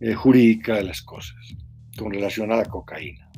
eh, 0.00 0.14
jurídica 0.14 0.76
de 0.76 0.84
las 0.84 1.00
cosas 1.00 1.36
con 1.98 2.12
relación 2.12 2.52
a 2.52 2.56
la 2.56 2.64
cocaína. 2.64 3.28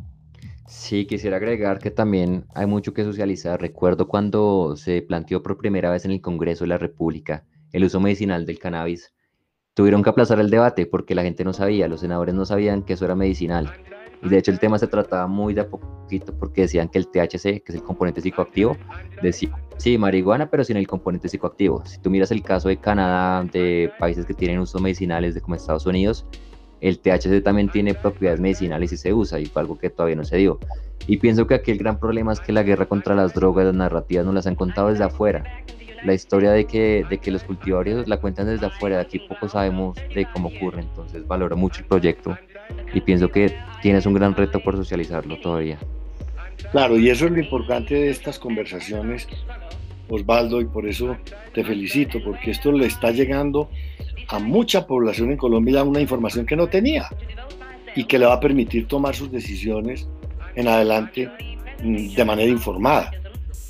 Sí, 0.67 1.07
quisiera 1.07 1.37
agregar 1.37 1.79
que 1.79 1.91
también 1.91 2.47
hay 2.55 2.67
mucho 2.67 2.95
que 2.95 3.05
socializar. 3.05 3.61
Recuerdo 3.61 4.09
cuando 4.09 4.77
se 4.77 5.03
planteó 5.03 5.43
por 5.43 5.59
primera 5.59 5.91
vez 5.91 6.05
en 6.05 6.11
el 6.11 6.21
Congreso 6.21 6.65
de 6.65 6.69
la 6.69 6.79
República 6.79 7.45
el 7.73 7.85
uso 7.85 8.01
medicinal 8.01 8.47
del 8.47 8.59
cannabis. 8.59 9.13
Tuvieron 9.75 10.03
que 10.03 10.11
aplazar 10.11 10.41
el 10.41 10.51
debate 10.51 10.87
porque 10.87 11.15
la 11.15 11.23
gente 11.23 11.45
no 11.45 11.53
sabía, 11.53 11.89
los 11.89 12.01
senadores 12.01 12.35
no 12.35 12.47
sabían 12.47 12.83
que 12.83 12.95
eso 12.95 13.05
era 13.05 13.15
medicinal. 13.15 13.73
Y 14.23 14.29
de 14.29 14.39
hecho 14.39 14.51
el 14.51 14.59
tema 14.59 14.79
se 14.79 14.87
trataba 14.87 15.27
muy 15.27 15.53
de 15.53 15.63
a 15.63 15.69
poquito 15.69 16.33
porque 16.39 16.63
decían 16.63 16.89
que 16.89 16.99
el 16.99 17.09
THC, 17.09 17.63
que 17.63 17.65
es 17.67 17.75
el 17.75 17.83
componente 17.83 18.21
psicoactivo, 18.21 18.77
decía, 19.23 19.55
sí, 19.77 19.99
marihuana, 19.99 20.49
pero 20.49 20.65
sin 20.65 20.77
el 20.77 20.87
componente 20.87 21.29
psicoactivo. 21.29 21.85
Si 21.85 21.99
tú 21.99 22.11
miras 22.11 22.31
el 22.31 22.43
caso 22.43 22.69
de 22.69 22.79
Canadá, 22.79 23.45
de 23.45 23.93
países 23.99 24.25
que 24.25 24.35
tienen 24.35 24.61
usos 24.61 24.81
medicinales 24.81 25.35
de 25.35 25.41
como 25.41 25.57
Estados 25.57 25.85
Unidos, 25.85 26.25
el 26.89 26.99
THC 26.99 27.43
también 27.43 27.71
tiene 27.71 27.95
propiedades 27.95 28.41
medicinales 28.41 28.93
y 28.93 28.99
se 28.99 29.15
usa, 29.15 29.41
y 29.41 29.47
fue 29.47 29.63
algo 29.63 29.79
que 29.79 29.89
todavía 29.89 30.17
no 30.17 30.25
se 30.25 30.37
dio. 30.37 30.59
Y 31.07 31.17
pienso 31.17 31.47
que 31.47 31.55
aquí 31.55 31.71
el 31.71 31.79
gran 31.79 31.99
problema 31.99 32.35
es 32.35 32.41
que 32.41 32.53
la 32.53 32.63
guerra 32.63 32.85
contra 32.85 33.15
las 33.15 33.33
drogas, 33.33 33.65
las 33.65 33.75
narrativas, 33.75 34.27
nos 34.27 34.35
las 34.35 34.47
han 34.47 34.55
contado 34.55 34.91
desde 34.91 35.05
afuera. 35.05 35.45
La 36.05 36.13
historia 36.13 36.51
de 36.53 36.67
que, 36.67 37.07
de 37.09 37.17
que 37.17 37.31
los 37.31 37.43
cultivadores 37.43 38.07
la 38.07 38.19
cuentan 38.19 38.47
desde 38.47 38.67
afuera, 38.67 38.97
de 38.97 39.03
aquí 39.03 39.19
poco 39.19 39.49
sabemos 39.49 39.97
de 40.15 40.27
cómo 40.31 40.49
ocurre, 40.49 40.83
entonces 40.83 41.27
valoro 41.27 41.57
mucho 41.57 41.81
el 41.81 41.87
proyecto 41.87 42.37
y 42.93 43.01
pienso 43.01 43.31
que 43.31 43.57
tienes 43.81 44.05
un 44.05 44.13
gran 44.13 44.35
reto 44.35 44.61
por 44.61 44.77
socializarlo 44.77 45.41
todavía. 45.41 45.79
Claro, 46.71 46.99
y 46.99 47.09
eso 47.09 47.25
es 47.25 47.33
lo 47.33 47.41
importante 47.41 47.95
de 47.95 48.11
estas 48.11 48.39
conversaciones, 48.39 49.27
Osvaldo, 50.11 50.61
y 50.61 50.67
por 50.67 50.87
eso 50.87 51.17
te 51.55 51.65
felicito, 51.65 52.19
porque 52.23 52.51
esto 52.51 52.73
le 52.73 52.85
está 52.85 53.11
llegando 53.11 53.71
a 54.35 54.39
mucha 54.41 54.85
población 54.85 55.31
en 55.31 55.37
Colombia 55.37 55.85
una 55.85 56.01
información 56.01 56.45
que 56.45 56.57
no 56.57 56.67
tenía 56.67 57.09
y 57.95 58.05
que 58.05 58.19
le 58.19 58.27
va 58.27 58.35
a 58.35 58.41
permitir 58.41 58.89
tomar 58.89 59.15
sus 59.15 59.31
decisiones 59.31 60.09
en 60.57 60.67
adelante 60.67 61.31
mm, 61.83 62.15
de 62.15 62.25
manera 62.25 62.51
informada, 62.51 63.13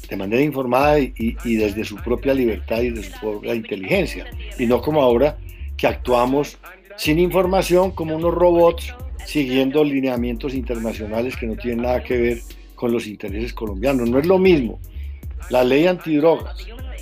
de 0.08 0.16
manera 0.16 0.40
informada 0.40 0.98
y, 0.98 1.56
desde 1.56 1.84
su 1.84 1.96
propia 1.96 2.32
libertad 2.32 2.80
y 2.80 2.90
de 2.90 3.02
su 3.02 3.12
propia 3.20 3.54
inteligencia, 3.54 4.24
y 4.58 4.64
no 4.64 4.80
como 4.80 5.02
ahora 5.02 5.36
que 5.76 5.86
actuamos 5.86 6.56
sin 6.96 7.18
información 7.18 7.90
como 7.90 8.16
unos 8.16 8.32
robots 8.32 8.94
siguiendo 9.26 9.84
lineamientos 9.84 10.54
internacionales 10.54 11.36
que 11.36 11.46
no 11.46 11.56
tienen 11.56 11.82
nada 11.82 12.02
que 12.02 12.16
ver 12.16 12.38
con 12.74 12.90
los 12.90 13.06
intereses 13.06 13.52
colombianos. 13.52 14.08
No 14.08 14.18
es 14.18 14.26
lo 14.26 14.38
mismo 14.38 14.80
la 15.50 15.62
ley 15.62 15.86
antidrogas 15.86 16.56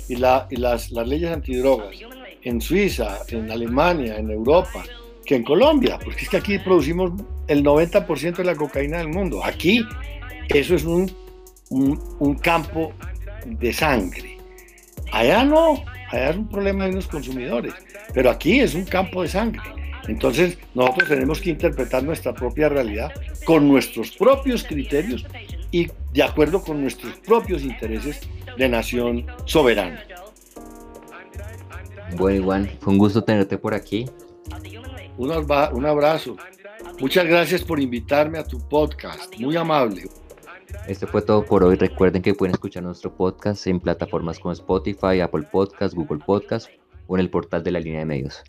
y, 0.09 0.17
la, 0.17 0.47
y 0.49 0.57
las, 0.57 0.91
las 0.91 1.07
leyes 1.07 1.31
antidrogas 1.31 1.95
en 2.43 2.61
Suiza, 2.61 3.19
en 3.29 3.49
Alemania, 3.49 4.17
en 4.17 4.29
Europa, 4.29 4.83
que 5.25 5.35
en 5.35 5.43
Colombia, 5.43 5.99
porque 6.03 6.23
es 6.23 6.29
que 6.29 6.37
aquí 6.37 6.59
producimos 6.59 7.11
el 7.47 7.63
90% 7.63 8.37
de 8.37 8.43
la 8.43 8.55
cocaína 8.55 8.97
del 8.97 9.09
mundo. 9.09 9.43
Aquí 9.43 9.85
eso 10.49 10.75
es 10.75 10.83
un, 10.83 11.11
un, 11.69 12.35
campo 12.35 12.91
de 13.45 13.71
sangre. 13.73 14.37
Allá 15.11 15.43
no, 15.43 15.83
allá 16.11 16.31
es 16.31 16.37
un 16.37 16.49
problema 16.49 16.85
de 16.85 16.91
unos 16.91 17.07
consumidores, 17.07 17.73
pero 18.13 18.29
aquí 18.29 18.59
es 18.59 18.75
un 18.75 18.85
campo 18.85 19.21
de 19.21 19.29
sangre. 19.29 19.61
Entonces 20.07 20.57
nosotros 20.73 21.07
tenemos 21.07 21.39
que 21.39 21.51
interpretar 21.51 22.03
nuestra 22.03 22.33
propia 22.33 22.67
realidad 22.67 23.11
con 23.45 23.67
nuestros 23.67 24.11
propios 24.11 24.63
criterios 24.63 25.25
y 25.71 25.87
de 26.13 26.23
acuerdo 26.23 26.61
con 26.61 26.81
nuestros 26.81 27.13
propios 27.19 27.63
intereses 27.63 28.19
de 28.57 28.69
nación 28.69 29.25
soberana. 29.45 30.03
Bueno, 32.17 32.43
Iván, 32.43 32.69
fue 32.79 32.93
un 32.93 32.99
gusto 32.99 33.23
tenerte 33.23 33.57
por 33.57 33.73
aquí. 33.73 34.05
Un, 35.17 35.31
un 35.31 35.85
abrazo. 35.85 36.37
Muchas 36.99 37.25
gracias 37.25 37.63
por 37.63 37.79
invitarme 37.79 38.37
a 38.37 38.43
tu 38.43 38.59
podcast. 38.67 39.37
Muy 39.39 39.55
amable. 39.55 40.03
Esto 40.87 41.07
fue 41.07 41.21
todo 41.21 41.45
por 41.45 41.63
hoy. 41.63 41.75
Recuerden 41.75 42.21
que 42.21 42.33
pueden 42.33 42.53
escuchar 42.53 42.83
nuestro 42.83 43.15
podcast 43.15 43.65
en 43.67 43.79
plataformas 43.79 44.39
como 44.39 44.51
Spotify, 44.51 45.21
Apple 45.21 45.47
Podcast, 45.51 45.93
Google 45.93 46.23
Podcast 46.25 46.69
o 47.07 47.15
en 47.15 47.21
el 47.21 47.29
portal 47.29 47.63
de 47.63 47.71
la 47.71 47.79
línea 47.79 47.99
de 47.99 48.05
medios. 48.05 48.43